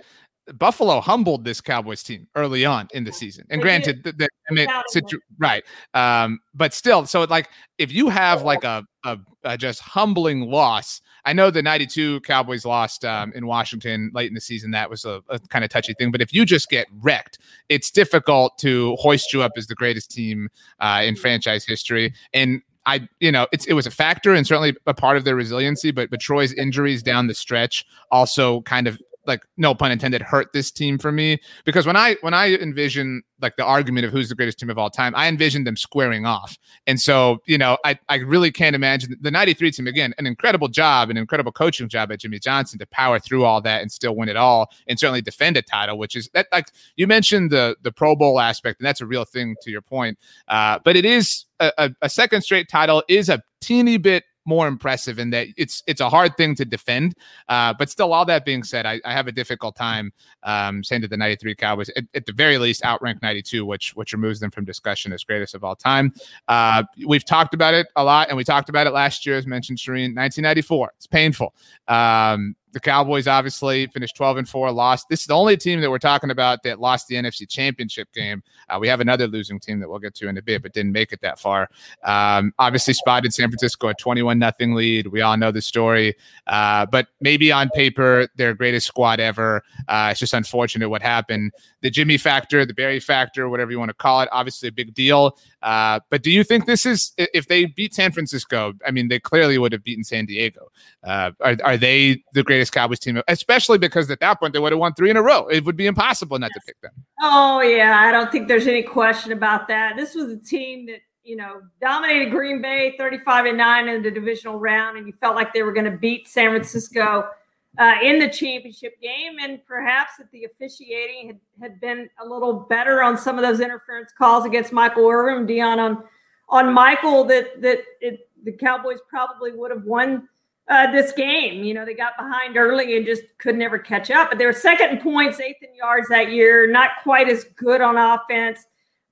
Buffalo 0.53 1.01
humbled 1.01 1.43
this 1.43 1.61
Cowboys 1.61 2.03
team 2.03 2.27
early 2.35 2.65
on 2.65 2.87
in 2.93 3.03
the 3.03 3.11
season. 3.11 3.45
And 3.49 3.61
granted, 3.61 4.03
the, 4.03 4.13
the, 4.13 4.29
I 4.49 4.53
mean, 4.53 4.67
situ- 4.87 5.19
right. 5.37 5.63
Um, 5.93 6.39
but 6.53 6.73
still, 6.73 7.05
so 7.05 7.23
like 7.23 7.49
if 7.77 7.91
you 7.91 8.09
have 8.09 8.43
like 8.43 8.63
a, 8.63 8.85
a, 9.03 9.17
a, 9.43 9.57
just 9.57 9.81
humbling 9.81 10.49
loss, 10.49 11.01
I 11.25 11.33
know 11.33 11.51
the 11.51 11.61
92 11.61 12.21
Cowboys 12.21 12.65
lost 12.65 13.03
um, 13.03 13.33
in 13.35 13.45
Washington 13.45 14.11
late 14.13 14.29
in 14.29 14.33
the 14.33 14.41
season. 14.41 14.71
That 14.71 14.89
was 14.89 15.03
a, 15.03 15.21
a 15.29 15.39
kind 15.39 15.65
of 15.65 15.69
touchy 15.69 15.93
thing. 15.93 16.11
But 16.11 16.21
if 16.21 16.33
you 16.33 16.45
just 16.45 16.69
get 16.69 16.87
wrecked, 17.01 17.39
it's 17.67 17.91
difficult 17.91 18.57
to 18.59 18.95
hoist 18.99 19.33
you 19.33 19.41
up 19.41 19.51
as 19.57 19.67
the 19.67 19.75
greatest 19.75 20.11
team 20.11 20.47
uh, 20.79 21.01
in 21.03 21.15
franchise 21.15 21.65
history. 21.65 22.13
And 22.33 22.61
I, 22.87 23.09
you 23.19 23.33
know, 23.33 23.47
it's 23.51 23.65
it 23.65 23.73
was 23.73 23.85
a 23.85 23.91
factor 23.91 24.33
and 24.33 24.47
certainly 24.47 24.73
a 24.85 24.93
part 24.93 25.17
of 25.17 25.25
their 25.25 25.35
resiliency, 25.35 25.91
but 25.91 26.09
but 26.09 26.21
Troy's 26.21 26.53
injuries 26.53 27.03
down 27.03 27.27
the 27.27 27.33
stretch 27.33 27.85
also 28.11 28.61
kind 28.61 28.87
of 28.87 28.97
like 29.27 29.45
no 29.57 29.75
pun 29.75 29.91
intended 29.91 30.21
hurt 30.21 30.53
this 30.53 30.71
team 30.71 30.97
for 30.97 31.11
me 31.11 31.39
because 31.65 31.85
when 31.85 31.95
I 31.95 32.15
when 32.21 32.33
I 32.33 32.55
envision 32.55 33.23
like 33.39 33.55
the 33.55 33.63
argument 33.63 34.05
of 34.05 34.11
who's 34.11 34.29
the 34.29 34.35
greatest 34.35 34.59
team 34.59 34.69
of 34.69 34.77
all 34.77 34.89
time, 34.89 35.13
I 35.15 35.27
envision 35.27 35.63
them 35.63 35.75
squaring 35.75 36.25
off. 36.25 36.57
And 36.87 36.99
so, 36.99 37.39
you 37.45 37.57
know, 37.57 37.77
I, 37.85 37.99
I 38.09 38.15
really 38.15 38.51
can't 38.51 38.75
imagine 38.75 39.15
the 39.21 39.29
93 39.29 39.71
team 39.71 39.87
again, 39.87 40.13
an 40.17 40.25
incredible 40.25 40.67
job, 40.67 41.09
an 41.09 41.17
incredible 41.17 41.51
coaching 41.51 41.87
job 41.87 42.11
at 42.11 42.19
Jimmy 42.19 42.39
Johnson 42.39 42.79
to 42.79 42.87
power 42.87 43.19
through 43.19 43.45
all 43.45 43.61
that 43.61 43.81
and 43.81 43.91
still 43.91 44.15
win 44.15 44.29
it 44.29 44.37
all 44.37 44.71
and 44.87 44.99
certainly 44.99 45.21
defend 45.21 45.57
a 45.57 45.61
title, 45.61 45.97
which 45.97 46.15
is 46.15 46.29
that 46.33 46.47
like 46.51 46.71
you 46.95 47.05
mentioned 47.05 47.51
the 47.51 47.75
the 47.83 47.91
Pro 47.91 48.15
Bowl 48.15 48.39
aspect, 48.39 48.79
and 48.79 48.87
that's 48.87 49.01
a 49.01 49.05
real 49.05 49.25
thing 49.25 49.55
to 49.61 49.71
your 49.71 49.81
point. 49.81 50.17
Uh, 50.47 50.79
but 50.83 50.95
it 50.95 51.05
is 51.05 51.45
a, 51.59 51.91
a 52.01 52.09
second 52.09 52.41
straight 52.41 52.69
title 52.69 53.03
is 53.07 53.29
a 53.29 53.41
teeny 53.61 53.97
bit 53.97 54.23
more 54.47 54.67
impressive 54.67 55.19
in 55.19 55.29
that 55.31 55.47
it's 55.57 55.83
it's 55.85 56.01
a 56.01 56.09
hard 56.09 56.35
thing 56.37 56.55
to 56.55 56.65
defend. 56.65 57.15
Uh, 57.49 57.73
but 57.77 57.89
still, 57.89 58.13
all 58.13 58.25
that 58.25 58.45
being 58.45 58.63
said, 58.63 58.85
I, 58.85 58.99
I 59.05 59.13
have 59.13 59.27
a 59.27 59.31
difficult 59.31 59.75
time 59.75 60.11
um, 60.43 60.83
saying 60.83 61.01
that 61.01 61.09
the 61.09 61.17
93 61.17 61.55
Cowboys, 61.55 61.89
at, 61.89 62.05
at, 62.15 62.25
the 62.25 62.33
very 62.33 62.57
least, 62.57 62.83
outrank 62.83 63.21
92, 63.21 63.65
which 63.65 63.95
which 63.95 64.13
removes 64.13 64.39
them 64.39 64.49
from 64.49 64.65
discussion 64.65 65.11
as 65.13 65.23
greatest 65.23 65.53
of 65.53 65.63
all 65.63 65.75
time. 65.75 66.13
Uh, 66.47 66.83
we've 67.05 67.25
talked 67.25 67.53
about 67.53 67.73
it 67.73 67.87
a 67.95 68.03
lot, 68.03 68.29
and 68.29 68.37
we 68.37 68.43
talked 68.43 68.69
about 68.69 68.87
it 68.87 68.91
last 68.91 69.25
year, 69.25 69.37
as 69.37 69.45
mentioned, 69.45 69.77
Charean, 69.77 70.15
1994. 70.15 70.93
It's 70.95 71.07
painful. 71.07 71.53
Um, 71.87 72.55
the 72.73 72.79
Cowboys 72.79 73.27
obviously 73.27 73.87
finished 73.87 74.15
12 74.15 74.37
and 74.37 74.49
4, 74.49 74.71
lost. 74.71 75.07
This 75.09 75.21
is 75.21 75.27
the 75.27 75.33
only 75.33 75.57
team 75.57 75.79
that 75.81 75.89
we're 75.89 75.99
talking 75.99 76.31
about 76.31 76.63
that 76.63 76.79
lost 76.79 77.07
the 77.07 77.15
NFC 77.15 77.47
Championship 77.47 78.11
game. 78.13 78.43
Uh, 78.69 78.77
we 78.79 78.87
have 78.87 78.99
another 78.99 79.27
losing 79.27 79.59
team 79.59 79.79
that 79.79 79.89
we'll 79.89 79.99
get 79.99 80.13
to 80.15 80.27
in 80.27 80.37
a 80.37 80.41
bit, 80.41 80.61
but 80.61 80.73
didn't 80.73 80.91
make 80.91 81.13
it 81.13 81.21
that 81.21 81.39
far. 81.39 81.69
Um, 82.03 82.53
obviously, 82.59 82.93
spotted 82.93 83.33
San 83.33 83.49
Francisco 83.49 83.87
a 83.87 83.93
21 83.93 84.37
nothing 84.37 84.73
lead. 84.75 85.07
We 85.07 85.21
all 85.21 85.37
know 85.37 85.51
the 85.51 85.61
story, 85.61 86.15
uh, 86.47 86.85
but 86.85 87.07
maybe 87.21 87.51
on 87.51 87.69
paper, 87.69 88.27
their 88.35 88.53
greatest 88.53 88.87
squad 88.87 89.19
ever. 89.19 89.63
Uh, 89.87 90.09
it's 90.11 90.19
just 90.19 90.33
unfortunate 90.33 90.89
what 90.89 91.01
happened. 91.01 91.51
The 91.81 91.89
Jimmy 91.89 92.17
factor, 92.17 92.65
the 92.65 92.73
Barry 92.73 92.99
factor, 92.99 93.49
whatever 93.49 93.71
you 93.71 93.79
want 93.79 93.89
to 93.89 93.95
call 93.95 94.21
it, 94.21 94.29
obviously 94.31 94.69
a 94.69 94.71
big 94.71 94.93
deal. 94.93 95.37
Uh, 95.61 95.99
but 96.09 96.21
do 96.21 96.31
you 96.31 96.43
think 96.43 96.65
this 96.65 96.85
is 96.85 97.13
if 97.17 97.47
they 97.47 97.65
beat 97.65 97.93
San 97.93 98.11
Francisco? 98.11 98.73
I 98.85 98.91
mean, 98.91 99.07
they 99.07 99.19
clearly 99.19 99.57
would 99.57 99.71
have 99.71 99.83
beaten 99.83 100.03
San 100.03 100.25
Diego. 100.25 100.71
Uh, 101.03 101.31
are, 101.39 101.55
are 101.63 101.77
they 101.77 102.23
the 102.33 102.43
greatest 102.43 102.56
Cowboys 102.65 102.99
team? 102.99 103.21
Especially 103.27 103.77
because 103.77 104.09
at 104.09 104.19
that 104.19 104.39
point 104.39 104.53
they 104.53 104.59
would 104.59 104.71
have 104.71 104.79
won 104.79 104.93
three 104.93 105.09
in 105.09 105.17
a 105.17 105.21
row. 105.21 105.47
It 105.47 105.65
would 105.65 105.77
be 105.77 105.85
impossible 105.85 106.39
not 106.39 106.51
to 106.53 106.61
pick 106.65 106.79
them. 106.81 106.91
Oh 107.21 107.61
yeah, 107.61 107.99
I 107.99 108.11
don't 108.11 108.31
think 108.31 108.47
there's 108.47 108.67
any 108.67 108.83
question 108.83 109.31
about 109.31 109.67
that. 109.67 109.95
This 109.95 110.15
was 110.15 110.31
a 110.31 110.37
team 110.37 110.85
that 110.87 110.99
you 111.23 111.35
know 111.35 111.61
dominated 111.81 112.31
Green 112.31 112.61
Bay 112.61 112.95
35 112.97 113.45
and 113.45 113.57
nine 113.57 113.87
in 113.87 114.01
the 114.01 114.11
divisional 114.11 114.59
round, 114.59 114.97
and 114.97 115.07
you 115.07 115.13
felt 115.19 115.35
like 115.35 115.53
they 115.53 115.63
were 115.63 115.73
going 115.73 115.91
to 115.91 115.97
beat 115.97 116.27
San 116.27 116.51
Francisco 116.51 117.29
uh, 117.77 117.95
in 118.01 118.19
the 118.19 118.29
championship 118.29 118.99
game, 119.01 119.37
and 119.41 119.63
perhaps 119.65 120.13
that 120.17 120.31
the 120.31 120.45
officiating 120.45 121.27
had, 121.27 121.39
had 121.61 121.81
been 121.81 122.09
a 122.23 122.25
little 122.27 122.53
better 122.53 123.03
on 123.03 123.17
some 123.17 123.37
of 123.37 123.43
those 123.43 123.59
interference 123.59 124.11
calls 124.17 124.45
against 124.45 124.71
Michael 124.71 125.07
Irvin, 125.07 125.47
Deion 125.47 125.77
on 125.77 126.03
on 126.49 126.73
Michael 126.73 127.23
that 127.25 127.61
that 127.61 127.79
it, 128.01 128.29
the 128.43 128.51
Cowboys 128.51 128.99
probably 129.09 129.51
would 129.51 129.71
have 129.71 129.83
won 129.83 130.27
uh, 130.69 130.91
this 130.91 131.11
game. 131.11 131.63
You 131.63 131.73
know, 131.73 131.85
they 131.85 131.93
got 131.93 132.17
behind 132.17 132.57
early 132.57 132.97
and 132.97 133.05
just 133.05 133.23
could 133.37 133.55
never 133.55 133.77
catch 133.79 134.11
up. 134.11 134.29
But 134.29 134.39
they 134.39 134.45
were 134.45 134.53
second 134.53 134.89
in 134.89 135.01
points, 135.01 135.39
eighth 135.39 135.63
in 135.63 135.75
yards 135.75 136.09
that 136.09 136.31
year, 136.31 136.69
not 136.69 136.91
quite 137.03 137.29
as 137.29 137.45
good 137.55 137.81
on 137.81 137.97
offense. 137.97 138.65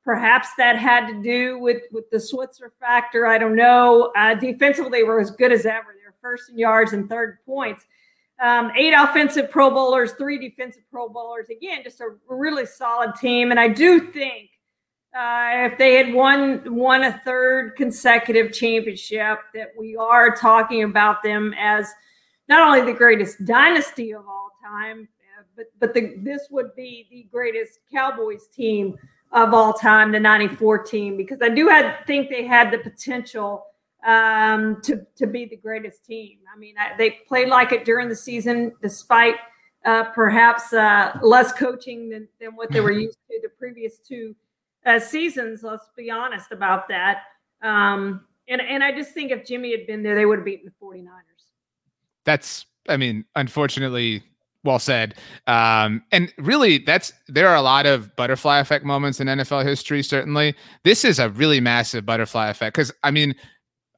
Perhaps 0.04 0.50
that 0.58 0.78
had 0.78 1.08
to 1.08 1.24
do 1.24 1.58
with 1.58 1.82
with 1.92 2.10
the 2.12 2.20
Switzer 2.20 2.72
factor. 2.80 3.26
I 3.26 3.38
don't 3.38 3.56
know. 3.56 4.12
Uh, 4.16 4.36
defensively, 4.36 5.00
they 5.00 5.04
were 5.04 5.20
as 5.20 5.32
good 5.32 5.52
as 5.52 5.66
ever. 5.66 5.96
They 5.98 6.06
were 6.06 6.16
first 6.22 6.50
in 6.50 6.60
yards 6.60 6.94
and 6.94 7.10
third 7.10 7.40
points 7.46 7.86
um, 8.40 8.72
eight 8.76 8.94
offensive 8.94 9.50
Pro 9.50 9.70
Bowlers, 9.70 10.14
three 10.14 10.38
defensive 10.38 10.84
Pro 10.92 11.08
Bowlers. 11.08 11.50
Again, 11.50 11.82
just 11.84 12.02
a 12.02 12.16
really 12.28 12.66
solid 12.66 13.16
team. 13.16 13.52
And 13.52 13.60
I 13.60 13.68
do 13.68 14.12
think 14.12 14.50
uh, 15.16 15.72
if 15.72 15.78
they 15.78 15.96
had 15.96 16.14
won 16.14 16.62
won 16.66 17.04
a 17.04 17.22
third 17.24 17.76
consecutive 17.78 18.52
championship, 18.52 19.40
that 19.54 19.70
we 19.78 19.96
are 19.96 20.36
talking 20.36 20.84
about 20.84 21.24
them 21.24 21.54
as 21.58 21.90
not 22.50 22.62
only 22.68 22.82
the 22.82 22.98
greatest 22.98 23.46
dynasty 23.46 24.14
of 24.14 24.28
all 24.28 24.50
time, 24.62 25.08
uh, 25.40 25.44
but 25.56 25.68
but 25.80 25.94
the, 25.94 26.16
this 26.18 26.48
would 26.52 26.76
be 26.76 27.08
the 27.10 27.28
greatest 27.32 27.80
Cowboys 27.94 28.48
team 28.48 28.98
of 29.32 29.54
all 29.54 29.72
time, 29.72 30.12
the 30.12 30.20
'94 30.20 30.84
team, 30.84 31.16
because 31.16 31.40
I 31.42 31.48
do 31.50 31.72
think 32.06 32.30
they 32.30 32.46
had 32.46 32.70
the 32.72 32.80
potential 32.80 33.68
um, 34.06 34.82
to 34.82 35.06
to 35.16 35.28
be 35.28 35.46
the 35.46 35.58
greatest 35.58 36.04
team. 36.04 36.40
I 36.54 36.60
mean, 36.60 36.76
I, 36.78 36.98
they 36.98 37.20
played 37.26 37.48
like 37.48 37.72
it 37.72 37.86
during 37.86 38.10
the 38.10 38.16
season, 38.18 38.74
despite 38.82 39.36
uh, 39.86 40.04
perhaps 40.12 40.74
uh, 40.74 41.18
less 41.22 41.54
coaching 41.54 42.10
than, 42.10 42.28
than 42.42 42.56
what 42.56 42.70
they 42.70 42.82
were 42.82 42.92
used 43.06 43.20
to 43.30 43.40
the 43.42 43.50
previous 43.58 44.00
two 44.00 44.36
uh, 44.86 45.00
seasons. 45.00 45.64
Let's 45.64 45.90
be 45.96 46.12
honest 46.12 46.52
about 46.52 46.88
that. 46.90 47.24
Um, 47.62 48.26
And 48.48 48.62
and 48.62 48.84
I 48.84 48.92
just 48.92 49.14
think 49.14 49.32
if 49.32 49.46
Jimmy 49.46 49.72
had 49.72 49.88
been 49.88 50.04
there, 50.04 50.16
they 50.16 50.26
would 50.26 50.40
have 50.40 50.46
beaten 50.46 50.66
the 50.66 50.86
49ers. 50.86 51.10
That's, 52.26 52.66
I 52.88 52.98
mean, 52.98 53.26
unfortunately, 53.36 54.24
well 54.64 54.80
said. 54.80 55.16
Um, 55.48 56.04
and 56.12 56.34
really, 56.38 56.80
that's 56.80 57.14
there 57.28 57.48
are 57.48 57.56
a 57.56 57.62
lot 57.62 57.86
of 57.86 58.16
butterfly 58.16 58.60
effect 58.60 58.86
moments 58.86 59.20
in 59.20 59.28
NFL 59.28 59.64
history. 59.66 60.04
Certainly, 60.04 60.56
this 60.84 61.04
is 61.06 61.20
a 61.20 61.30
really 61.30 61.60
massive 61.60 62.06
butterfly 62.06 62.50
effect 62.50 62.76
because 62.76 62.92
I 63.04 63.12
mean, 63.12 63.36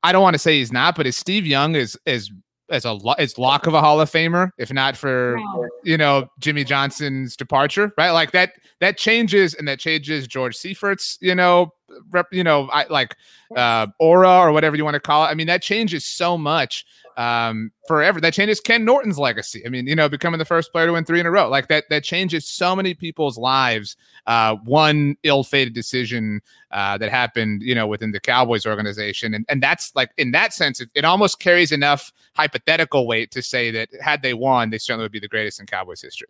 I 0.03 0.11
don't 0.11 0.21
want 0.21 0.35
to 0.35 0.39
say 0.39 0.59
he's 0.59 0.71
not, 0.71 0.95
but 0.95 1.07
is 1.07 1.17
Steve 1.17 1.45
Young 1.45 1.75
is 1.75 1.97
is 2.05 2.31
as 2.69 2.85
a 2.85 2.99
as 3.17 3.37
lock 3.37 3.67
of 3.67 3.73
a 3.73 3.81
Hall 3.81 4.01
of 4.01 4.09
Famer, 4.09 4.51
if 4.57 4.71
not 4.71 4.97
for 4.97 5.37
wow. 5.37 5.65
you 5.83 5.97
know 5.97 6.29
Jimmy 6.39 6.63
Johnson's 6.63 7.35
departure, 7.35 7.93
right? 7.97 8.11
Like 8.11 8.31
that 8.31 8.53
that 8.79 8.97
changes 8.97 9.53
and 9.53 9.67
that 9.67 9.79
changes 9.79 10.27
George 10.27 10.55
Seifert's 10.55 11.17
you 11.21 11.35
know 11.35 11.73
rep, 12.11 12.27
you 12.31 12.43
know 12.43 12.69
I, 12.71 12.85
like 12.89 13.15
uh, 13.55 13.87
aura 13.99 14.39
or 14.39 14.51
whatever 14.51 14.75
you 14.75 14.83
want 14.83 14.95
to 14.95 14.99
call 14.99 15.25
it. 15.25 15.27
I 15.27 15.33
mean 15.33 15.47
that 15.47 15.61
changes 15.61 16.05
so 16.05 16.37
much 16.37 16.85
um, 17.17 17.71
forever. 17.87 18.21
That 18.21 18.33
changes 18.33 18.59
Ken 18.61 18.85
Norton's 18.85 19.17
legacy. 19.17 19.63
I 19.65 19.69
mean, 19.69 19.87
you 19.87 19.95
know, 19.95 20.07
becoming 20.07 20.37
the 20.37 20.45
first 20.45 20.71
player 20.71 20.85
to 20.85 20.93
win 20.93 21.03
three 21.03 21.19
in 21.19 21.25
a 21.25 21.31
row, 21.31 21.49
like 21.49 21.67
that, 21.67 21.85
that 21.89 22.03
changes 22.03 22.47
so 22.47 22.75
many 22.75 22.93
people's 22.93 23.39
lives. 23.39 23.97
Uh, 24.27 24.55
one 24.63 25.17
ill-fated 25.23 25.73
decision 25.73 26.41
uh, 26.71 26.97
that 26.99 27.09
happened, 27.09 27.63
you 27.63 27.73
know, 27.73 27.87
within 27.87 28.11
the 28.11 28.19
Cowboys 28.19 28.65
organization, 28.67 29.33
and 29.33 29.45
and 29.49 29.63
that's 29.63 29.95
like 29.95 30.11
in 30.17 30.31
that 30.31 30.53
sense, 30.53 30.79
it, 30.79 30.89
it 30.93 31.05
almost 31.05 31.39
carries 31.39 31.71
enough 31.71 32.13
hypothetical 32.35 33.07
weight 33.07 33.31
to 33.31 33.41
say 33.41 33.71
that 33.71 33.89
had 33.99 34.21
they 34.21 34.35
won, 34.35 34.69
they 34.69 34.77
certainly 34.77 35.03
would 35.03 35.11
be 35.11 35.19
the 35.19 35.27
greatest 35.27 35.59
in 35.59 35.65
Cowboys 35.65 36.01
history. 36.01 36.27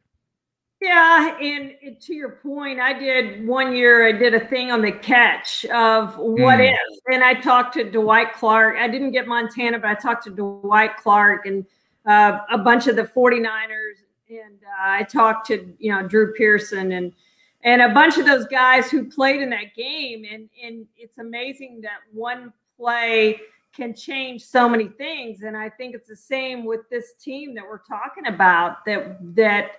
Yeah, 0.79 1.37
and 1.39 1.99
to 2.01 2.13
your 2.13 2.33
point, 2.43 2.79
I 2.79 2.93
did 2.93 3.47
one 3.47 3.75
year. 3.75 4.07
I 4.07 4.11
did 4.11 4.35
a 4.35 4.39
thing 4.39 4.71
on 4.71 4.81
the 4.83 4.91
catch 4.91 5.65
of 5.65 6.17
what 6.17 6.59
mm. 6.59 6.71
if, 6.71 6.99
and 7.11 7.23
I 7.23 7.33
talked 7.33 7.73
to 7.73 7.83
Dwight 7.83 8.33
Clark. 8.33 8.77
I 8.77 8.87
didn't 8.87 9.11
get 9.11 9.27
Montana, 9.27 9.79
but 9.79 9.89
I 9.89 9.95
talked 9.95 10.25
to 10.25 10.29
Dwight 10.29 10.95
Clark 10.97 11.47
and 11.47 11.65
uh, 12.05 12.39
a 12.51 12.59
bunch 12.59 12.85
of 12.85 12.95
the 12.95 13.03
49ers, 13.05 14.03
and 14.29 14.59
uh, 14.63 14.81
I 14.81 15.03
talked 15.03 15.47
to 15.47 15.73
you 15.79 15.91
know 15.91 16.07
Drew 16.07 16.33
Pearson 16.33 16.91
and 16.91 17.11
and 17.63 17.81
a 17.81 17.89
bunch 17.89 18.17
of 18.17 18.25
those 18.25 18.45
guys 18.47 18.89
who 18.89 19.09
played 19.09 19.41
in 19.41 19.49
that 19.49 19.75
game. 19.75 20.25
And 20.31 20.49
and 20.63 20.85
it's 20.95 21.17
amazing 21.17 21.81
that 21.81 21.99
one 22.13 22.53
play 22.77 23.41
can 23.75 23.93
change 23.93 24.43
so 24.43 24.69
many 24.69 24.87
things. 24.87 25.41
And 25.41 25.57
I 25.57 25.69
think 25.69 25.95
it's 25.95 26.07
the 26.07 26.15
same 26.15 26.65
with 26.65 26.89
this 26.89 27.13
team 27.19 27.53
that 27.55 27.63
we're 27.63 27.83
talking 27.83 28.27
about. 28.27 28.85
That 28.85 29.17
that 29.35 29.71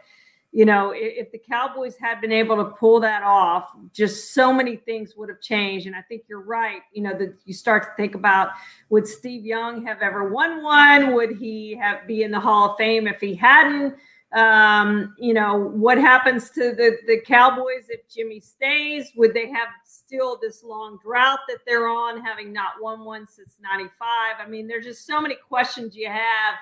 you 0.52 0.64
know, 0.64 0.92
if, 0.94 1.30
the 1.30 1.38
Cowboys 1.38 1.96
had 2.00 2.20
been 2.20 2.32
able 2.32 2.56
to 2.56 2.64
pull 2.64 3.00
that 3.00 3.22
off, 3.22 3.70
just 3.92 4.32
so 4.32 4.52
many 4.52 4.76
things 4.76 5.14
would 5.16 5.28
have 5.28 5.40
changed. 5.40 5.86
And 5.86 5.94
I 5.94 6.02
think 6.02 6.22
you're 6.28 6.40
right. 6.40 6.80
You 6.92 7.02
know, 7.02 7.18
that 7.18 7.34
you 7.44 7.52
start 7.52 7.82
to 7.84 7.90
think 7.96 8.14
about 8.14 8.50
would 8.88 9.06
Steve 9.06 9.44
Young 9.44 9.84
have 9.84 10.00
ever 10.00 10.30
won 10.30 10.62
one? 10.62 11.14
Would 11.14 11.36
he 11.36 11.76
have 11.76 12.06
be 12.06 12.22
in 12.22 12.30
the 12.30 12.40
Hall 12.40 12.70
of 12.70 12.78
Fame 12.78 13.06
if 13.06 13.20
he 13.20 13.34
hadn't? 13.34 13.94
Um, 14.32 15.14
you 15.18 15.32
know, 15.32 15.56
what 15.56 15.96
happens 15.96 16.50
to 16.50 16.74
the, 16.74 16.98
the 17.06 17.20
Cowboys 17.26 17.86
if 17.88 18.08
Jimmy 18.08 18.40
stays? 18.40 19.12
Would 19.16 19.32
they 19.32 19.48
have 19.50 19.68
still 19.84 20.38
this 20.40 20.62
long 20.62 20.98
drought 21.02 21.40
that 21.48 21.58
they're 21.66 21.88
on, 21.88 22.22
having 22.22 22.52
not 22.52 22.72
won 22.80 23.04
one 23.04 23.26
since 23.26 23.56
95? 23.62 24.36
I 24.38 24.48
mean, 24.48 24.66
there's 24.66 24.84
just 24.84 25.06
so 25.06 25.20
many 25.20 25.36
questions 25.36 25.96
you 25.96 26.08
have 26.08 26.54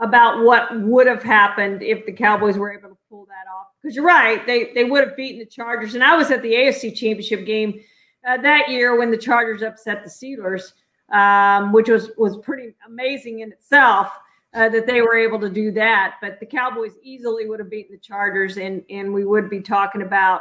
about 0.00 0.44
what 0.44 0.80
would 0.80 1.06
have 1.06 1.22
happened 1.22 1.82
if 1.82 2.06
the 2.06 2.12
Cowboys 2.12 2.56
were 2.56 2.72
able 2.72 2.90
to 2.90 2.98
pull 3.08 3.26
that 3.26 3.50
off. 3.52 3.66
Because 3.82 3.96
you're 3.96 4.04
right, 4.04 4.46
they 4.46 4.72
they 4.72 4.84
would 4.84 5.06
have 5.06 5.16
beaten 5.16 5.38
the 5.38 5.46
Chargers. 5.46 5.94
And 5.94 6.04
I 6.04 6.16
was 6.16 6.30
at 6.30 6.42
the 6.42 6.52
AFC 6.52 6.94
Championship 6.94 7.46
game 7.46 7.80
uh, 8.26 8.36
that 8.38 8.68
year 8.68 8.98
when 8.98 9.10
the 9.10 9.16
Chargers 9.16 9.62
upset 9.62 10.04
the 10.04 10.10
Steelers, 10.10 10.72
um, 11.12 11.72
which 11.72 11.88
was 11.88 12.10
was 12.16 12.36
pretty 12.38 12.74
amazing 12.86 13.40
in 13.40 13.52
itself. 13.52 14.10
Uh, 14.54 14.66
that 14.66 14.86
they 14.86 15.02
were 15.02 15.14
able 15.14 15.38
to 15.38 15.50
do 15.50 15.70
that, 15.70 16.14
but 16.22 16.40
the 16.40 16.46
Cowboys 16.46 16.92
easily 17.02 17.46
would 17.46 17.60
have 17.60 17.68
beaten 17.68 17.92
the 17.92 18.00
Chargers, 18.00 18.56
and 18.56 18.82
and 18.88 19.12
we 19.12 19.26
would 19.26 19.50
be 19.50 19.60
talking 19.60 20.00
about, 20.00 20.40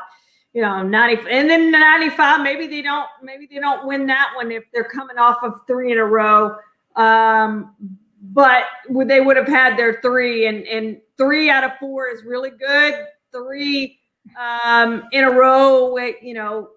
you 0.53 0.61
know, 0.61 0.81
ninety 0.81 1.21
and 1.29 1.49
then 1.49 1.71
ninety 1.71 2.09
five. 2.09 2.41
Maybe 2.41 2.67
they 2.67 2.81
don't, 2.81 3.07
maybe 3.21 3.49
they 3.51 3.59
don't 3.59 3.85
win 3.85 4.07
that 4.07 4.31
one 4.33 4.49
if 4.49 4.63
they're 4.73 4.85
coming 4.85 5.17
off 5.17 5.43
of 5.43 5.59
three 5.67 5.91
in 5.91 5.97
a 5.97 6.05
row. 6.05 6.55
Um, 6.95 7.75
but 8.37 8.65
they 9.07 9.19
would 9.19 9.35
have 9.35 9.47
had 9.47 9.75
their 9.77 9.99
three, 9.99 10.45
and 10.45 10.63
and 10.67 11.01
three 11.17 11.49
out 11.49 11.63
of 11.63 11.71
four 11.79 12.07
is 12.07 12.23
really 12.23 12.51
good. 12.51 13.07
Three 13.31 13.99
um, 14.39 15.05
in 15.11 15.23
a 15.23 15.31
row, 15.31 15.97
you 15.97 16.35
know, 16.35 16.69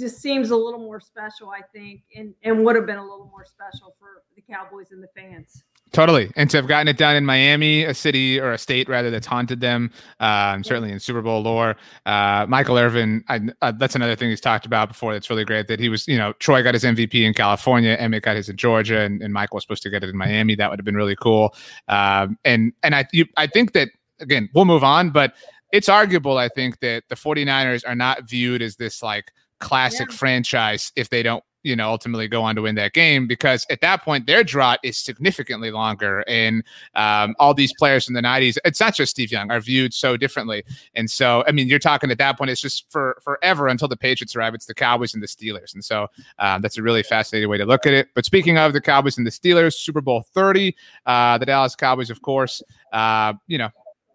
just 0.00 0.20
seems 0.20 0.50
a 0.50 0.56
little 0.56 0.80
more 0.80 0.98
special, 0.98 1.50
I 1.50 1.60
think, 1.72 2.02
and 2.16 2.34
and 2.42 2.64
would 2.64 2.74
have 2.74 2.86
been 2.86 2.98
a 2.98 3.02
little 3.04 3.30
more 3.30 3.44
special 3.44 3.94
for 4.00 4.24
the 4.34 4.42
Cowboys 4.42 4.90
and 4.90 5.00
the 5.00 5.08
fans. 5.14 5.62
Totally, 5.92 6.30
and 6.36 6.50
to 6.50 6.56
have 6.56 6.66
gotten 6.66 6.88
it 6.88 6.98
done 6.98 7.16
in 7.16 7.24
Miami, 7.24 7.84
a 7.84 7.94
city 7.94 8.40
or 8.40 8.52
a 8.52 8.58
state 8.58 8.88
rather 8.88 9.10
that's 9.10 9.26
haunted 9.26 9.60
them, 9.60 9.90
um, 10.20 10.64
certainly 10.64 10.90
in 10.90 10.98
Super 10.98 11.22
Bowl 11.22 11.40
lore. 11.42 11.76
Uh, 12.04 12.44
Michael 12.48 12.76
Irvin, 12.76 13.24
I, 13.28 13.40
uh, 13.62 13.72
that's 13.72 13.94
another 13.94 14.16
thing 14.16 14.28
he's 14.28 14.40
talked 14.40 14.66
about 14.66 14.88
before. 14.88 15.12
That's 15.12 15.30
really 15.30 15.44
great. 15.44 15.68
That 15.68 15.78
he 15.78 15.88
was, 15.88 16.06
you 16.08 16.18
know, 16.18 16.32
Troy 16.34 16.62
got 16.62 16.74
his 16.74 16.82
MVP 16.82 17.24
in 17.24 17.34
California, 17.34 17.96
Emmitt 17.98 18.22
got 18.22 18.36
his 18.36 18.48
in 18.48 18.56
Georgia, 18.56 19.00
and, 19.00 19.22
and 19.22 19.32
Michael 19.32 19.56
was 19.56 19.64
supposed 19.64 19.84
to 19.84 19.90
get 19.90 20.02
it 20.02 20.10
in 20.10 20.16
Miami. 20.16 20.56
That 20.56 20.70
would 20.70 20.78
have 20.78 20.84
been 20.84 20.96
really 20.96 21.16
cool. 21.16 21.54
Um, 21.88 22.36
and 22.44 22.72
and 22.82 22.94
I 22.94 23.06
you, 23.12 23.24
I 23.36 23.46
think 23.46 23.72
that 23.72 23.88
again, 24.20 24.48
we'll 24.54 24.64
move 24.64 24.84
on, 24.84 25.10
but 25.10 25.34
it's 25.72 25.88
arguable. 25.88 26.36
I 26.38 26.48
think 26.48 26.80
that 26.80 27.04
the 27.08 27.16
49ers 27.16 27.84
are 27.86 27.94
not 27.94 28.28
viewed 28.28 28.60
as 28.60 28.76
this 28.76 29.02
like 29.02 29.32
classic 29.60 30.08
yeah. 30.10 30.16
franchise 30.16 30.92
if 30.96 31.10
they 31.10 31.22
don't 31.22 31.44
you 31.66 31.74
know, 31.74 31.90
ultimately 31.90 32.28
go 32.28 32.44
on 32.44 32.54
to 32.54 32.62
win 32.62 32.76
that 32.76 32.92
game 32.92 33.26
because 33.26 33.66
at 33.70 33.80
that 33.80 34.02
point 34.02 34.24
their 34.24 34.44
drought 34.44 34.78
is 34.84 34.96
significantly 34.96 35.72
longer. 35.72 36.20
And 36.28 36.62
um, 36.94 37.34
all 37.40 37.54
these 37.54 37.74
players 37.74 38.06
in 38.06 38.14
the 38.14 38.22
90s, 38.22 38.56
it's 38.64 38.78
not 38.78 38.94
just 38.94 39.10
Steve 39.10 39.32
Young, 39.32 39.50
are 39.50 39.58
viewed 39.58 39.92
so 39.92 40.16
differently. 40.16 40.62
And 40.94 41.10
so, 41.10 41.42
I 41.48 41.50
mean, 41.50 41.66
you're 41.66 41.80
talking 41.80 42.08
at 42.12 42.18
that 42.18 42.38
point, 42.38 42.50
it's 42.50 42.60
just 42.60 42.88
for 42.88 43.18
forever 43.20 43.66
until 43.66 43.88
the 43.88 43.96
Patriots 43.96 44.36
arrive. 44.36 44.54
It's 44.54 44.66
the 44.66 44.74
Cowboys 44.74 45.12
and 45.12 45.20
the 45.20 45.26
Steelers. 45.26 45.74
And 45.74 45.84
so 45.84 46.06
um, 46.38 46.62
that's 46.62 46.78
a 46.78 46.82
really 46.82 47.02
fascinating 47.02 47.48
way 47.50 47.58
to 47.58 47.66
look 47.66 47.84
at 47.84 47.92
it. 47.92 48.10
But 48.14 48.24
speaking 48.24 48.58
of 48.58 48.72
the 48.72 48.80
Cowboys 48.80 49.18
and 49.18 49.26
the 49.26 49.32
Steelers, 49.32 49.74
Super 49.74 50.00
Bowl 50.00 50.24
30, 50.34 50.72
uh, 51.04 51.36
the 51.38 51.46
Dallas 51.46 51.74
Cowboys, 51.74 52.10
of 52.10 52.22
course, 52.22 52.62
uh, 52.92 53.32
you 53.48 53.58
know, 53.58 53.70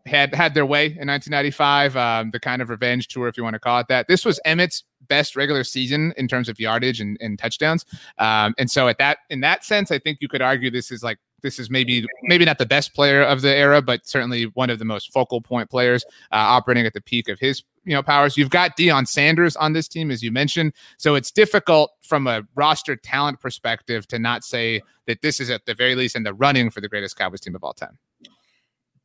had 0.06 0.34
had 0.34 0.54
their 0.54 0.66
way 0.66 0.86
in 0.86 1.08
1995, 1.08 1.98
um, 1.98 2.32
the 2.32 2.40
kind 2.40 2.62
of 2.62 2.70
revenge 2.70 3.08
tour, 3.08 3.28
if 3.28 3.38
you 3.38 3.44
want 3.44 3.56
to 3.56 3.60
call 3.60 3.80
it 3.80 3.88
that. 3.90 4.08
This 4.08 4.26
was 4.26 4.40
Emmitt's 4.46 4.84
best 5.08 5.36
regular 5.36 5.64
season 5.64 6.14
in 6.18 6.28
terms 6.28 6.50
of 6.50 6.60
yardage 6.60 7.00
and, 7.00 7.18
and 7.20 7.38
touchdowns, 7.38 7.86
um, 8.18 8.54
and 8.58 8.70
so 8.70 8.88
at 8.88 8.98
that 8.98 9.20
in 9.30 9.42
that 9.42 9.64
sense, 9.64 9.92
I 9.92 10.00
think 10.00 10.20
you 10.22 10.28
could 10.28 10.42
argue 10.42 10.70
this 10.70 10.92
is 10.92 11.04
like 11.04 11.18
this 11.42 11.60
is 11.60 11.70
maybe 11.70 12.06
maybe 12.24 12.46
not 12.46 12.58
the 12.58 12.66
best 12.66 12.94
player 12.94 13.22
of 13.24 13.42
the 13.42 13.56
era, 13.56 13.82
but 13.82 14.08
certainly 14.08 14.44
one 14.54 14.70
of 14.70 14.80
the 14.80 14.86
most 14.86 15.12
focal 15.12 15.42
point 15.42 15.70
players 15.70 16.04
uh, 16.32 16.36
operating 16.36 16.86
at 16.86 16.94
the 16.94 17.02
peak 17.02 17.30
of 17.30 17.40
his 17.40 17.64
you 17.84 17.94
know 17.94 18.04
powers. 18.04 18.38
You've 18.38 18.50
got 18.50 18.78
Deion 18.78 19.08
Sanders 19.08 19.56
on 19.56 19.74
this 19.74 19.88
team, 19.88 20.12
as 20.12 20.22
you 20.22 20.32
mentioned, 20.32 20.74
so 20.98 21.16
it's 21.16 21.32
difficult 21.32 21.92
from 22.02 22.28
a 22.28 22.44
roster 22.56 22.96
talent 22.96 23.40
perspective 23.40 24.08
to 24.08 24.20
not 24.20 24.44
say 24.44 24.82
that 25.08 25.22
this 25.22 25.40
is 25.40 25.50
at 25.50 25.66
the 25.66 25.74
very 25.74 25.96
least 25.96 26.16
in 26.16 26.24
the 26.24 26.34
running 26.34 26.70
for 26.70 26.82
the 26.82 26.90
greatest 26.90 27.16
Cowboys 27.16 27.42
team 27.42 27.56
of 27.56 27.64
all 27.64 27.74
time. 27.74 27.98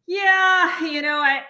Yeah, 0.07 0.85
you 0.85 1.03
know, 1.03 1.19
I, 1.19 1.43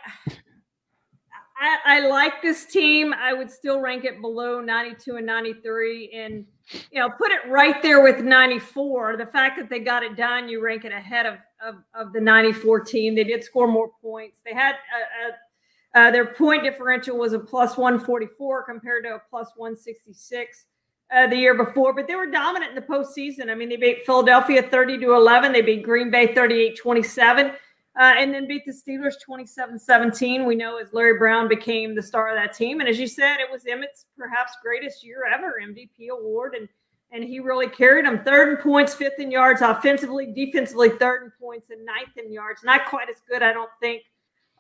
I 1.59 1.79
I, 1.97 2.07
like 2.07 2.43
this 2.43 2.67
team. 2.67 3.15
I 3.15 3.33
would 3.33 3.51
still 3.51 3.81
rank 3.81 4.05
it 4.05 4.21
below 4.21 4.61
92 4.61 5.17
and 5.17 5.27
93 5.27 6.11
and 6.15 6.45
you 6.91 7.01
know, 7.01 7.09
put 7.11 7.31
it 7.31 7.49
right 7.49 7.81
there 7.83 8.03
with 8.03 8.23
94. 8.23 9.17
The 9.17 9.27
fact 9.27 9.59
that 9.59 9.71
they 9.71 9.79
got 9.79 10.03
it 10.03 10.17
done, 10.17 10.49
you 10.49 10.63
rank 10.63 10.85
it 10.85 10.93
ahead 10.93 11.27
of 11.27 11.39
of, 11.65 11.77
of 11.95 12.13
the 12.13 12.21
94 12.21 12.81
team. 12.81 13.15
They 13.15 13.25
did 13.25 13.43
score 13.43 13.69
more 13.69 13.91
points. 14.03 14.39
They 14.45 14.53
had 14.53 14.75
a, 14.75 15.99
a, 15.99 16.01
uh, 16.01 16.11
their 16.11 16.27
point 16.27 16.63
differential 16.63 17.17
was 17.17 17.33
a 17.33 17.39
plus 17.39 17.77
144 17.77 18.65
compared 18.65 19.05
to 19.05 19.15
a 19.15 19.23
plus 19.31 19.53
166 19.57 20.67
uh, 21.15 21.27
the 21.29 21.37
year 21.37 21.55
before, 21.55 21.95
but 21.95 22.07
they 22.07 22.17
were 22.17 22.27
dominant 22.27 22.71
in 22.71 22.75
the 22.75 22.83
postseason. 22.83 23.51
I 23.51 23.55
mean, 23.55 23.69
they 23.69 23.77
beat 23.77 24.05
Philadelphia 24.05 24.63
30 24.63 24.99
to 24.99 25.15
11. 25.15 25.53
They 25.53 25.63
beat 25.63 25.83
Green 25.83 26.11
Bay 26.11 26.35
38 26.35 26.77
27 26.77 27.53
uh, 27.99 28.15
and 28.19 28.33
then 28.33 28.47
beat 28.47 28.65
the 28.67 28.73
Steelers 28.73 29.15
27 29.25 29.79
17. 29.79 30.45
We 30.45 30.55
know 30.55 30.79
as 30.79 30.93
Larry 30.93 31.19
Brown 31.19 31.49
became 31.49 31.95
the 31.95 32.03
star 32.03 32.29
of 32.29 32.37
that 32.37 32.55
team. 32.55 32.81
And 32.81 32.89
as 32.89 32.99
you 32.99 33.07
said, 33.07 33.39
it 33.41 33.51
was 33.51 33.65
Emmitt's 33.67 34.07
perhaps 34.19 34.53
greatest 34.63 35.05
year 35.05 35.25
ever 35.33 35.55
MVP 35.63 36.09
award. 36.11 36.55
And 36.55 36.69
and 37.13 37.23
he 37.23 37.39
really 37.39 37.69
carried 37.69 38.05
them 38.05 38.25
third 38.25 38.51
in 38.51 38.57
points, 38.57 38.93
fifth 38.93 39.19
in 39.19 39.31
yards, 39.31 39.63
offensively, 39.63 40.33
defensively, 40.33 40.91
third 40.91 41.23
in 41.23 41.33
points, 41.41 41.71
and 41.71 41.85
ninth 41.85 42.17
in 42.17 42.33
yards. 42.33 42.63
Not 42.65 42.87
quite 42.87 43.09
as 43.09 43.17
good, 43.29 43.45
I 43.45 43.53
don't 43.53 43.71
think, 43.81 44.03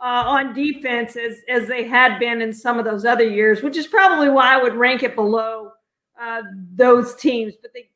uh, 0.00 0.22
on 0.26 0.54
defense 0.54 1.16
as, 1.16 1.38
as 1.48 1.66
they 1.66 1.84
had 1.84 2.18
been 2.18 2.40
in 2.40 2.52
some 2.52 2.78
of 2.78 2.84
those 2.84 3.04
other 3.04 3.28
years, 3.28 3.62
which 3.62 3.76
is 3.76 3.88
probably 3.88 4.28
why 4.28 4.54
I 4.54 4.62
would 4.62 4.74
rank 4.74 5.02
it 5.02 5.16
below 5.16 5.72
uh, 6.20 6.42
those 6.74 7.16
teams. 7.16 7.54
But 7.60 7.72
they 7.74 7.90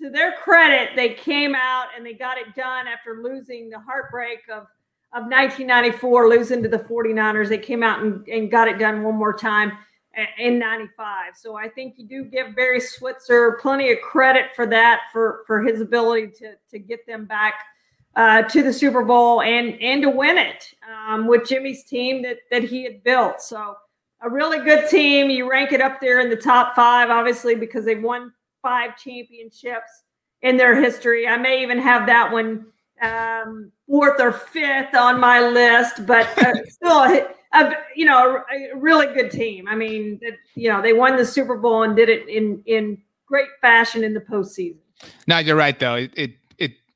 to 0.00 0.10
their 0.10 0.32
credit, 0.32 0.90
they 0.96 1.14
came 1.14 1.54
out 1.54 1.86
and 1.96 2.04
they 2.04 2.14
got 2.14 2.38
it 2.38 2.54
done 2.54 2.86
after 2.86 3.22
losing 3.22 3.70
the 3.70 3.78
heartbreak 3.78 4.40
of, 4.48 4.62
of 5.12 5.24
1994, 5.24 6.28
losing 6.28 6.62
to 6.62 6.68
the 6.68 6.78
49ers. 6.78 7.48
They 7.48 7.58
came 7.58 7.82
out 7.82 8.02
and, 8.02 8.26
and 8.28 8.50
got 8.50 8.68
it 8.68 8.78
done 8.78 9.02
one 9.02 9.16
more 9.16 9.32
time. 9.32 9.72
in 10.38 10.58
95. 10.58 11.36
So 11.36 11.56
I 11.56 11.68
think 11.68 11.94
you 11.96 12.06
do 12.06 12.24
give 12.24 12.56
Barry 12.56 12.80
Switzer 12.80 13.58
plenty 13.60 13.92
of 13.92 14.00
credit 14.00 14.46
for 14.56 14.66
that, 14.66 15.02
for, 15.12 15.44
for 15.46 15.60
his 15.60 15.80
ability 15.80 16.28
to, 16.38 16.54
to 16.70 16.78
get 16.78 17.06
them 17.06 17.26
back 17.26 17.54
uh, 18.16 18.42
to 18.42 18.62
the 18.62 18.72
Super 18.72 19.04
Bowl 19.04 19.42
and, 19.42 19.80
and 19.80 20.02
to 20.02 20.10
win 20.10 20.36
it 20.36 20.74
um, 20.90 21.26
with 21.26 21.46
Jimmy's 21.46 21.84
team 21.84 22.22
that, 22.22 22.38
that 22.50 22.64
he 22.64 22.82
had 22.84 23.04
built. 23.04 23.40
So 23.40 23.76
a 24.22 24.28
really 24.28 24.58
good 24.64 24.88
team. 24.88 25.30
You 25.30 25.48
rank 25.48 25.72
it 25.72 25.80
up 25.80 26.00
there 26.00 26.20
in 26.20 26.28
the 26.28 26.36
top 26.36 26.74
five, 26.74 27.10
obviously, 27.10 27.54
because 27.54 27.84
they've 27.84 28.02
won 28.02 28.32
five 28.62 28.96
championships 28.96 30.04
in 30.42 30.56
their 30.56 30.80
history. 30.80 31.26
I 31.26 31.36
may 31.36 31.62
even 31.62 31.78
have 31.78 32.06
that 32.06 32.32
one 32.32 32.66
um, 33.02 33.72
fourth 33.86 34.20
or 34.20 34.32
fifth 34.32 34.94
on 34.94 35.18
my 35.18 35.40
list, 35.40 36.06
but 36.06 36.26
uh, 36.38 36.52
still 36.68 37.26
a, 37.52 37.72
you 37.96 38.04
know 38.04 38.42
a, 38.52 38.74
a, 38.74 38.76
really 38.76 39.06
good 39.14 39.30
team. 39.30 39.66
I 39.68 39.74
mean, 39.74 40.18
that, 40.22 40.34
you 40.54 40.68
know 40.68 40.82
they 40.82 40.92
won 40.92 41.16
the 41.16 41.24
Super 41.24 41.56
Bowl 41.56 41.82
and 41.82 41.96
did 41.96 42.08
it 42.08 42.28
in 42.28 42.62
in 42.66 42.98
great 43.26 43.48
fashion 43.60 44.04
in 44.04 44.14
the 44.14 44.20
postseason. 44.20 44.78
No, 45.26 45.38
you're 45.38 45.56
right 45.56 45.78
though. 45.78 45.94
It, 45.94 46.12
it 46.14 46.30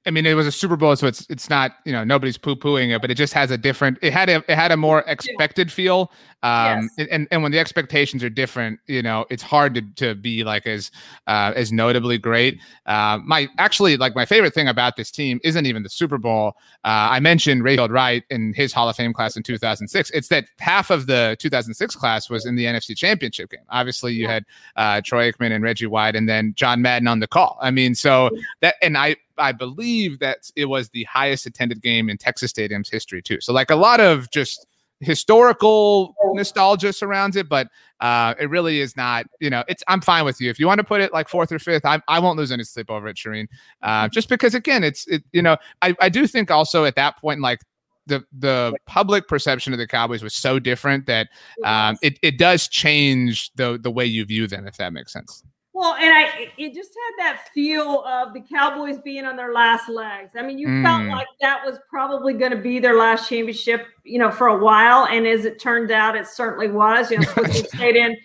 I 0.06 0.10
mean, 0.10 0.26
it 0.26 0.34
was 0.34 0.46
a 0.46 0.52
Super 0.52 0.76
Bowl, 0.76 0.94
so 0.96 1.06
it's 1.06 1.26
it's 1.30 1.48
not 1.48 1.76
you 1.84 1.92
know 1.92 2.04
nobody's 2.04 2.36
poo 2.36 2.56
pooing 2.56 2.94
it, 2.94 3.00
but 3.00 3.10
it 3.10 3.14
just 3.14 3.32
has 3.32 3.50
a 3.50 3.56
different. 3.56 3.98
It 4.02 4.12
had 4.12 4.28
a 4.28 4.44
it 4.48 4.56
had 4.56 4.70
a 4.70 4.76
more 4.76 5.00
expected 5.06 5.72
feel. 5.72 6.12
Um, 6.42 6.90
yes. 6.98 7.08
and 7.10 7.26
and 7.30 7.42
when 7.42 7.52
the 7.52 7.58
expectations 7.58 8.22
are 8.22 8.28
different, 8.28 8.78
you 8.86 9.00
know, 9.00 9.24
it's 9.30 9.42
hard 9.42 9.74
to 9.74 9.82
to 9.96 10.14
be 10.14 10.44
like 10.44 10.66
as 10.66 10.90
uh, 11.26 11.52
as 11.56 11.72
notably 11.72 12.18
great. 12.18 12.60
Uh, 12.84 13.18
my 13.24 13.48
actually 13.56 13.96
like 13.96 14.14
my 14.14 14.26
favorite 14.26 14.52
thing 14.52 14.68
about 14.68 14.96
this 14.96 15.10
team 15.10 15.40
isn't 15.42 15.64
even 15.64 15.82
the 15.82 15.88
Super 15.88 16.18
Bowl. 16.18 16.48
Uh, 16.84 17.08
I 17.12 17.20
mentioned 17.20 17.62
Rayfield 17.62 17.90
Wright 17.90 18.24
in 18.28 18.52
his 18.52 18.74
Hall 18.74 18.90
of 18.90 18.96
Fame 18.96 19.14
class 19.14 19.38
in 19.38 19.42
2006. 19.42 20.10
It's 20.10 20.28
that 20.28 20.44
half 20.58 20.90
of 20.90 21.06
the 21.06 21.34
2006 21.40 21.96
class 21.96 22.28
was 22.28 22.44
in 22.44 22.56
the 22.56 22.66
NFC 22.66 22.94
Championship 22.94 23.50
game. 23.50 23.60
Obviously, 23.70 24.12
you 24.12 24.28
had 24.28 24.44
uh, 24.76 25.00
Troy 25.02 25.32
Aikman 25.32 25.52
and 25.52 25.64
Reggie 25.64 25.86
White, 25.86 26.14
and 26.14 26.28
then 26.28 26.52
John 26.56 26.82
Madden 26.82 27.08
on 27.08 27.20
the 27.20 27.26
call. 27.26 27.58
I 27.62 27.70
mean, 27.70 27.94
so 27.94 28.28
that 28.60 28.74
and 28.82 28.98
I 28.98 29.16
I 29.38 29.52
believe 29.52 30.18
that 30.20 30.50
it 30.56 30.66
was 30.66 30.90
the 30.90 31.04
highest 31.04 31.46
attended 31.46 31.82
game 31.82 32.08
in 32.08 32.18
Texas 32.18 32.50
Stadium's 32.50 32.90
history 32.90 33.22
too. 33.22 33.40
So 33.40 33.52
like 33.52 33.70
a 33.70 33.76
lot 33.76 34.00
of 34.00 34.30
just 34.30 34.66
historical 35.00 36.14
nostalgia 36.34 36.92
surrounds 36.92 37.36
it, 37.36 37.48
but 37.48 37.68
uh, 38.00 38.34
it 38.38 38.50
really 38.50 38.80
is 38.80 38.96
not. 38.96 39.26
You 39.40 39.50
know, 39.50 39.64
it's 39.68 39.82
I'm 39.88 40.00
fine 40.00 40.24
with 40.24 40.40
you 40.40 40.50
if 40.50 40.58
you 40.58 40.66
want 40.66 40.78
to 40.78 40.84
put 40.84 41.00
it 41.00 41.12
like 41.12 41.28
fourth 41.28 41.52
or 41.52 41.58
fifth. 41.58 41.84
I, 41.84 42.00
I 42.08 42.18
won't 42.18 42.38
lose 42.38 42.52
any 42.52 42.64
sleep 42.64 42.90
over 42.90 43.08
it, 43.08 43.16
Charean. 43.16 43.46
Uh, 43.82 44.08
just 44.08 44.28
because 44.28 44.54
again, 44.54 44.84
it's 44.84 45.06
it. 45.06 45.22
You 45.32 45.42
know, 45.42 45.56
I 45.82 45.94
I 46.00 46.08
do 46.08 46.26
think 46.26 46.50
also 46.50 46.84
at 46.84 46.96
that 46.96 47.18
point 47.18 47.40
like 47.40 47.60
the 48.06 48.24
the 48.38 48.74
public 48.86 49.28
perception 49.28 49.72
of 49.72 49.78
the 49.78 49.86
Cowboys 49.86 50.22
was 50.22 50.34
so 50.34 50.58
different 50.58 51.06
that 51.06 51.28
um, 51.64 51.96
it 52.02 52.18
it 52.22 52.38
does 52.38 52.68
change 52.68 53.52
the 53.54 53.78
the 53.80 53.90
way 53.90 54.04
you 54.04 54.24
view 54.24 54.46
them, 54.46 54.66
if 54.66 54.76
that 54.76 54.92
makes 54.92 55.12
sense. 55.12 55.42
Well, 55.74 55.94
and 55.94 56.14
I 56.14 56.52
it 56.56 56.72
just 56.72 56.90
had 56.90 57.24
that 57.24 57.48
feel 57.52 58.04
of 58.04 58.32
the 58.32 58.40
Cowboys 58.40 58.98
being 58.98 59.24
on 59.24 59.34
their 59.34 59.52
last 59.52 59.88
legs. 59.88 60.34
I 60.36 60.42
mean, 60.42 60.56
you 60.56 60.68
mm. 60.68 60.84
felt 60.84 61.04
like 61.08 61.26
that 61.40 61.66
was 61.66 61.80
probably 61.90 62.32
going 62.32 62.52
to 62.52 62.56
be 62.56 62.78
their 62.78 62.96
last 62.96 63.28
championship, 63.28 63.88
you 64.04 64.20
know, 64.20 64.30
for 64.30 64.46
a 64.46 64.56
while. 64.56 65.08
And 65.10 65.26
as 65.26 65.44
it 65.44 65.58
turned 65.58 65.90
out, 65.90 66.14
it 66.14 66.28
certainly 66.28 66.70
was. 66.70 67.10
You 67.10 67.18
know, 67.18 67.24
Switzer 67.24 67.64
stayed 67.74 67.96
in. 67.96 68.16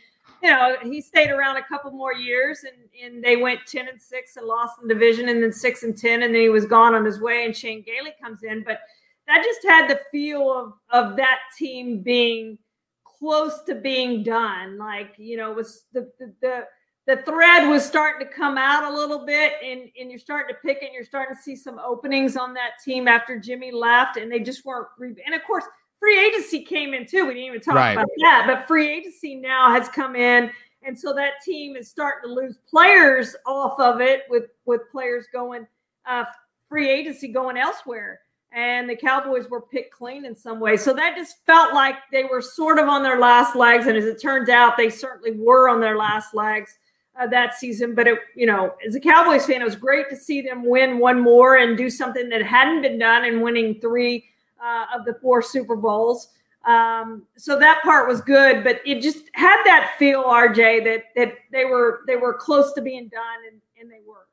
You 0.43 0.51
know, 0.51 0.75
he 0.83 1.01
stayed 1.01 1.31
around 1.31 1.57
a 1.57 1.63
couple 1.63 1.89
more 1.89 2.13
years, 2.13 2.63
and 2.63 2.77
and 3.03 3.23
they 3.23 3.35
went 3.35 3.61
ten 3.65 3.87
and 3.87 3.99
six 3.99 4.37
and 4.37 4.45
lost 4.45 4.75
the 4.79 4.87
division, 4.87 5.29
and 5.29 5.41
then 5.41 5.51
six 5.51 5.81
and 5.81 5.97
ten, 5.97 6.21
and 6.21 6.35
then 6.35 6.41
he 6.41 6.49
was 6.49 6.67
gone 6.67 6.93
on 6.93 7.03
his 7.03 7.19
way. 7.19 7.45
And 7.45 7.55
Chan 7.55 7.81
Gailey 7.81 8.13
comes 8.23 8.43
in, 8.43 8.63
but 8.63 8.79
that 9.25 9.43
just 9.43 9.61
had 9.67 9.89
the 9.89 9.99
feel 10.11 10.53
of 10.53 10.73
of 10.91 11.17
that 11.17 11.39
team 11.57 12.01
being 12.03 12.59
close 13.03 13.63
to 13.63 13.73
being 13.73 14.21
done. 14.21 14.77
Like 14.77 15.15
you 15.17 15.35
know, 15.35 15.51
was 15.51 15.85
the 15.93 16.11
the, 16.19 16.31
the 16.41 16.65
the 17.09 17.17
thread 17.23 17.67
was 17.67 17.83
starting 17.83 18.25
to 18.25 18.31
come 18.31 18.55
out 18.55 18.83
a 18.83 18.95
little 18.95 19.25
bit 19.25 19.53
and, 19.65 19.89
and 19.99 20.11
you're 20.11 20.19
starting 20.19 20.55
to 20.55 20.61
pick 20.61 20.83
it 20.83 20.85
and 20.85 20.93
you're 20.93 21.03
starting 21.03 21.35
to 21.35 21.41
see 21.41 21.55
some 21.55 21.79
openings 21.79 22.37
on 22.37 22.53
that 22.53 22.73
team 22.85 23.07
after 23.07 23.39
Jimmy 23.39 23.71
left 23.71 24.17
and 24.17 24.31
they 24.31 24.39
just 24.39 24.63
weren't 24.63 24.87
and 25.01 25.33
of 25.33 25.43
course 25.43 25.63
free 25.99 26.23
agency 26.23 26.63
came 26.63 26.93
in 26.93 27.07
too. 27.07 27.25
We 27.25 27.33
didn't 27.33 27.47
even 27.47 27.61
talk 27.61 27.73
right. 27.73 27.93
about 27.93 28.07
that, 28.21 28.43
but 28.45 28.67
free 28.67 28.87
agency 28.87 29.33
now 29.33 29.71
has 29.71 29.89
come 29.89 30.15
in 30.15 30.51
and 30.83 30.97
so 30.97 31.11
that 31.15 31.41
team 31.43 31.75
is 31.75 31.89
starting 31.89 32.29
to 32.29 32.33
lose 32.33 32.59
players 32.69 33.35
off 33.47 33.79
of 33.79 34.01
it 34.01 34.21
with 34.29 34.45
with 34.65 34.81
players 34.91 35.25
going 35.33 35.65
uh, 36.07 36.25
free 36.69 36.91
agency 36.91 37.27
going 37.29 37.57
elsewhere 37.57 38.19
and 38.51 38.87
the 38.87 38.95
Cowboys 38.95 39.49
were 39.49 39.61
picked 39.61 39.93
clean 39.93 40.25
in 40.25 40.35
some 40.35 40.59
way. 40.59 40.77
So 40.77 40.93
that 40.93 41.15
just 41.15 41.43
felt 41.47 41.73
like 41.73 41.95
they 42.11 42.25
were 42.25 42.41
sort 42.41 42.77
of 42.77 42.87
on 42.87 43.03
their 43.03 43.19
last 43.19 43.55
legs. 43.55 43.85
And 43.85 43.95
as 43.95 44.05
it 44.05 44.19
turned 44.19 44.49
out, 44.49 44.75
they 44.75 44.89
certainly 44.89 45.37
were 45.39 45.69
on 45.69 45.79
their 45.79 45.97
last 45.97 46.33
legs 46.33 46.79
uh, 47.19 47.27
that 47.27 47.55
season. 47.55 47.93
But 47.93 48.07
it, 48.07 48.19
you 48.35 48.45
know, 48.45 48.73
as 48.85 48.95
a 48.95 48.99
Cowboys 48.99 49.45
fan, 49.45 49.61
it 49.61 49.65
was 49.65 49.75
great 49.75 50.09
to 50.09 50.15
see 50.15 50.41
them 50.41 50.65
win 50.65 50.99
one 50.99 51.19
more 51.19 51.57
and 51.57 51.77
do 51.77 51.89
something 51.89 52.29
that 52.29 52.41
hadn't 52.41 52.81
been 52.81 52.97
done 52.97 53.25
in 53.25 53.41
winning 53.41 53.79
three 53.79 54.25
uh, 54.63 54.85
of 54.97 55.05
the 55.05 55.15
four 55.15 55.41
Super 55.41 55.75
Bowls. 55.75 56.29
Um, 56.65 57.23
so 57.37 57.57
that 57.59 57.81
part 57.83 58.07
was 58.07 58.21
good, 58.21 58.63
but 58.63 58.81
it 58.85 59.01
just 59.01 59.29
had 59.33 59.63
that 59.65 59.95
feel, 59.97 60.23
RJ, 60.23 60.83
that 60.83 61.03
that 61.15 61.33
they 61.51 61.65
were 61.65 62.01
they 62.05 62.15
were 62.15 62.33
close 62.33 62.73
to 62.73 62.81
being 62.81 63.07
done, 63.07 63.39
and, 63.49 63.61
and 63.79 63.89
they 63.89 64.01
were. 64.05 64.25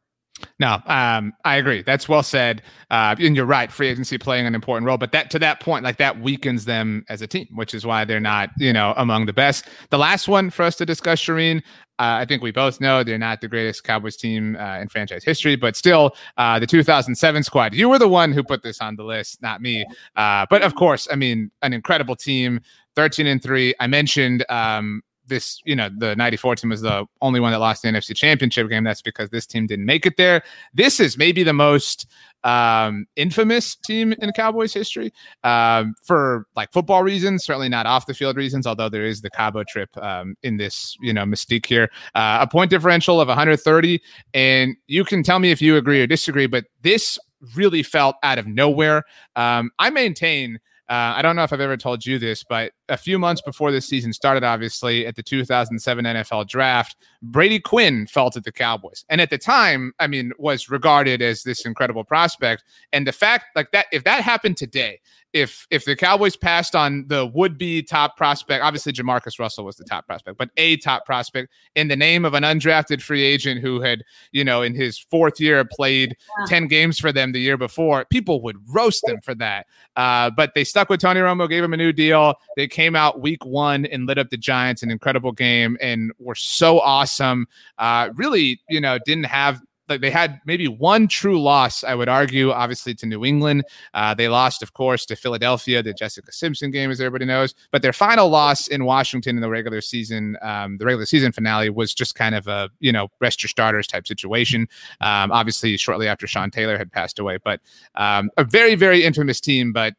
No, 0.58 0.78
um, 0.86 1.32
I 1.44 1.56
agree. 1.56 1.82
That's 1.82 2.08
well 2.08 2.22
said. 2.22 2.62
Uh, 2.90 3.16
and 3.18 3.34
you're 3.34 3.46
right. 3.46 3.72
Free 3.72 3.88
agency 3.88 4.18
playing 4.18 4.46
an 4.46 4.54
important 4.54 4.86
role, 4.86 4.98
but 4.98 5.12
that 5.12 5.30
to 5.30 5.38
that 5.38 5.60
point, 5.60 5.84
like 5.84 5.96
that 5.96 6.20
weakens 6.20 6.64
them 6.64 7.04
as 7.08 7.22
a 7.22 7.26
team, 7.26 7.48
which 7.54 7.74
is 7.74 7.86
why 7.86 8.04
they're 8.04 8.20
not, 8.20 8.50
you 8.58 8.72
know, 8.72 8.94
among 8.96 9.26
the 9.26 9.32
best. 9.32 9.66
The 9.90 9.98
last 9.98 10.28
one 10.28 10.50
for 10.50 10.62
us 10.62 10.76
to 10.76 10.86
discuss, 10.86 11.20
Charean. 11.20 11.62
Uh, 11.98 12.20
I 12.20 12.26
think 12.26 12.42
we 12.42 12.50
both 12.50 12.80
know 12.80 13.02
they're 13.02 13.16
not 13.16 13.40
the 13.40 13.48
greatest 13.48 13.84
Cowboys 13.84 14.16
team 14.16 14.56
uh, 14.56 14.78
in 14.78 14.88
franchise 14.88 15.24
history, 15.24 15.56
but 15.56 15.76
still, 15.76 16.14
uh, 16.36 16.58
the 16.58 16.66
2007 16.66 17.42
squad. 17.42 17.72
You 17.72 17.88
were 17.88 17.98
the 17.98 18.08
one 18.08 18.32
who 18.32 18.42
put 18.42 18.62
this 18.62 18.82
on 18.82 18.96
the 18.96 19.04
list, 19.04 19.40
not 19.40 19.62
me. 19.62 19.86
Uh, 20.14 20.44
but 20.50 20.60
of 20.60 20.74
course, 20.74 21.08
I 21.10 21.16
mean, 21.16 21.50
an 21.62 21.72
incredible 21.72 22.16
team. 22.16 22.60
13 22.96 23.26
and 23.26 23.42
3 23.42 23.74
i 23.78 23.86
mentioned 23.86 24.42
um, 24.48 25.02
this, 25.28 25.60
you 25.64 25.76
know, 25.76 25.88
the 25.96 26.14
94 26.16 26.56
team 26.56 26.70
was 26.70 26.82
the 26.82 27.06
only 27.20 27.40
one 27.40 27.52
that 27.52 27.58
lost 27.58 27.82
the 27.82 27.88
NFC 27.88 28.14
championship 28.14 28.68
game. 28.68 28.84
That's 28.84 29.02
because 29.02 29.30
this 29.30 29.46
team 29.46 29.66
didn't 29.66 29.86
make 29.86 30.06
it 30.06 30.16
there. 30.16 30.42
This 30.74 31.00
is 31.00 31.18
maybe 31.18 31.42
the 31.42 31.52
most 31.52 32.06
um, 32.44 33.06
infamous 33.16 33.74
team 33.74 34.14
in 34.20 34.30
Cowboys 34.32 34.72
history 34.72 35.12
um, 35.42 35.94
for 36.04 36.46
like 36.54 36.72
football 36.72 37.02
reasons, 37.02 37.44
certainly 37.44 37.68
not 37.68 37.86
off 37.86 38.06
the 38.06 38.14
field 38.14 38.36
reasons, 38.36 38.66
although 38.66 38.88
there 38.88 39.04
is 39.04 39.20
the 39.20 39.30
Cabo 39.30 39.64
trip 39.64 39.90
um, 39.98 40.36
in 40.42 40.56
this, 40.56 40.96
you 41.00 41.12
know, 41.12 41.24
mystique 41.24 41.66
here. 41.66 41.90
Uh, 42.14 42.38
a 42.40 42.46
point 42.46 42.70
differential 42.70 43.20
of 43.20 43.28
130. 43.28 44.00
And 44.32 44.76
you 44.86 45.04
can 45.04 45.22
tell 45.22 45.38
me 45.40 45.50
if 45.50 45.60
you 45.60 45.76
agree 45.76 46.00
or 46.00 46.06
disagree, 46.06 46.46
but 46.46 46.64
this 46.82 47.18
really 47.54 47.82
felt 47.82 48.16
out 48.22 48.38
of 48.38 48.46
nowhere. 48.46 49.02
Um, 49.34 49.70
I 49.78 49.90
maintain 49.90 50.58
uh, 50.88 51.14
I 51.16 51.22
don't 51.22 51.34
know 51.34 51.42
if 51.42 51.52
I've 51.52 51.60
ever 51.60 51.76
told 51.76 52.06
you 52.06 52.18
this, 52.18 52.44
but 52.44 52.72
a 52.88 52.96
few 52.96 53.18
months 53.18 53.42
before 53.42 53.72
this 53.72 53.86
season 53.86 54.12
started, 54.12 54.44
obviously 54.44 55.04
at 55.06 55.16
the 55.16 55.22
2007 55.22 56.04
NFL 56.04 56.46
Draft, 56.46 56.96
Brady 57.22 57.58
Quinn 57.58 58.06
fell 58.06 58.30
to 58.30 58.40
the 58.40 58.52
Cowboys, 58.52 59.04
and 59.08 59.20
at 59.20 59.30
the 59.30 59.38
time, 59.38 59.92
I 59.98 60.06
mean, 60.06 60.32
was 60.38 60.70
regarded 60.70 61.22
as 61.22 61.42
this 61.42 61.66
incredible 61.66 62.04
prospect. 62.04 62.62
And 62.92 63.06
the 63.06 63.12
fact, 63.12 63.46
like 63.56 63.72
that, 63.72 63.86
if 63.92 64.04
that 64.04 64.22
happened 64.22 64.56
today, 64.56 65.00
if 65.36 65.66
if 65.70 65.84
the 65.84 65.94
Cowboys 65.94 66.34
passed 66.34 66.74
on 66.74 67.04
the 67.08 67.26
would 67.26 67.58
be 67.58 67.82
top 67.82 68.16
prospect, 68.16 68.64
obviously 68.64 68.90
Jamarcus 68.90 69.38
Russell 69.38 69.66
was 69.66 69.76
the 69.76 69.84
top 69.84 70.06
prospect, 70.06 70.38
but 70.38 70.48
a 70.56 70.78
top 70.78 71.04
prospect 71.04 71.52
in 71.74 71.88
the 71.88 71.96
name 71.96 72.24
of 72.24 72.32
an 72.32 72.42
undrafted 72.42 73.02
free 73.02 73.22
agent 73.22 73.60
who 73.60 73.82
had, 73.82 74.02
you 74.32 74.42
know, 74.42 74.62
in 74.62 74.74
his 74.74 74.98
fourth 74.98 75.38
year 75.38 75.62
played 75.62 76.16
yeah. 76.40 76.46
10 76.46 76.68
games 76.68 76.98
for 76.98 77.12
them 77.12 77.32
the 77.32 77.40
year 77.40 77.58
before, 77.58 78.06
people 78.06 78.40
would 78.40 78.56
roast 78.66 79.02
them 79.06 79.20
for 79.20 79.34
that. 79.34 79.66
Uh, 79.94 80.30
but 80.30 80.54
they 80.54 80.64
stuck 80.64 80.88
with 80.88 81.00
Tony 81.00 81.20
Romo, 81.20 81.46
gave 81.46 81.62
him 81.62 81.74
a 81.74 81.76
new 81.76 81.92
deal. 81.92 82.34
They 82.56 82.66
came 82.66 82.96
out 82.96 83.20
week 83.20 83.44
one 83.44 83.84
and 83.84 84.06
lit 84.06 84.16
up 84.16 84.30
the 84.30 84.38
Giants, 84.38 84.82
an 84.82 84.90
incredible 84.90 85.32
game, 85.32 85.76
and 85.82 86.12
were 86.18 86.34
so 86.34 86.80
awesome. 86.80 87.46
Uh, 87.76 88.08
really, 88.14 88.58
you 88.70 88.80
know, 88.80 88.98
didn't 89.04 89.24
have 89.24 89.60
they 89.88 90.10
had 90.10 90.40
maybe 90.44 90.68
one 90.68 91.08
true 91.08 91.40
loss, 91.40 91.84
I 91.84 91.94
would 91.94 92.08
argue, 92.08 92.50
obviously 92.50 92.94
to 92.94 93.06
New 93.06 93.24
England. 93.24 93.64
Uh, 93.94 94.14
they 94.14 94.28
lost, 94.28 94.62
of 94.62 94.72
course, 94.72 95.06
to 95.06 95.16
Philadelphia, 95.16 95.82
the 95.82 95.92
Jessica 95.92 96.32
Simpson 96.32 96.70
game, 96.70 96.90
as 96.90 97.00
everybody 97.00 97.24
knows. 97.24 97.54
But 97.70 97.82
their 97.82 97.92
final 97.92 98.28
loss 98.28 98.68
in 98.68 98.84
Washington 98.84 99.36
in 99.36 99.42
the 99.42 99.48
regular 99.48 99.80
season, 99.80 100.36
um, 100.42 100.78
the 100.78 100.84
regular 100.84 101.06
season 101.06 101.32
finale, 101.32 101.70
was 101.70 101.94
just 101.94 102.14
kind 102.14 102.34
of 102.34 102.48
a 102.48 102.70
you 102.80 102.92
know 102.92 103.08
rest 103.20 103.42
your 103.42 103.48
starters 103.48 103.86
type 103.86 104.06
situation. 104.06 104.68
Um, 105.00 105.30
obviously, 105.32 105.76
shortly 105.76 106.08
after 106.08 106.26
Sean 106.26 106.50
Taylor 106.50 106.78
had 106.78 106.90
passed 106.90 107.18
away, 107.18 107.38
but 107.42 107.60
um, 107.94 108.30
a 108.36 108.44
very 108.44 108.74
very 108.74 109.04
infamous 109.04 109.40
team, 109.40 109.72
but 109.72 109.94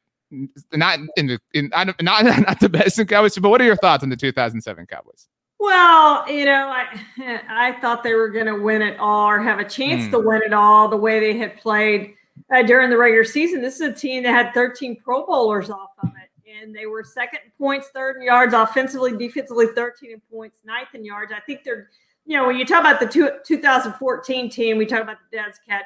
not 0.73 0.99
in 1.15 1.27
the 1.27 1.39
in 1.53 1.69
not 1.69 2.01
not 2.01 2.59
the 2.59 2.69
best 2.69 2.99
in 2.99 3.07
Cowboys. 3.07 3.37
But 3.37 3.49
what 3.49 3.61
are 3.61 3.65
your 3.65 3.77
thoughts 3.77 4.03
on 4.03 4.09
the 4.09 4.17
2007 4.17 4.85
Cowboys? 4.87 5.27
Well, 5.59 6.29
you 6.29 6.45
know, 6.45 6.69
I 6.69 6.85
I 7.49 7.79
thought 7.81 8.03
they 8.03 8.13
were 8.13 8.29
going 8.29 8.45
to 8.45 8.55
win 8.55 8.81
it 8.81 8.99
all 8.99 9.27
or 9.27 9.39
have 9.39 9.59
a 9.59 9.65
chance 9.65 10.03
mm. 10.03 10.11
to 10.11 10.19
win 10.19 10.41
it 10.43 10.53
all 10.53 10.87
the 10.87 10.97
way 10.97 11.19
they 11.19 11.37
had 11.37 11.57
played 11.57 12.15
uh, 12.53 12.63
during 12.63 12.89
the 12.89 12.97
regular 12.97 13.23
season. 13.23 13.61
This 13.61 13.75
is 13.75 13.81
a 13.81 13.93
team 13.93 14.23
that 14.23 14.31
had 14.31 14.53
13 14.53 14.97
Pro 15.03 15.25
Bowlers 15.25 15.69
off 15.69 15.91
of 16.03 16.09
it, 16.09 16.51
and 16.51 16.75
they 16.75 16.85
were 16.85 17.03
second 17.03 17.39
in 17.45 17.51
points, 17.57 17.89
third 17.93 18.17
in 18.17 18.23
yards, 18.23 18.53
offensively, 18.53 19.17
defensively, 19.17 19.67
13 19.75 20.11
in 20.11 20.21
points, 20.31 20.59
ninth 20.65 20.89
in 20.93 21.03
yards. 21.03 21.31
I 21.35 21.39
think 21.41 21.63
they're, 21.63 21.89
you 22.25 22.37
know, 22.37 22.45
when 22.45 22.57
you 22.57 22.65
talk 22.65 22.81
about 22.81 22.99
the 22.99 23.07
two, 23.07 23.31
2014 23.45 24.49
team, 24.49 24.77
we 24.77 24.85
talk 24.85 25.01
about 25.01 25.17
the 25.31 25.37
Dez 25.37 25.55
catch. 25.67 25.85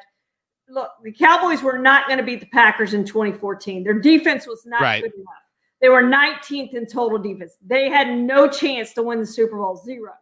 Look, 0.70 0.92
the 1.04 1.12
Cowboys 1.12 1.62
were 1.62 1.78
not 1.78 2.08
going 2.08 2.18
to 2.18 2.24
beat 2.24 2.40
the 2.40 2.46
Packers 2.48 2.94
in 2.94 3.04
2014. 3.06 3.84
Their 3.84 4.00
defense 4.00 4.48
was 4.48 4.66
not 4.66 4.82
Right. 4.82 5.04
good 5.04 5.14
enough. 5.14 5.28
They 5.82 5.90
were 5.90 6.04
19th 6.04 6.74
in 6.74 6.86
total 6.86 7.18
defense. 7.18 7.58
They 7.66 7.90
had 7.90 8.16
no 8.16 8.48
chance 8.48 8.94
to 8.94 9.04
win 9.04 9.20
the 9.20 9.26
Super 9.26 9.58
Bowl, 9.58 9.76
zero. 9.76 10.14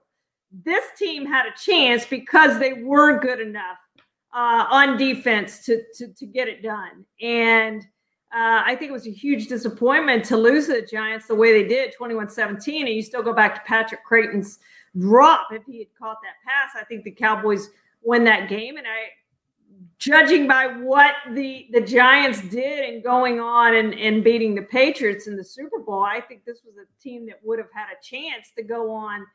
This 0.64 0.86
team 0.98 1.26
had 1.26 1.46
a 1.46 1.56
chance 1.58 2.06
because 2.06 2.60
they 2.60 2.74
weren't 2.74 3.22
good 3.22 3.40
enough 3.40 3.78
uh, 4.34 4.66
on 4.70 4.98
defense 4.98 5.66
to, 5.66 5.82
to 5.96 6.08
to 6.14 6.26
get 6.26 6.48
it 6.48 6.64
done. 6.64 7.06
And 7.22 7.84
uh, 8.32 8.62
I 8.66 8.76
think 8.76 8.90
it 8.90 8.94
was 8.94 9.08
a 9.08 9.12
huge 9.12 9.48
disappointment 9.48 10.24
to 10.26 10.38
lose 10.38 10.68
the 10.68 10.82
Giants 10.82 11.26
the 11.28 11.36
way 11.36 11.52
they 11.52 11.68
did, 11.68 11.96
21-17. 12.00 12.82
And 12.82 12.90
you 12.90 13.02
still 13.02 13.24
go 13.24 13.34
back 13.34 13.56
to 13.56 13.62
Patrick 13.62 14.04
Crayton's 14.04 14.60
drop. 15.00 15.48
If 15.52 15.64
he 15.66 15.80
had 15.80 15.88
caught 15.98 16.18
that 16.22 16.36
pass, 16.46 16.80
I 16.80 16.86
think 16.86 17.04
the 17.04 17.12
Cowboys 17.12 17.72
win 18.04 18.24
that 18.26 18.48
game. 18.48 18.78
And 18.78 18.86
I, 18.86 19.08
judging 20.00 20.48
by 20.48 20.68
what 20.68 21.14
the 21.34 21.68
the 21.72 21.82
Giants 21.82 22.42
did 22.42 22.90
and 22.90 23.04
going 23.04 23.40
on 23.40 23.76
and, 23.76 23.94
and 23.94 24.24
beating 24.24 24.56
the 24.56 24.64
Patriots 24.64 25.28
in 25.28 25.36
the 25.36 25.44
Super 25.44 25.80
Bowl, 25.80 26.04
I 26.04 26.22
think 26.22 26.46
this 26.46 26.62
was 26.66 26.76
a 26.78 27.04
team 27.04 27.26
that 27.28 27.40
would 27.44 27.60
have 27.60 27.72
had 27.74 27.88
a 27.92 28.02
chance 28.02 28.52
to 28.56 28.64
go 28.64 28.92
on 28.92 29.26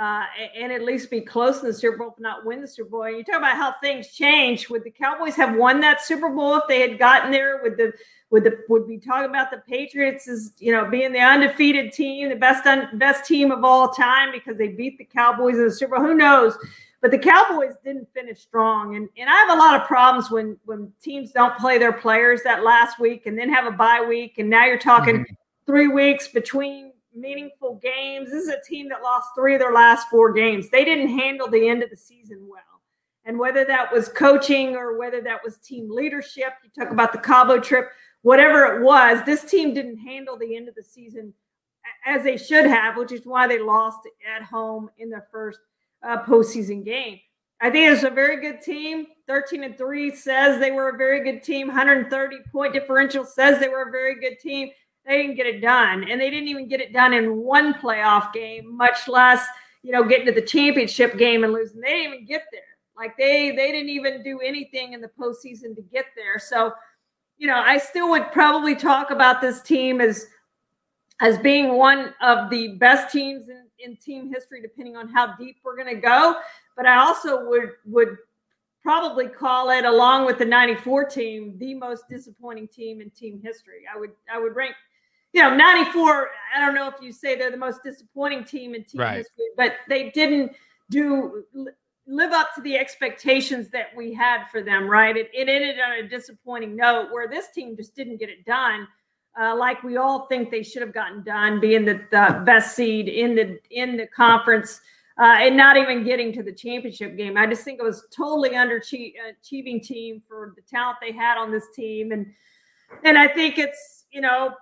uh, 0.00 0.24
and, 0.56 0.72
at 0.72 0.82
least 0.82 1.10
be 1.10 1.20
close 1.20 1.60
in 1.60 1.66
the 1.66 1.74
Super 1.74 1.98
Bowl, 1.98 2.14
not 2.18 2.46
win 2.46 2.62
the 2.62 2.68
Super 2.68 2.88
Bowl. 2.88 3.02
And 3.02 3.16
you 3.16 3.24
talk 3.24 3.36
about 3.36 3.56
how 3.56 3.74
things 3.82 4.08
change. 4.08 4.70
Would 4.70 4.84
the 4.84 4.90
Cowboys 4.90 5.34
have 5.34 5.54
won 5.54 5.80
that 5.80 6.00
Super 6.00 6.30
Bowl 6.30 6.56
if 6.56 6.62
they 6.66 6.80
had 6.80 6.98
gotten 6.98 7.30
there? 7.30 7.60
Would 7.62 7.76
the 7.76 7.92
would 8.30 8.44
the 8.44 8.58
would 8.70 8.86
we 8.86 8.98
talk 8.98 9.28
about 9.28 9.50
the 9.50 9.58
Patriots 9.68 10.26
as 10.28 10.52
you 10.58 10.72
know 10.72 10.88
being 10.88 11.12
the 11.12 11.20
undefeated 11.20 11.92
team, 11.92 12.30
the 12.30 12.36
best 12.36 12.66
un, 12.66 12.88
best 12.98 13.26
team 13.26 13.50
of 13.50 13.64
all 13.64 13.90
time 13.90 14.32
because 14.32 14.56
they 14.56 14.68
beat 14.68 14.96
the 14.96 15.04
Cowboys 15.04 15.56
in 15.56 15.64
the 15.64 15.70
Super 15.70 15.96
Bowl? 15.96 16.06
Who 16.06 16.14
knows? 16.14 16.56
But 17.02 17.10
the 17.10 17.18
Cowboys 17.18 17.74
didn't 17.84 18.08
finish 18.14 18.40
strong, 18.40 18.94
and 18.94 19.08
and 19.18 19.28
I 19.28 19.34
have 19.34 19.50
a 19.50 19.60
lot 19.60 19.78
of 19.78 19.86
problems 19.88 20.30
when 20.30 20.56
when 20.64 20.92
teams 21.02 21.32
don't 21.32 21.58
play 21.58 21.76
their 21.76 21.92
players 21.92 22.42
that 22.44 22.62
last 22.62 22.98
week 23.00 23.26
and 23.26 23.36
then 23.36 23.52
have 23.52 23.66
a 23.66 23.76
bye 23.76 24.04
week, 24.08 24.38
and 24.38 24.48
now 24.48 24.64
you're 24.64 24.78
talking 24.78 25.16
mm-hmm. 25.16 25.34
three 25.66 25.88
weeks 25.88 26.28
between 26.28 26.92
meaningful 27.14 27.74
games. 27.82 28.30
This 28.30 28.44
is 28.44 28.48
a 28.48 28.62
team 28.66 28.88
that 28.88 29.02
lost 29.02 29.30
three 29.34 29.54
of 29.54 29.60
their 29.60 29.72
last 29.72 30.08
four 30.08 30.32
games. 30.32 30.70
They 30.70 30.84
didn't 30.84 31.08
handle 31.08 31.48
the 31.48 31.68
end 31.68 31.82
of 31.82 31.90
the 31.90 31.96
season 31.96 32.46
well. 32.48 32.62
And 33.24 33.38
whether 33.38 33.64
that 33.64 33.92
was 33.92 34.08
coaching 34.08 34.76
or 34.76 34.98
whether 34.98 35.20
that 35.22 35.42
was 35.44 35.58
team 35.58 35.88
leadership, 35.90 36.54
you 36.64 36.70
talk 36.70 36.92
about 36.92 37.12
the 37.12 37.18
Cabo 37.18 37.60
trip, 37.60 37.90
whatever 38.22 38.64
it 38.76 38.82
was, 38.82 39.20
this 39.24 39.44
team 39.44 39.74
didn't 39.74 39.98
handle 39.98 40.36
the 40.36 40.56
end 40.56 40.68
of 40.68 40.74
the 40.74 40.82
season 40.82 41.32
as 42.06 42.24
they 42.24 42.36
should 42.36 42.66
have, 42.66 42.96
which 42.96 43.12
is 43.12 43.26
why 43.26 43.46
they 43.46 43.58
lost 43.58 44.08
at 44.36 44.42
home 44.42 44.90
in 44.98 45.10
their 45.10 45.26
first 45.30 45.60
uh, 46.02 46.22
postseason 46.24 46.84
game. 46.84 47.18
I 47.60 47.70
think 47.70 47.92
it's 47.92 48.02
a 48.02 48.10
very 48.10 48.40
good 48.40 48.60
team. 48.60 49.06
13 49.28 49.62
and 49.62 49.78
3 49.78 50.14
says 50.14 50.58
they 50.58 50.72
were 50.72 50.88
a 50.88 50.96
very 50.96 51.22
good 51.22 51.42
team. 51.42 51.68
130 51.68 52.36
point 52.50 52.72
differential 52.72 53.24
says 53.24 53.60
they 53.60 53.68
were 53.68 53.88
a 53.88 53.90
very 53.90 54.20
good 54.20 54.38
team. 54.40 54.70
They 55.06 55.22
didn't 55.22 55.36
get 55.36 55.46
it 55.46 55.60
done. 55.60 56.04
And 56.08 56.20
they 56.20 56.28
didn't 56.30 56.48
even 56.48 56.68
get 56.68 56.80
it 56.80 56.92
done 56.92 57.12
in 57.12 57.36
one 57.36 57.74
playoff 57.74 58.32
game, 58.32 58.76
much 58.76 59.08
less, 59.08 59.44
you 59.82 59.92
know, 59.92 60.04
getting 60.04 60.26
to 60.26 60.32
the 60.32 60.42
championship 60.42 61.16
game 61.16 61.44
and 61.44 61.52
losing. 61.52 61.80
They 61.80 61.88
didn't 61.88 62.14
even 62.14 62.26
get 62.26 62.42
there. 62.52 62.62
Like 62.96 63.16
they 63.16 63.50
they 63.50 63.72
didn't 63.72 63.88
even 63.88 64.22
do 64.22 64.40
anything 64.40 64.92
in 64.92 65.00
the 65.00 65.10
postseason 65.18 65.74
to 65.76 65.82
get 65.82 66.06
there. 66.14 66.38
So, 66.38 66.72
you 67.38 67.46
know, 67.46 67.60
I 67.64 67.78
still 67.78 68.10
would 68.10 68.30
probably 68.32 68.74
talk 68.74 69.10
about 69.10 69.40
this 69.40 69.62
team 69.62 70.00
as 70.00 70.26
as 71.22 71.38
being 71.38 71.74
one 71.78 72.12
of 72.20 72.50
the 72.50 72.76
best 72.78 73.12
teams 73.12 73.48
in, 73.48 73.64
in 73.78 73.96
team 73.96 74.28
history, 74.28 74.60
depending 74.60 74.96
on 74.96 75.08
how 75.08 75.34
deep 75.36 75.56
we're 75.64 75.76
going 75.76 75.94
to 75.94 76.00
go. 76.00 76.36
But 76.76 76.84
I 76.84 76.96
also 76.96 77.48
would 77.48 77.70
would 77.86 78.18
probably 78.82 79.28
call 79.28 79.70
it, 79.70 79.84
along 79.84 80.26
with 80.26 80.38
the 80.38 80.44
'94 80.44 81.04
team, 81.08 81.56
the 81.58 81.74
most 81.74 82.08
disappointing 82.10 82.66
team 82.68 83.00
in 83.00 83.08
team 83.10 83.40
history. 83.42 83.84
I 83.92 83.98
would 83.98 84.10
I 84.32 84.38
would 84.40 84.56
rank, 84.56 84.74
you 85.32 85.42
know, 85.42 85.54
'94. 85.54 86.30
I 86.56 86.60
don't 86.60 86.74
know 86.74 86.88
if 86.88 86.96
you 87.00 87.12
say 87.12 87.36
they're 87.36 87.52
the 87.52 87.56
most 87.56 87.82
disappointing 87.84 88.44
team 88.44 88.74
in 88.74 88.82
team 88.84 89.00
Right. 89.00 89.16
history, 89.18 89.46
but 89.56 89.74
they 89.88 90.10
didn't 90.10 90.52
do 90.90 91.44
live 92.08 92.32
up 92.32 92.52
to 92.56 92.60
the 92.62 92.76
expectations 92.76 93.70
that 93.70 93.86
we 93.96 94.12
had 94.12 94.46
for 94.50 94.60
them. 94.60 94.88
Right? 94.88 95.16
It, 95.16 95.30
it 95.32 95.48
ended 95.48 95.78
on 95.78 96.04
a 96.04 96.08
disappointing 96.08 96.74
note 96.74 97.12
where 97.12 97.28
this 97.28 97.50
team 97.50 97.76
just 97.76 97.94
didn't 97.94 98.16
get 98.16 98.28
it 98.28 98.44
done 98.44 98.88
uh, 99.40 99.56
like 99.56 99.82
we 99.82 99.96
all 99.96 100.26
think 100.26 100.50
they 100.50 100.62
should 100.62 100.82
have 100.82 100.92
gotten 100.92 101.22
done, 101.22 101.60
being 101.60 101.84
the, 101.84 102.00
the 102.10 102.42
best 102.44 102.76
seed 102.76 103.08
in 103.08 103.34
the 103.34 103.58
in 103.70 103.96
the 103.96 104.06
conference, 104.06 104.80
uh, 105.18 105.36
and 105.40 105.56
not 105.56 105.76
even 105.76 106.04
getting 106.04 106.32
to 106.34 106.42
the 106.42 106.52
championship 106.52 107.16
game. 107.16 107.36
I 107.36 107.46
just 107.46 107.64
think 107.64 107.80
it 107.80 107.84
was 107.84 108.06
totally 108.14 108.50
underachieving 108.50 109.82
team 109.82 110.22
for 110.28 110.52
the 110.54 110.62
talent 110.62 110.98
they 111.00 111.12
had 111.12 111.38
on 111.38 111.50
this 111.50 111.66
team, 111.74 112.12
and 112.12 112.26
and 113.04 113.16
I 113.16 113.26
think 113.26 113.58
it's 113.58 114.04
you 114.10 114.20
know 114.20 114.54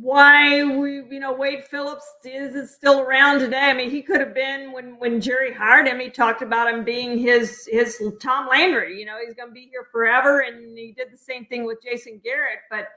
why 0.00 0.64
we 0.64 1.04
you 1.10 1.20
know 1.20 1.32
Wade 1.32 1.64
Phillips 1.64 2.06
is, 2.24 2.54
is 2.54 2.74
still 2.74 3.00
around 3.00 3.40
today. 3.40 3.68
I 3.70 3.74
mean, 3.74 3.90
he 3.90 4.00
could 4.00 4.20
have 4.20 4.34
been 4.34 4.72
when 4.72 4.98
when 4.98 5.20
Jerry 5.20 5.52
hired 5.52 5.86
him. 5.86 6.00
He 6.00 6.08
talked 6.08 6.40
about 6.40 6.72
him 6.72 6.84
being 6.84 7.18
his 7.18 7.68
his 7.70 8.02
Tom 8.20 8.48
Landry. 8.48 8.98
You 8.98 9.04
know, 9.04 9.16
he's 9.22 9.34
going 9.34 9.50
to 9.50 9.54
be 9.54 9.68
here 9.70 9.86
forever, 9.92 10.40
and 10.40 10.76
he 10.76 10.92
did 10.96 11.12
the 11.12 11.18
same 11.18 11.44
thing 11.44 11.66
with 11.66 11.82
Jason 11.82 12.18
Garrett. 12.24 12.60
But 12.70 12.88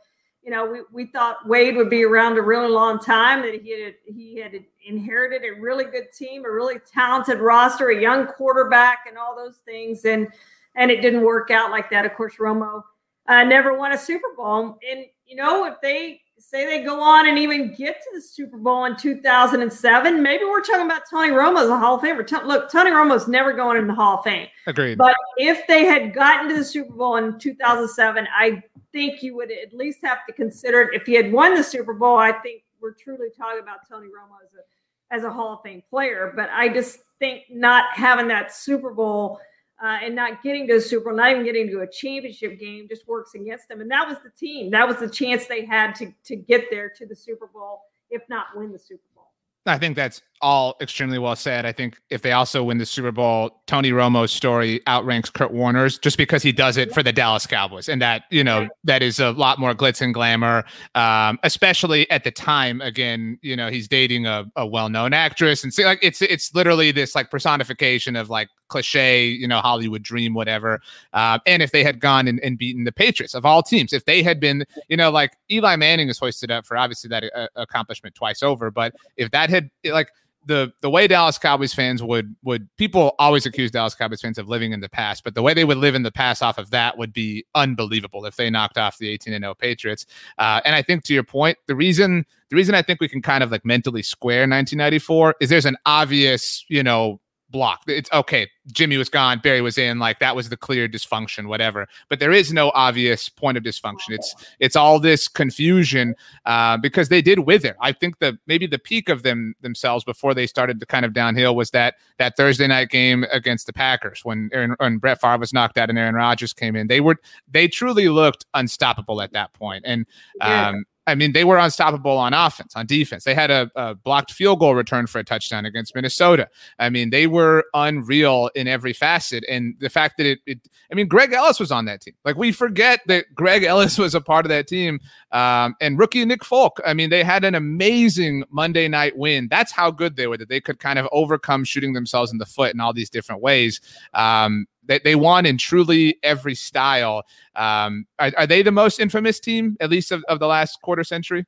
you 0.43 0.51
know, 0.51 0.65
we, 0.65 0.81
we 0.91 1.05
thought 1.05 1.47
Wade 1.47 1.75
would 1.77 1.89
be 1.89 2.03
around 2.03 2.37
a 2.37 2.41
really 2.41 2.69
long 2.69 2.99
time. 2.99 3.41
That 3.41 3.61
he 3.61 3.81
had 3.81 3.95
he 4.05 4.37
had 4.37 4.53
inherited 4.85 5.43
a 5.43 5.59
really 5.59 5.85
good 5.85 6.11
team, 6.15 6.43
a 6.45 6.51
really 6.51 6.79
talented 6.79 7.39
roster, 7.39 7.89
a 7.89 8.01
young 8.01 8.27
quarterback, 8.27 9.05
and 9.07 9.17
all 9.17 9.35
those 9.35 9.57
things. 9.65 10.03
And 10.05 10.27
and 10.75 10.91
it 10.91 11.01
didn't 11.01 11.21
work 11.21 11.49
out 11.49 11.71
like 11.71 11.89
that. 11.91 12.05
Of 12.05 12.13
course, 12.15 12.35
Romo 12.39 12.83
uh, 13.27 13.43
never 13.43 13.77
won 13.77 13.93
a 13.93 13.97
Super 13.97 14.33
Bowl. 14.35 14.77
And 14.89 15.05
you 15.25 15.37
know, 15.37 15.65
if 15.65 15.75
they 15.81 16.22
say 16.43 16.65
they 16.65 16.83
go 16.83 17.01
on 17.01 17.27
and 17.27 17.39
even 17.39 17.73
get 17.73 18.01
to 18.01 18.09
the 18.13 18.21
Super 18.21 18.57
Bowl 18.57 18.85
in 18.85 18.97
2007, 18.97 20.21
maybe 20.21 20.43
we're 20.43 20.61
talking 20.61 20.85
about 20.85 21.03
Tony 21.09 21.29
Romo 21.29 21.63
as 21.63 21.69
a 21.69 21.77
Hall 21.77 21.95
of 21.95 22.01
Famer. 22.01 22.25
T- 22.27 22.45
look, 22.45 22.69
Tony 22.69 22.91
Romo's 22.91 23.27
never 23.27 23.53
going 23.53 23.77
in 23.77 23.87
the 23.87 23.93
Hall 23.93 24.19
of 24.19 24.23
Fame. 24.23 24.47
Agreed. 24.67 24.97
But 24.97 25.15
if 25.37 25.65
they 25.67 25.85
had 25.85 26.13
gotten 26.13 26.49
to 26.49 26.55
the 26.55 26.63
Super 26.63 26.93
Bowl 26.93 27.15
in 27.15 27.39
2007, 27.39 28.27
I 28.37 28.61
think 28.91 29.23
you 29.23 29.35
would 29.35 29.51
at 29.51 29.73
least 29.73 29.99
have 30.03 30.25
to 30.27 30.33
consider 30.33 30.81
it. 30.81 30.93
If 30.93 31.07
he 31.07 31.13
had 31.13 31.31
won 31.31 31.55
the 31.55 31.63
Super 31.63 31.93
Bowl, 31.93 32.17
I 32.17 32.33
think 32.33 32.63
we're 32.81 32.93
truly 32.93 33.29
talking 33.35 33.61
about 33.61 33.87
Tony 33.89 34.07
Romo 34.07 34.37
as 34.45 34.53
a 34.53 35.15
as 35.15 35.23
a 35.23 35.31
Hall 35.31 35.53
of 35.53 35.61
Fame 35.63 35.81
player. 35.89 36.33
But 36.35 36.49
I 36.51 36.69
just 36.69 36.99
think 37.19 37.43
not 37.49 37.85
having 37.93 38.27
that 38.27 38.53
Super 38.53 38.91
Bowl 38.91 39.39
uh, 39.83 39.99
and 40.01 40.15
not 40.15 40.41
getting 40.41 40.65
to 40.67 40.75
the 40.75 40.81
Super 40.81 41.09
Bowl, 41.09 41.17
not 41.17 41.31
even 41.31 41.43
getting 41.43 41.69
to 41.69 41.81
a 41.81 41.87
championship 41.87 42.57
game, 42.57 42.87
just 42.87 43.05
works 43.05 43.35
against 43.35 43.67
them. 43.67 43.81
And 43.81 43.91
that 43.91 44.07
was 44.07 44.17
the 44.23 44.29
team. 44.29 44.71
That 44.71 44.87
was 44.87 44.97
the 44.97 45.09
chance 45.09 45.45
they 45.45 45.65
had 45.65 45.93
to 45.95 46.13
to 46.23 46.35
get 46.37 46.71
there 46.71 46.89
to 46.97 47.05
the 47.05 47.15
Super 47.15 47.47
Bowl, 47.47 47.81
if 48.09 48.21
not 48.29 48.47
win 48.55 48.71
the 48.71 48.79
Super 48.79 49.03
Bowl. 49.13 49.27
I 49.65 49.77
think 49.77 49.95
that's 49.95 50.21
all 50.41 50.75
extremely 50.81 51.17
well 51.17 51.37
said. 51.37 51.65
I 51.65 51.71
think 51.71 51.97
if 52.09 52.21
they 52.21 52.33
also 52.33 52.65
win 52.65 52.77
the 52.79 52.85
Super 52.85 53.13
Bowl, 53.13 53.61
Tony 53.65 53.91
Romo's 53.91 54.31
story 54.31 54.81
outranks 54.87 55.29
Kurt 55.29 55.53
Warner's 55.53 55.97
just 55.97 56.17
because 56.17 56.43
he 56.43 56.51
does 56.51 56.75
it 56.75 56.93
for 56.93 57.01
the 57.01 57.13
Dallas 57.13 57.47
Cowboys, 57.47 57.87
and 57.87 58.01
that 58.01 58.23
you 58.29 58.43
know 58.43 58.67
that 58.83 59.01
is 59.01 59.19
a 59.19 59.31
lot 59.31 59.59
more 59.59 59.73
glitz 59.73 60.01
and 60.01 60.13
glamour, 60.13 60.65
um, 60.95 61.39
especially 61.43 62.09
at 62.09 62.25
the 62.25 62.31
time. 62.31 62.81
Again, 62.81 63.37
you 63.41 63.55
know 63.55 63.69
he's 63.69 63.87
dating 63.87 64.25
a, 64.25 64.45
a 64.57 64.67
well-known 64.67 65.13
actress, 65.13 65.63
and 65.63 65.73
see, 65.73 65.85
like 65.85 65.99
it's 66.01 66.21
it's 66.21 66.53
literally 66.53 66.91
this 66.91 67.15
like 67.15 67.31
personification 67.31 68.17
of 68.17 68.29
like 68.29 68.49
cliche, 68.73 69.27
you 69.27 69.47
know, 69.47 69.59
Hollywood 69.59 70.03
dream, 70.03 70.33
whatever. 70.33 70.81
Um, 71.13 71.39
and 71.45 71.61
if 71.61 71.71
they 71.71 71.83
had 71.83 71.99
gone 71.99 72.27
and, 72.27 72.39
and 72.41 72.57
beaten 72.57 72.83
the 72.83 72.91
Patriots 72.91 73.33
of 73.33 73.45
all 73.45 73.63
teams, 73.63 73.93
if 73.93 74.05
they 74.05 74.21
had 74.21 74.39
been, 74.39 74.65
you 74.89 74.97
know, 74.97 75.11
like 75.11 75.37
Eli 75.49 75.75
Manning 75.75 76.09
is 76.09 76.19
hoisted 76.19 76.51
up 76.51 76.65
for 76.65 76.75
obviously 76.75 77.07
that 77.09 77.23
uh, 77.35 77.47
accomplishment 77.55 78.15
twice 78.15 78.43
over, 78.43 78.71
but 78.71 78.93
if 79.15 79.31
that 79.31 79.49
had 79.49 79.69
like 79.85 80.09
the 80.45 80.71
the 80.81 80.89
way 80.89 81.07
Dallas 81.07 81.37
Cowboys 81.37 81.73
fans 81.73 82.03
would 82.03 82.35
would 82.43 82.67
people 82.77 83.15
always 83.19 83.45
accuse 83.45 83.71
Dallas 83.71 83.95
Cowboys 83.95 84.21
fans 84.21 84.37
of 84.37 84.49
living 84.49 84.73
in 84.73 84.79
the 84.79 84.89
past, 84.89 85.23
but 85.23 85.35
the 85.35 85.41
way 85.41 85.53
they 85.53 85.65
would 85.65 85.77
live 85.77 85.95
in 85.95 86.03
the 86.03 86.11
past 86.11 86.43
off 86.43 86.57
of 86.57 86.69
that 86.71 86.97
would 86.97 87.13
be 87.13 87.45
unbelievable 87.55 88.25
if 88.25 88.35
they 88.35 88.49
knocked 88.49 88.77
off 88.77 88.97
the 88.97 89.09
18 89.09 89.33
and 89.33 89.43
0 89.43 89.55
Patriots. 89.55 90.05
Uh, 90.37 90.61
and 90.65 90.75
I 90.75 90.81
think 90.81 91.03
to 91.05 91.13
your 91.13 91.23
point, 91.23 91.57
the 91.67 91.75
reason 91.75 92.25
the 92.49 92.55
reason 92.55 92.75
I 92.75 92.81
think 92.81 92.99
we 92.99 93.07
can 93.07 93.21
kind 93.21 93.43
of 93.43 93.51
like 93.51 93.65
mentally 93.65 94.03
square 94.03 94.41
1994 94.41 95.35
is 95.39 95.49
there's 95.49 95.65
an 95.65 95.77
obvious, 95.85 96.65
you 96.67 96.83
know, 96.83 97.19
block. 97.53 97.83
It's 97.87 98.11
okay. 98.11 98.49
Jimmy 98.71 98.97
was 98.97 99.07
gone, 99.07 99.39
Barry 99.39 99.61
was 99.61 99.77
in, 99.77 99.99
like 99.99 100.19
that 100.19 100.35
was 100.35 100.49
the 100.49 100.57
clear 100.57 100.89
dysfunction, 100.89 101.47
whatever. 101.47 101.87
But 102.09 102.19
there 102.19 102.31
is 102.31 102.51
no 102.51 102.71
obvious 102.71 103.29
point 103.29 103.57
of 103.57 103.63
dysfunction. 103.63 104.09
It's 104.09 104.35
it's 104.59 104.75
all 104.75 104.99
this 104.99 105.29
confusion 105.29 106.15
uh, 106.45 106.77
because 106.77 107.07
they 107.07 107.21
did 107.21 107.39
wither. 107.39 107.77
I 107.79 107.93
think 107.93 108.19
the 108.19 108.37
maybe 108.47 108.67
the 108.67 108.79
peak 108.79 109.07
of 109.07 109.23
them 109.23 109.53
themselves 109.61 110.03
before 110.03 110.33
they 110.33 110.47
started 110.47 110.79
to 110.81 110.85
kind 110.85 111.05
of 111.05 111.13
downhill 111.13 111.55
was 111.55 111.69
that 111.71 111.95
that 112.17 112.35
Thursday 112.35 112.67
night 112.67 112.89
game 112.89 113.25
against 113.31 113.67
the 113.67 113.73
Packers 113.73 114.25
when 114.25 114.49
Aaron 114.51 114.75
when 114.79 114.97
Brett 114.97 115.21
Favre 115.21 115.37
was 115.37 115.53
knocked 115.53 115.77
out 115.77 115.89
and 115.89 115.97
Aaron 115.97 116.15
Rodgers 116.15 116.51
came 116.53 116.75
in. 116.75 116.87
They 116.87 116.99
were 116.99 117.17
they 117.49 117.67
truly 117.69 118.09
looked 118.09 118.45
unstoppable 118.53 119.21
at 119.21 119.31
that 119.33 119.53
point. 119.53 119.85
And 119.87 120.05
Yeah. 120.41 120.73
I 121.05 121.15
mean, 121.15 121.33
they 121.33 121.43
were 121.43 121.57
unstoppable 121.57 122.17
on 122.17 122.33
offense, 122.33 122.75
on 122.75 122.85
defense. 122.85 123.25
They 123.25 123.33
had 123.33 123.51
a, 123.51 123.69
a, 123.75 123.93
blocked 123.93 124.31
field 124.31 124.59
goal 124.59 124.73
return 124.73 125.05
for 125.07 125.19
a 125.19 125.23
touchdown 125.23 125.65
against 125.65 125.93
Minnesota. 125.95 126.47
I 126.79 126.89
mean, 126.89 127.09
they 127.09 127.27
were 127.27 127.65
unreal 127.73 128.49
in 128.55 128.67
every 128.67 128.93
facet. 128.93 129.43
And 129.49 129.75
the 129.79 129.89
fact 129.89 130.17
that 130.17 130.25
it, 130.25 130.39
it 130.45 130.59
I 130.91 130.95
mean, 130.95 131.07
Greg 131.07 131.33
Ellis 131.33 131.59
was 131.59 131.71
on 131.71 131.85
that 131.85 132.01
team. 132.01 132.13
Like, 132.23 132.37
we 132.37 132.51
forget 132.51 133.01
that 133.07 133.25
Greg 133.35 133.63
Ellis 133.65 133.97
was 133.97 134.15
a 134.15 134.21
part 134.21 134.45
of 134.45 134.49
that 134.49 134.67
team. 134.67 134.99
Um, 135.31 135.75
and 135.81 135.99
rookie 135.99 136.23
Nick 136.23 136.45
Folk, 136.45 136.79
I 136.85 136.93
mean, 136.93 137.09
they 137.09 137.23
had 137.23 137.43
an 137.43 137.55
amazing 137.55 138.45
Monday 138.49 138.87
night 138.87 139.17
win. 139.17 139.47
That's 139.49 139.71
how 139.71 139.91
good 139.91 140.15
they 140.15 140.27
were, 140.27 140.37
that 140.37 140.49
they 140.49 140.61
could 140.61 140.79
kind 140.79 140.99
of 140.99 141.07
overcome 141.11 141.65
shooting 141.65 141.93
themselves 141.93 142.31
in 142.31 142.37
the 142.37 142.45
foot 142.45 142.73
in 142.73 142.79
all 142.79 142.93
these 142.93 143.09
different 143.09 143.41
ways. 143.41 143.81
Um, 144.13 144.67
they, 144.85 144.99
they 144.99 145.15
won 145.15 145.45
in 145.45 145.57
truly 145.57 146.17
every 146.23 146.55
style. 146.55 147.23
Um, 147.55 148.05
are, 148.19 148.31
are, 148.37 148.47
they 148.47 148.61
the 148.61 148.71
most 148.71 148.99
infamous 148.99 149.39
team, 149.39 149.77
at 149.79 149.89
least 149.89 150.11
of, 150.11 150.23
of 150.27 150.39
the 150.39 150.47
last 150.47 150.81
quarter 150.81 151.03
century? 151.03 151.45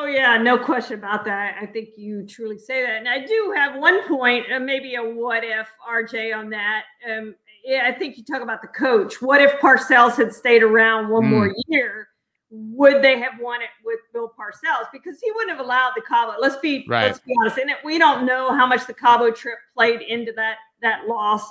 Oh 0.00 0.06
yeah, 0.06 0.36
no 0.36 0.56
question 0.56 0.96
about 0.96 1.24
that. 1.24 1.56
I 1.60 1.66
think 1.66 1.90
you 1.96 2.24
truly 2.24 2.56
say 2.56 2.82
that, 2.82 2.98
and 2.98 3.08
I 3.08 3.26
do 3.26 3.52
have 3.56 3.80
one 3.80 4.06
point, 4.06 4.46
uh, 4.52 4.60
maybe 4.60 4.94
a 4.94 5.02
what 5.02 5.42
if 5.42 5.66
RJ 5.90 6.36
on 6.36 6.50
that. 6.50 6.84
Um, 7.10 7.34
yeah, 7.64 7.82
I 7.92 7.98
think 7.98 8.16
you 8.16 8.22
talk 8.22 8.40
about 8.40 8.62
the 8.62 8.68
coach. 8.68 9.20
What 9.20 9.40
if 9.40 9.60
Parcells 9.60 10.16
had 10.16 10.32
stayed 10.32 10.62
around 10.62 11.08
one 11.08 11.24
mm. 11.24 11.30
more 11.30 11.54
year? 11.66 12.08
Would 12.50 13.02
they 13.02 13.18
have 13.18 13.34
won 13.40 13.60
it 13.60 13.68
with 13.84 13.98
Bill 14.12 14.32
Parcells? 14.38 14.86
Because 14.92 15.20
he 15.20 15.32
wouldn't 15.32 15.50
have 15.50 15.60
allowed 15.60 15.92
the 15.96 16.02
Cabo. 16.02 16.34
Let's 16.40 16.56
be 16.56 16.86
right. 16.88 17.06
let's 17.06 17.18
be 17.18 17.34
honest. 17.40 17.58
And 17.58 17.70
we 17.84 17.98
don't 17.98 18.24
know 18.24 18.56
how 18.56 18.66
much 18.66 18.86
the 18.86 18.94
Cabo 18.94 19.32
trip 19.32 19.58
played 19.74 20.00
into 20.00 20.32
that 20.36 20.58
that 20.80 21.08
loss. 21.08 21.42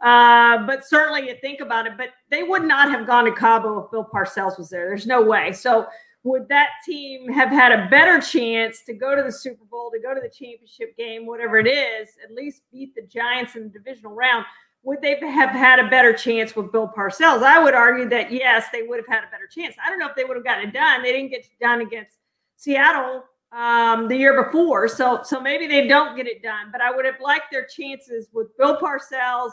Uh, 0.00 0.64
but 0.66 0.86
certainly 0.86 1.26
you 1.26 1.34
think 1.40 1.60
about 1.60 1.86
it, 1.86 1.94
but 1.96 2.10
they 2.30 2.44
would 2.44 2.62
not 2.62 2.90
have 2.90 3.06
gone 3.06 3.24
to 3.24 3.32
Cabo 3.32 3.84
if 3.84 3.90
Bill 3.90 4.08
Parcells 4.12 4.56
was 4.56 4.70
there. 4.70 4.86
There's 4.86 5.06
no 5.06 5.22
way. 5.22 5.52
So 5.52 5.88
would 6.22 6.48
that 6.48 6.68
team 6.84 7.28
have 7.32 7.48
had 7.48 7.72
a 7.72 7.88
better 7.88 8.20
chance 8.20 8.82
to 8.84 8.92
go 8.92 9.16
to 9.16 9.22
the 9.22 9.32
Super 9.32 9.64
Bowl, 9.64 9.90
to 9.90 10.00
go 10.00 10.14
to 10.14 10.20
the 10.20 10.28
championship 10.28 10.96
game, 10.96 11.26
whatever 11.26 11.58
it 11.58 11.66
is, 11.66 12.10
at 12.22 12.34
least 12.34 12.62
beat 12.72 12.94
the 12.94 13.02
Giants 13.02 13.56
in 13.56 13.64
the 13.64 13.68
divisional 13.70 14.12
round? 14.12 14.44
Would 14.84 15.02
they 15.02 15.18
have 15.18 15.50
had 15.50 15.80
a 15.80 15.88
better 15.88 16.12
chance 16.12 16.54
with 16.54 16.70
Bill 16.70 16.92
Parcells? 16.96 17.42
I 17.42 17.62
would 17.62 17.74
argue 17.74 18.08
that 18.10 18.30
yes, 18.30 18.66
they 18.72 18.82
would 18.82 18.98
have 18.98 19.08
had 19.08 19.24
a 19.24 19.30
better 19.30 19.46
chance. 19.46 19.74
I 19.84 19.90
don't 19.90 19.98
know 19.98 20.08
if 20.08 20.14
they 20.14 20.24
would 20.24 20.36
have 20.36 20.44
gotten 20.44 20.68
it 20.68 20.72
done. 20.72 21.02
They 21.02 21.12
didn't 21.12 21.30
get 21.30 21.40
it 21.40 21.50
done 21.60 21.80
against 21.80 22.14
Seattle 22.56 23.24
um, 23.50 24.06
the 24.08 24.16
year 24.16 24.44
before, 24.44 24.86
so 24.86 25.20
so 25.24 25.40
maybe 25.40 25.66
they 25.66 25.88
don't 25.88 26.16
get 26.16 26.26
it 26.26 26.42
done. 26.42 26.68
But 26.70 26.80
I 26.80 26.90
would 26.90 27.04
have 27.04 27.20
liked 27.20 27.50
their 27.50 27.66
chances 27.66 28.28
with 28.32 28.56
Bill 28.56 28.78
Parcells 28.78 29.52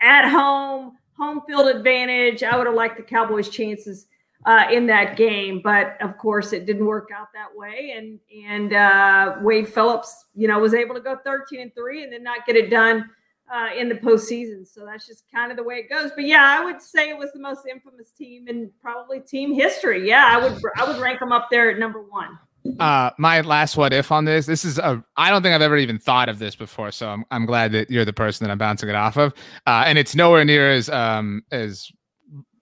at 0.00 0.28
home, 0.28 0.96
home 1.16 1.42
field 1.46 1.68
advantage. 1.68 2.42
I 2.42 2.56
would 2.56 2.66
have 2.66 2.76
liked 2.76 2.96
the 2.96 3.02
Cowboys' 3.02 3.48
chances 3.48 4.06
uh, 4.44 4.66
in 4.70 4.86
that 4.86 5.16
game, 5.16 5.60
but 5.62 6.00
of 6.00 6.16
course, 6.18 6.52
it 6.52 6.66
didn't 6.66 6.86
work 6.86 7.10
out 7.14 7.28
that 7.34 7.48
way. 7.54 7.94
And 7.96 8.20
and 8.46 8.72
uh, 8.72 9.36
Wade 9.40 9.68
Phillips, 9.68 10.26
you 10.34 10.48
know, 10.48 10.58
was 10.58 10.74
able 10.74 10.94
to 10.94 11.00
go 11.00 11.16
13 11.24 11.60
and 11.60 11.74
three, 11.74 12.04
and 12.04 12.12
then 12.12 12.22
not 12.22 12.46
get 12.46 12.56
it 12.56 12.70
done 12.70 13.10
uh, 13.52 13.68
in 13.76 13.88
the 13.88 13.94
postseason. 13.94 14.66
So 14.66 14.84
that's 14.84 15.06
just 15.06 15.24
kind 15.32 15.50
of 15.50 15.56
the 15.56 15.64
way 15.64 15.76
it 15.76 15.90
goes. 15.90 16.10
But 16.14 16.26
yeah, 16.26 16.56
I 16.58 16.64
would 16.64 16.80
say 16.80 17.08
it 17.08 17.18
was 17.18 17.32
the 17.32 17.40
most 17.40 17.66
infamous 17.66 18.10
team 18.10 18.48
in 18.48 18.70
probably 18.80 19.20
team 19.20 19.52
history. 19.52 20.06
Yeah, 20.06 20.26
I 20.26 20.38
would 20.38 20.60
I 20.76 20.86
would 20.86 21.00
rank 21.00 21.20
them 21.20 21.32
up 21.32 21.48
there 21.50 21.70
at 21.70 21.78
number 21.78 22.02
one 22.02 22.38
uh 22.80 23.10
my 23.18 23.40
last 23.40 23.76
what 23.76 23.92
if 23.92 24.12
on 24.12 24.24
this 24.24 24.46
this 24.46 24.64
is 24.64 24.78
a 24.78 25.02
i 25.16 25.30
don't 25.30 25.42
think 25.42 25.54
i've 25.54 25.62
ever 25.62 25.76
even 25.76 25.98
thought 25.98 26.28
of 26.28 26.38
this 26.38 26.54
before 26.54 26.90
so 26.90 27.08
i'm, 27.08 27.24
I'm 27.30 27.46
glad 27.46 27.72
that 27.72 27.90
you're 27.90 28.04
the 28.04 28.12
person 28.12 28.46
that 28.46 28.52
i'm 28.52 28.58
bouncing 28.58 28.88
it 28.88 28.94
off 28.94 29.16
of. 29.16 29.32
Uh 29.66 29.84
and 29.86 29.98
it's 29.98 30.14
nowhere 30.14 30.44
near 30.44 30.70
as 30.70 30.88
um 30.88 31.42
as 31.50 31.90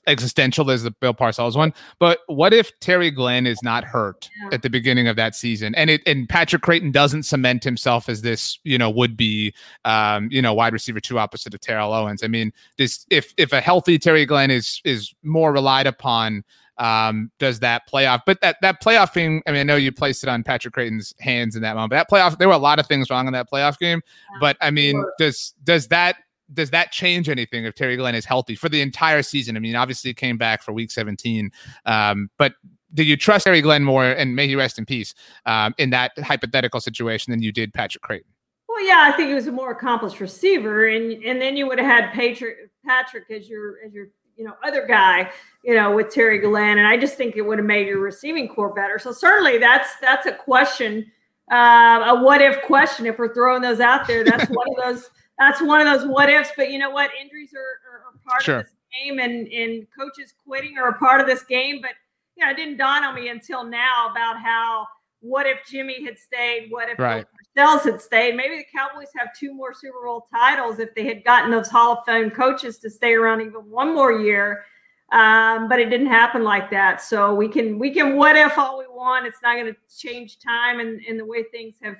existential 0.07 0.71
as 0.71 0.83
the 0.83 0.91
bill 0.91 1.15
parcells 1.15 1.57
one 1.57 1.73
but 1.99 2.19
what 2.27 2.53
if 2.53 2.71
terry 2.81 3.11
glenn 3.11 3.47
is 3.47 3.63
not 3.63 3.85
hurt 3.85 4.29
at 4.53 4.63
the 4.63 4.69
beginning 4.69 5.09
of 5.09 5.17
that 5.17 5.35
season? 5.35 5.75
And 5.75 5.89
it 5.89 6.03
and 6.07 6.29
patrick 6.29 6.61
crayton 6.61 6.93
doesn't 6.93 7.23
cement 7.23 7.65
himself 7.65 8.09
as 8.09 8.21
this 8.23 8.59
you 8.65 8.77
know 8.77 8.91
would 8.91 9.17
be 9.17 9.55
um 9.87 10.29
you 10.31 10.43
know 10.43 10.53
wide 10.53 10.75
receiver 10.75 11.01
two 11.01 11.19
opposite 11.19 11.55
of 11.55 11.61
terrell 11.61 11.95
owens. 11.95 12.23
I 12.23 12.27
mean 12.29 12.53
this 12.77 13.07
if 13.11 13.33
if 13.39 13.53
a 13.53 13.61
healthy 13.63 13.99
terry 13.99 14.27
glenn 14.27 14.51
is 14.51 14.83
is 14.85 15.15
more 15.23 15.53
relied 15.53 15.87
upon 15.87 16.45
um, 16.79 17.31
does 17.39 17.61
that 17.61 17.83
playoff. 17.91 18.22
But 18.27 18.41
that 18.41 18.57
that 18.62 18.83
playoff 18.83 19.12
thing, 19.12 19.43
I 19.47 19.53
mean, 19.53 19.61
I 19.61 19.62
know 19.64 19.77
you 19.77 19.93
placed 19.93 20.22
it 20.22 20.29
on 20.29 20.43
Patrick 20.43 20.75
Crayton's 20.75 21.14
hands 21.20 21.57
in 21.57 21.62
that 21.62 21.75
moment. 21.75 21.91
But 21.91 21.97
that 21.97 22.11
playoff, 22.11 22.39
there 22.39 22.49
were 22.49 22.55
a 22.55 22.59
lot 22.59 22.79
of 22.79 22.87
things 22.87 23.11
wrong 23.11 23.27
in 23.27 23.33
that 23.33 23.51
playoff 23.51 23.79
game. 23.79 24.01
But 24.41 24.57
I 24.61 24.70
mean, 24.70 25.03
does 25.18 25.55
does 25.62 25.89
that 25.89 26.16
does 26.53 26.70
that 26.70 26.93
change 26.93 27.29
anything 27.29 27.64
if 27.64 27.75
Terry 27.75 27.97
Glenn 27.97 28.14
is 28.14 28.25
healthy 28.25 28.55
for 28.55 28.68
the 28.68 28.81
entire 28.81 29.22
season? 29.22 29.57
I 29.57 29.61
mean, 29.61 29.77
obviously 29.77 30.11
he 30.11 30.14
came 30.14 30.37
back 30.37 30.62
for 30.62 30.72
week 30.72 30.91
17. 30.91 31.51
Um, 31.87 32.31
but 32.39 32.55
do 32.93 33.03
you 33.03 33.16
trust 33.16 33.45
Terry 33.45 33.61
Glenn 33.61 33.83
more 33.83 34.05
and 34.05 34.37
may 34.37 34.47
he 34.47 34.55
rest 34.55 34.79
in 34.79 34.85
peace 34.85 35.14
um, 35.47 35.75
in 35.79 35.91
that 35.91 36.12
hypothetical 36.18 36.81
situation 36.81 37.31
than 37.31 37.43
you 37.43 37.51
did 37.51 37.72
Patrick 37.72 38.03
Crayton? 38.03 38.31
Well, 38.68 38.85
yeah, 38.87 39.09
I 39.12 39.16
think 39.16 39.29
he 39.29 39.35
was 39.35 39.47
a 39.47 39.53
more 39.53 39.70
accomplished 39.70 40.18
receiver, 40.18 40.89
and 40.89 41.22
and 41.22 41.41
then 41.41 41.57
you 41.57 41.68
would 41.68 41.79
have 41.79 41.87
had 41.87 42.12
Patrick 42.12 42.57
Patrick 42.85 43.31
as 43.31 43.49
your 43.49 43.77
as 43.87 43.93
your 43.93 44.09
you 44.37 44.45
know 44.45 44.55
other 44.64 44.87
guy 44.87 45.30
you 45.62 45.74
know 45.74 45.95
with 45.95 46.11
terry 46.11 46.39
glenn 46.39 46.78
and 46.78 46.87
i 46.87 46.97
just 46.97 47.16
think 47.16 47.37
it 47.37 47.43
would 47.43 47.59
have 47.59 47.66
made 47.66 47.87
your 47.87 48.01
receiving 48.01 48.49
corps 48.49 48.74
better. 48.74 48.99
So 48.99 49.12
certainly 49.12 49.59
that's 49.59 49.97
that's 50.01 50.26
a 50.26 50.32
question 50.32 51.11
uh, 51.53 52.03
a 52.07 52.22
what 52.22 52.41
if 52.41 52.62
question. 52.62 53.05
If 53.07 53.18
we're 53.18 53.35
throwing 53.35 53.62
those 53.62 53.80
out 53.80 54.07
there 54.07 54.24
that's 54.24 54.49
one 54.51 54.66
of 54.70 54.76
those 54.85 55.11
that's 55.39 55.61
one 55.61 55.87
of 55.87 55.87
those 55.87 56.09
what 56.09 56.28
ifs. 56.28 56.51
But 56.57 56.70
you 56.70 56.78
know 56.78 56.91
what? 56.91 57.11
Injuries 57.20 57.53
are, 57.55 57.59
are, 57.61 57.99
are 58.07 58.18
part 58.26 58.43
sure. 58.43 58.59
of 58.61 58.64
this 58.64 58.72
game 59.05 59.18
and 59.18 59.47
and 59.49 59.87
coaches 59.99 60.35
quitting 60.47 60.78
are 60.78 60.89
a 60.89 60.99
part 60.99 61.20
of 61.20 61.26
this 61.26 61.43
game. 61.45 61.80
But 61.80 61.93
you 62.37 62.45
know 62.45 62.51
it 62.51 62.57
didn't 62.57 62.76
dawn 62.76 63.05
on 63.05 63.14
me 63.14 63.28
until 63.28 63.64
now 63.64 64.09
about 64.11 64.39
how 64.39 64.87
what 65.20 65.47
if 65.47 65.59
jimmy 65.66 66.05
had 66.05 66.18
stayed 66.18 66.68
what 66.70 66.89
if 66.89 66.99
right. 66.99 67.26
Parcells 67.57 67.85
had 67.85 68.01
stayed. 68.01 68.37
Maybe 68.37 68.57
the 68.59 68.65
Cowboys 68.77 69.09
have 69.17 69.29
two 69.39 69.55
more 69.55 69.73
Super 69.73 70.05
Bowl 70.05 70.27
titles 70.33 70.79
if 70.79 70.95
they 70.95 71.07
had 71.07 71.25
gotten 71.25 71.51
those 71.51 71.69
Hall 71.69 71.93
of 71.93 72.05
Fame 72.05 72.31
coaches 72.31 72.79
to 72.79 72.91
stay 72.91 73.15
around 73.15 73.41
even 73.41 73.71
one 73.71 73.95
more 73.95 74.13
year. 74.13 74.65
Um, 75.13 75.69
but 75.69 75.79
it 75.79 75.91
didn't 75.91 76.09
happen 76.09 76.43
like 76.43 76.71
that. 76.71 77.01
So 77.01 77.35
we 77.35 77.49
can 77.49 77.79
we 77.79 77.93
can 77.93 78.17
what 78.17 78.37
if 78.37 78.59
all 78.59 78.79
we 78.79 78.87
want. 78.89 79.27
It's 79.27 79.43
not 79.43 79.55
going 79.55 79.73
to 79.73 79.77
change 79.97 80.39
time 80.39 80.81
and, 80.81 81.01
and 81.09 81.19
the 81.19 81.25
way 81.25 81.45
things 81.45 81.77
have 81.83 81.97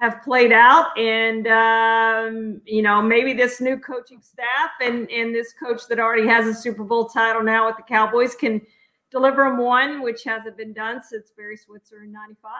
have 0.00 0.22
played 0.22 0.52
out. 0.52 0.96
And 0.98 1.46
um, 1.46 2.60
you 2.66 2.82
know 2.82 3.00
maybe 3.00 3.32
this 3.32 3.60
new 3.60 3.78
coaching 3.78 4.20
staff 4.20 4.70
and 4.82 5.10
and 5.10 5.34
this 5.34 5.54
coach 5.54 5.82
that 5.88 5.98
already 5.98 6.26
has 6.26 6.46
a 6.46 6.54
Super 6.54 6.84
Bowl 6.84 7.08
title 7.08 7.42
now 7.42 7.66
with 7.66 7.76
the 7.76 7.82
Cowboys 7.84 8.34
can 8.34 8.60
deliver 9.10 9.44
them 9.44 9.58
one, 9.58 10.02
which 10.02 10.24
hasn't 10.24 10.58
been 10.58 10.74
done 10.74 11.00
since 11.02 11.30
Barry 11.34 11.56
Switzer 11.56 12.02
in 12.02 12.12
'95. 12.12 12.52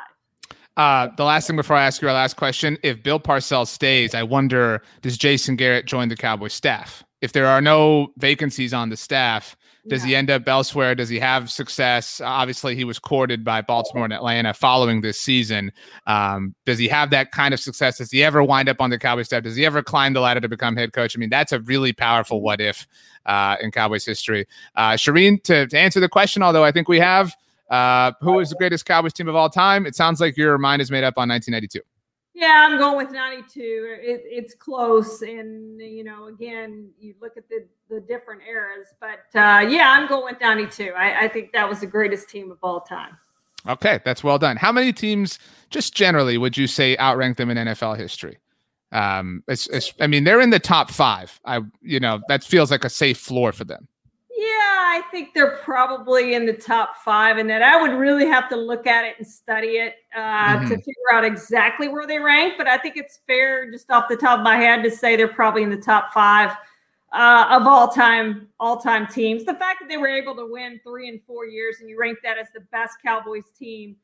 Uh, 0.79 1.09
the 1.17 1.25
last 1.25 1.49
thing 1.49 1.57
before 1.57 1.75
I 1.75 1.85
ask 1.85 2.01
you 2.01 2.07
our 2.07 2.15
last 2.15 2.37
question, 2.37 2.79
if 2.85 3.03
Bill 3.03 3.19
Parcells 3.19 3.67
stays, 3.67 4.15
I 4.15 4.23
wonder 4.23 4.81
does 5.03 5.19
Jason 5.19 5.57
Garrett 5.57 5.87
join 5.87 6.09
the 6.09 6.15
Cowboys 6.15 6.53
staff? 6.53 7.03
If 7.21 7.33
there 7.33 7.47
are 7.47 7.61
no 7.61 8.13
vacancies 8.17 8.73
on 8.73 8.89
the 8.89 8.97
staff, 8.97 9.57
does 9.89 10.03
yeah. 10.03 10.07
he 10.07 10.17
end 10.17 10.31
up 10.31 10.47
elsewhere? 10.47 10.95
Does 10.95 11.09
he 11.09 11.19
have 11.19 11.51
success? 11.51 12.21
Obviously, 12.21 12.77
he 12.77 12.85
was 12.85 13.01
courted 13.01 13.43
by 13.43 13.61
Baltimore 13.61 14.05
and 14.05 14.13
Atlanta 14.13 14.55
following 14.55 15.01
this 15.01 15.19
season. 15.19 15.73
Um, 16.07 16.55
does 16.65 16.79
he 16.79 16.87
have 16.87 17.11
that 17.11 17.33
kind 17.33 17.53
of 17.53 17.59
success? 17.59 17.99
Does 17.99 18.13
he 18.13 18.23
ever 18.23 18.45
wind 18.45 18.69
up 18.69 18.81
on 18.81 18.91
the 18.91 18.99
Cowboys 18.99 19.27
staff? 19.27 19.43
Does 19.43 19.57
he 19.57 19.67
ever 19.67 19.83
climb 19.83 20.13
the 20.13 20.21
ladder 20.21 20.41
to 20.41 20.49
become 20.49 20.77
head 20.77 20.93
coach? 20.93 21.17
I 21.17 21.19
mean, 21.19 21.31
that's 21.31 21.51
a 21.51 21.59
really 21.61 21.93
powerful 21.93 22.41
what 22.41 22.61
if 22.61 22.87
uh, 23.27 23.57
in 23.61 23.73
Cowboys 23.73 24.05
history. 24.05 24.47
Uh, 24.77 24.93
Charean, 24.93 25.43
to, 25.43 25.67
to 25.67 25.77
answer 25.77 25.99
the 25.99 26.09
question, 26.09 26.41
although 26.45 26.63
I 26.63 26.71
think 26.71 26.89
we 26.89 27.01
have– 27.01 27.35
uh, 27.71 28.13
who 28.21 28.41
is 28.41 28.51
the 28.51 28.57
greatest 28.57 28.85
Cowboys 28.85 29.13
team 29.13 29.29
of 29.29 29.37
all 29.37 29.51
time? 29.51 29.87
It 29.87 29.95
sounds 29.95 30.21
like 30.21 30.37
your 30.37 30.59
mind 30.59 30.83
is 30.83 30.91
made 30.91 31.05
up 31.05 31.15
on 31.17 31.29
1992. 31.29 31.81
Yeah, 32.35 32.67
I'm 32.69 32.79
going 32.79 32.97
with 32.97 33.13
92. 33.13 33.61
It, 34.01 34.23
it's 34.25 34.55
close, 34.55 35.23
and 35.23 35.81
you 35.81 36.05
know, 36.05 36.29
again, 36.29 36.91
you 37.01 37.15
look 37.21 37.37
at 37.37 37.49
the 37.49 37.67
the 37.91 38.01
different 38.01 38.43
eras, 38.49 38.89
but 39.01 39.39
uh, 39.39 39.67
yeah, 39.67 39.95
I'm 39.97 40.07
going 40.09 40.25
with 40.25 40.41
92. 40.41 40.93
I, 40.97 41.25
I 41.25 41.29
think 41.29 41.53
that 41.53 41.69
was 41.69 41.81
the 41.81 41.87
greatest 41.87 42.29
team 42.29 42.51
of 42.51 42.59
all 42.63 42.81
time. 42.81 43.17
Okay, 43.67 44.01
that's 44.05 44.23
well 44.23 44.39
done. 44.39 44.57
How 44.57 44.73
many 44.73 44.93
teams, 44.93 45.39
just 45.71 45.95
generally, 45.95 46.39
would 46.39 46.57
you 46.57 46.67
say 46.67 46.97
outrank 46.99 47.39
them 47.39 47.51
in 47.51 47.57
NFL 47.57 47.99
history? 47.99 48.39
Um, 48.93 49.43
it's, 49.49 49.67
it's, 49.69 49.93
I 50.01 50.07
mean, 50.07 50.25
they're 50.25 50.41
in 50.41 50.51
the 50.51 50.59
top 50.59 50.91
five. 50.91 51.41
I, 51.45 51.61
you 51.83 52.01
know, 52.01 52.21
that 52.29 52.45
feels 52.45 52.71
like 52.71 52.85
a 52.85 52.91
safe 52.91 53.19
floor 53.19 53.53
for 53.53 53.65
them. 53.65 53.89
I 54.79 55.03
think 55.11 55.35
they're 55.35 55.59
probably 55.59 56.35
in 56.35 56.47
the 56.47 56.53
top 56.53 56.97
five, 56.97 57.39
and 57.39 57.49
that 57.51 57.63
I 57.63 57.81
would 57.81 57.93
really 57.93 58.27
have 58.27 58.49
to 58.51 58.57
look 58.57 58.87
at 58.87 59.05
it 59.05 59.17
and 59.19 59.27
study 59.27 59.77
it 59.79 59.97
uh, 60.15 60.21
mm-hmm. 60.21 60.69
to 60.69 60.77
figure 60.77 61.13
out 61.13 61.25
exactly 61.25 61.89
where 61.89 62.07
they 62.07 62.19
rank. 62.19 62.55
But 62.57 62.69
I 62.69 62.79
think 62.79 62.97
it's 62.97 63.21
fair, 63.27 63.71
just 63.71 63.91
off 63.91 64.09
the 64.09 64.17
top 64.17 64.39
of 64.39 64.45
my 64.45 64.57
head, 64.57 64.83
to 64.85 64.91
say 64.91 65.17
they're 65.17 65.29
probably 65.29 65.63
in 65.63 65.71
the 65.71 65.77
top 65.77 66.13
five 66.13 66.51
uh, 67.13 67.47
of 67.51 67.67
all 67.67 67.89
time, 67.89 68.49
all 68.61 68.79
time 68.79 69.07
teams. 69.07 69.45
The 69.45 69.55
fact 69.55 69.81
that 69.81 69.89
they 69.89 69.97
were 69.97 70.09
able 70.09 70.35
to 70.37 70.47
win 70.51 70.81
three 70.85 71.09
and 71.09 71.21
four 71.27 71.47
years, 71.47 71.77
and 71.81 71.89
you 71.89 71.99
rank 71.99 72.19
that 72.23 72.39
as 72.39 72.49
the 72.55 72.61
best 72.73 72.97
Cowboys 73.05 73.51
team 73.59 73.97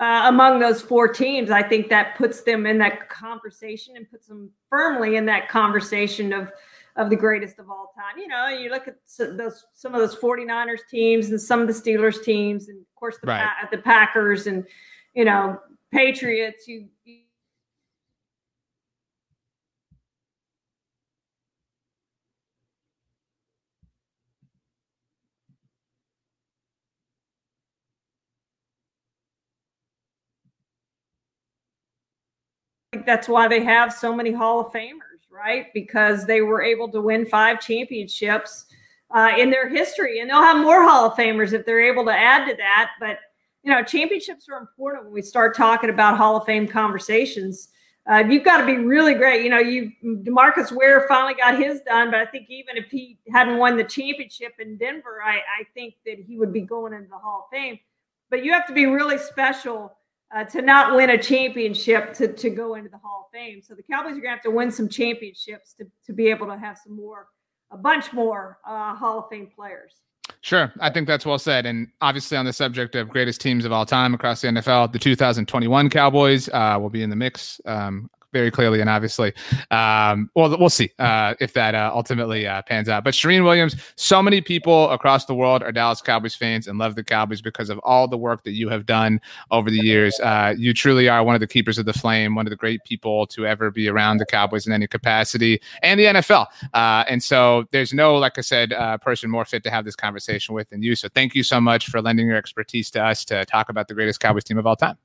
uh, 0.00 0.22
among 0.26 0.58
those 0.58 0.80
four 0.80 1.06
teams, 1.08 1.50
I 1.50 1.62
think 1.62 1.90
that 1.90 2.16
puts 2.16 2.40
them 2.40 2.64
in 2.64 2.78
that 2.78 3.10
conversation 3.10 3.96
and 3.96 4.10
puts 4.10 4.26
them 4.26 4.50
firmly 4.70 5.16
in 5.16 5.26
that 5.26 5.48
conversation 5.48 6.32
of 6.32 6.50
of 6.96 7.10
the 7.10 7.16
greatest 7.16 7.58
of 7.58 7.70
all 7.70 7.92
time. 7.96 8.18
You 8.18 8.28
know, 8.28 8.48
you 8.48 8.70
look 8.70 8.88
at 8.88 8.96
those 9.18 9.66
some 9.74 9.94
of 9.94 10.00
those 10.00 10.16
49ers 10.16 10.80
teams 10.90 11.30
and 11.30 11.40
some 11.40 11.60
of 11.60 11.66
the 11.66 11.72
Steelers 11.72 12.22
teams, 12.22 12.68
and 12.68 12.78
of 12.78 12.94
course 12.96 13.18
the 13.22 13.28
right. 13.28 13.68
the 13.70 13.78
Packers 13.78 14.46
and 14.46 14.66
you 15.14 15.24
know 15.24 15.58
Patriots. 15.92 16.66
You, 16.68 16.88
you 17.04 17.20
that's 33.06 33.28
why 33.28 33.48
they 33.48 33.62
have 33.62 33.92
so 33.92 34.14
many 34.14 34.32
Hall 34.32 34.60
of 34.60 34.72
Famers, 34.72 35.09
right? 35.30 35.66
Because 35.72 36.26
they 36.26 36.40
were 36.40 36.62
able 36.62 36.88
to 36.92 37.00
win 37.00 37.24
five 37.26 37.60
championships 37.60 38.66
uh, 39.14 39.32
in 39.38 39.50
their 39.50 39.68
history, 39.68 40.20
and 40.20 40.30
they'll 40.30 40.42
have 40.42 40.58
more 40.58 40.82
Hall 40.82 41.06
of 41.06 41.14
Famers 41.14 41.52
if 41.52 41.64
they're 41.66 41.80
able 41.80 42.04
to 42.04 42.12
add 42.12 42.48
to 42.48 42.56
that. 42.56 42.92
But 43.00 43.18
you 43.62 43.70
know, 43.70 43.82
championships 43.82 44.48
are 44.48 44.58
important 44.58 45.04
when 45.04 45.12
we 45.12 45.22
start 45.22 45.56
talking 45.56 45.90
about 45.90 46.16
Hall 46.16 46.36
of 46.36 46.46
Fame 46.46 46.66
conversations. 46.66 47.68
Uh, 48.10 48.24
you've 48.28 48.44
got 48.44 48.58
to 48.58 48.66
be 48.66 48.78
really 48.78 49.14
great. 49.14 49.44
You 49.44 49.50
know, 49.50 49.58
you 49.58 49.92
Demarcus 50.02 50.72
Ware 50.72 51.06
finally 51.06 51.34
got 51.34 51.58
his 51.58 51.80
done, 51.82 52.10
but 52.10 52.20
I 52.20 52.26
think 52.26 52.48
even 52.48 52.76
if 52.76 52.90
he 52.90 53.18
hadn't 53.30 53.58
won 53.58 53.76
the 53.76 53.84
championship 53.84 54.54
in 54.58 54.76
Denver, 54.78 55.20
I, 55.24 55.36
I 55.36 55.64
think 55.74 55.94
that 56.06 56.18
he 56.18 56.38
would 56.38 56.52
be 56.52 56.62
going 56.62 56.94
into 56.94 57.08
the 57.08 57.18
Hall 57.18 57.44
of 57.44 57.56
Fame. 57.56 57.78
But 58.30 58.44
you 58.44 58.52
have 58.52 58.66
to 58.68 58.72
be 58.72 58.86
really 58.86 59.18
special 59.18 59.96
uh, 60.34 60.44
to 60.44 60.62
not 60.62 60.94
win 60.94 61.10
a 61.10 61.18
championship 61.18 62.12
to, 62.14 62.32
to 62.32 62.50
go 62.50 62.74
into 62.74 62.88
the 62.88 62.98
Hall 62.98 63.26
of 63.26 63.32
Fame. 63.32 63.60
So 63.62 63.74
the 63.74 63.82
Cowboys 63.82 64.12
are 64.12 64.20
going 64.20 64.22
to 64.22 64.28
have 64.30 64.42
to 64.42 64.50
win 64.50 64.70
some 64.70 64.88
championships 64.88 65.74
to, 65.74 65.86
to 66.06 66.12
be 66.12 66.28
able 66.28 66.46
to 66.46 66.56
have 66.56 66.78
some 66.78 66.94
more, 66.94 67.26
a 67.70 67.76
bunch 67.76 68.12
more 68.12 68.58
uh, 68.66 68.94
Hall 68.94 69.18
of 69.18 69.28
Fame 69.28 69.48
players. 69.54 69.94
Sure. 70.42 70.72
I 70.80 70.90
think 70.90 71.06
that's 71.06 71.26
well 71.26 71.38
said. 71.38 71.66
And 71.66 71.88
obviously, 72.00 72.36
on 72.36 72.44
the 72.44 72.52
subject 72.52 72.94
of 72.94 73.08
greatest 73.08 73.40
teams 73.40 73.64
of 73.64 73.72
all 73.72 73.84
time 73.84 74.14
across 74.14 74.40
the 74.40 74.48
NFL, 74.48 74.92
the 74.92 74.98
2021 74.98 75.90
Cowboys 75.90 76.48
uh, 76.50 76.78
will 76.80 76.90
be 76.90 77.02
in 77.02 77.10
the 77.10 77.16
mix. 77.16 77.60
Um, 77.66 78.08
very 78.32 78.50
clearly 78.50 78.80
and 78.80 78.88
obviously. 78.88 79.32
Um, 79.70 80.30
well, 80.34 80.56
we'll 80.58 80.70
see 80.70 80.90
uh, 80.98 81.34
if 81.40 81.52
that 81.54 81.74
uh, 81.74 81.90
ultimately 81.94 82.46
uh, 82.46 82.62
pans 82.62 82.88
out. 82.88 83.04
But 83.04 83.14
Charean 83.14 83.44
Williams, 83.44 83.76
so 83.96 84.22
many 84.22 84.40
people 84.40 84.90
across 84.90 85.24
the 85.24 85.34
world 85.34 85.62
are 85.62 85.72
Dallas 85.72 86.00
Cowboys 86.00 86.34
fans 86.34 86.68
and 86.68 86.78
love 86.78 86.94
the 86.94 87.04
Cowboys 87.04 87.40
because 87.40 87.70
of 87.70 87.78
all 87.80 88.08
the 88.08 88.18
work 88.18 88.44
that 88.44 88.52
you 88.52 88.68
have 88.68 88.86
done 88.86 89.20
over 89.50 89.70
the 89.70 89.78
years. 89.78 90.18
Uh, 90.20 90.54
you 90.56 90.72
truly 90.74 91.08
are 91.08 91.22
one 91.22 91.34
of 91.34 91.40
the 91.40 91.46
keepers 91.46 91.78
of 91.78 91.86
the 91.86 91.92
flame, 91.92 92.34
one 92.34 92.46
of 92.46 92.50
the 92.50 92.56
great 92.56 92.82
people 92.84 93.26
to 93.28 93.46
ever 93.46 93.70
be 93.70 93.88
around 93.88 94.18
the 94.18 94.26
Cowboys 94.26 94.66
in 94.66 94.72
any 94.72 94.86
capacity 94.86 95.60
and 95.82 95.98
the 95.98 96.04
NFL. 96.04 96.46
Uh, 96.74 97.04
and 97.08 97.22
so 97.22 97.64
there's 97.70 97.92
no, 97.92 98.16
like 98.16 98.38
I 98.38 98.42
said, 98.42 98.72
uh, 98.72 98.98
person 98.98 99.30
more 99.30 99.44
fit 99.44 99.62
to 99.64 99.70
have 99.70 99.84
this 99.84 99.96
conversation 99.96 100.54
with 100.54 100.70
than 100.70 100.82
you. 100.82 100.94
So 100.94 101.08
thank 101.08 101.34
you 101.34 101.42
so 101.42 101.60
much 101.60 101.88
for 101.88 102.00
lending 102.00 102.26
your 102.26 102.36
expertise 102.36 102.90
to 102.92 103.04
us 103.04 103.24
to 103.26 103.44
talk 103.44 103.68
about 103.68 103.88
the 103.88 103.94
greatest 103.94 104.20
Cowboys 104.20 104.44
team 104.44 104.58
of 104.58 104.66
all 104.66 104.76
time. 104.76 104.96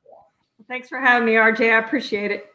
Thanks 0.68 0.90
for 0.90 1.00
having 1.00 1.26
me, 1.26 1.34
RJ. 1.34 1.74
I 1.74 1.80
appreciate 1.80 2.32
it. 2.32 2.55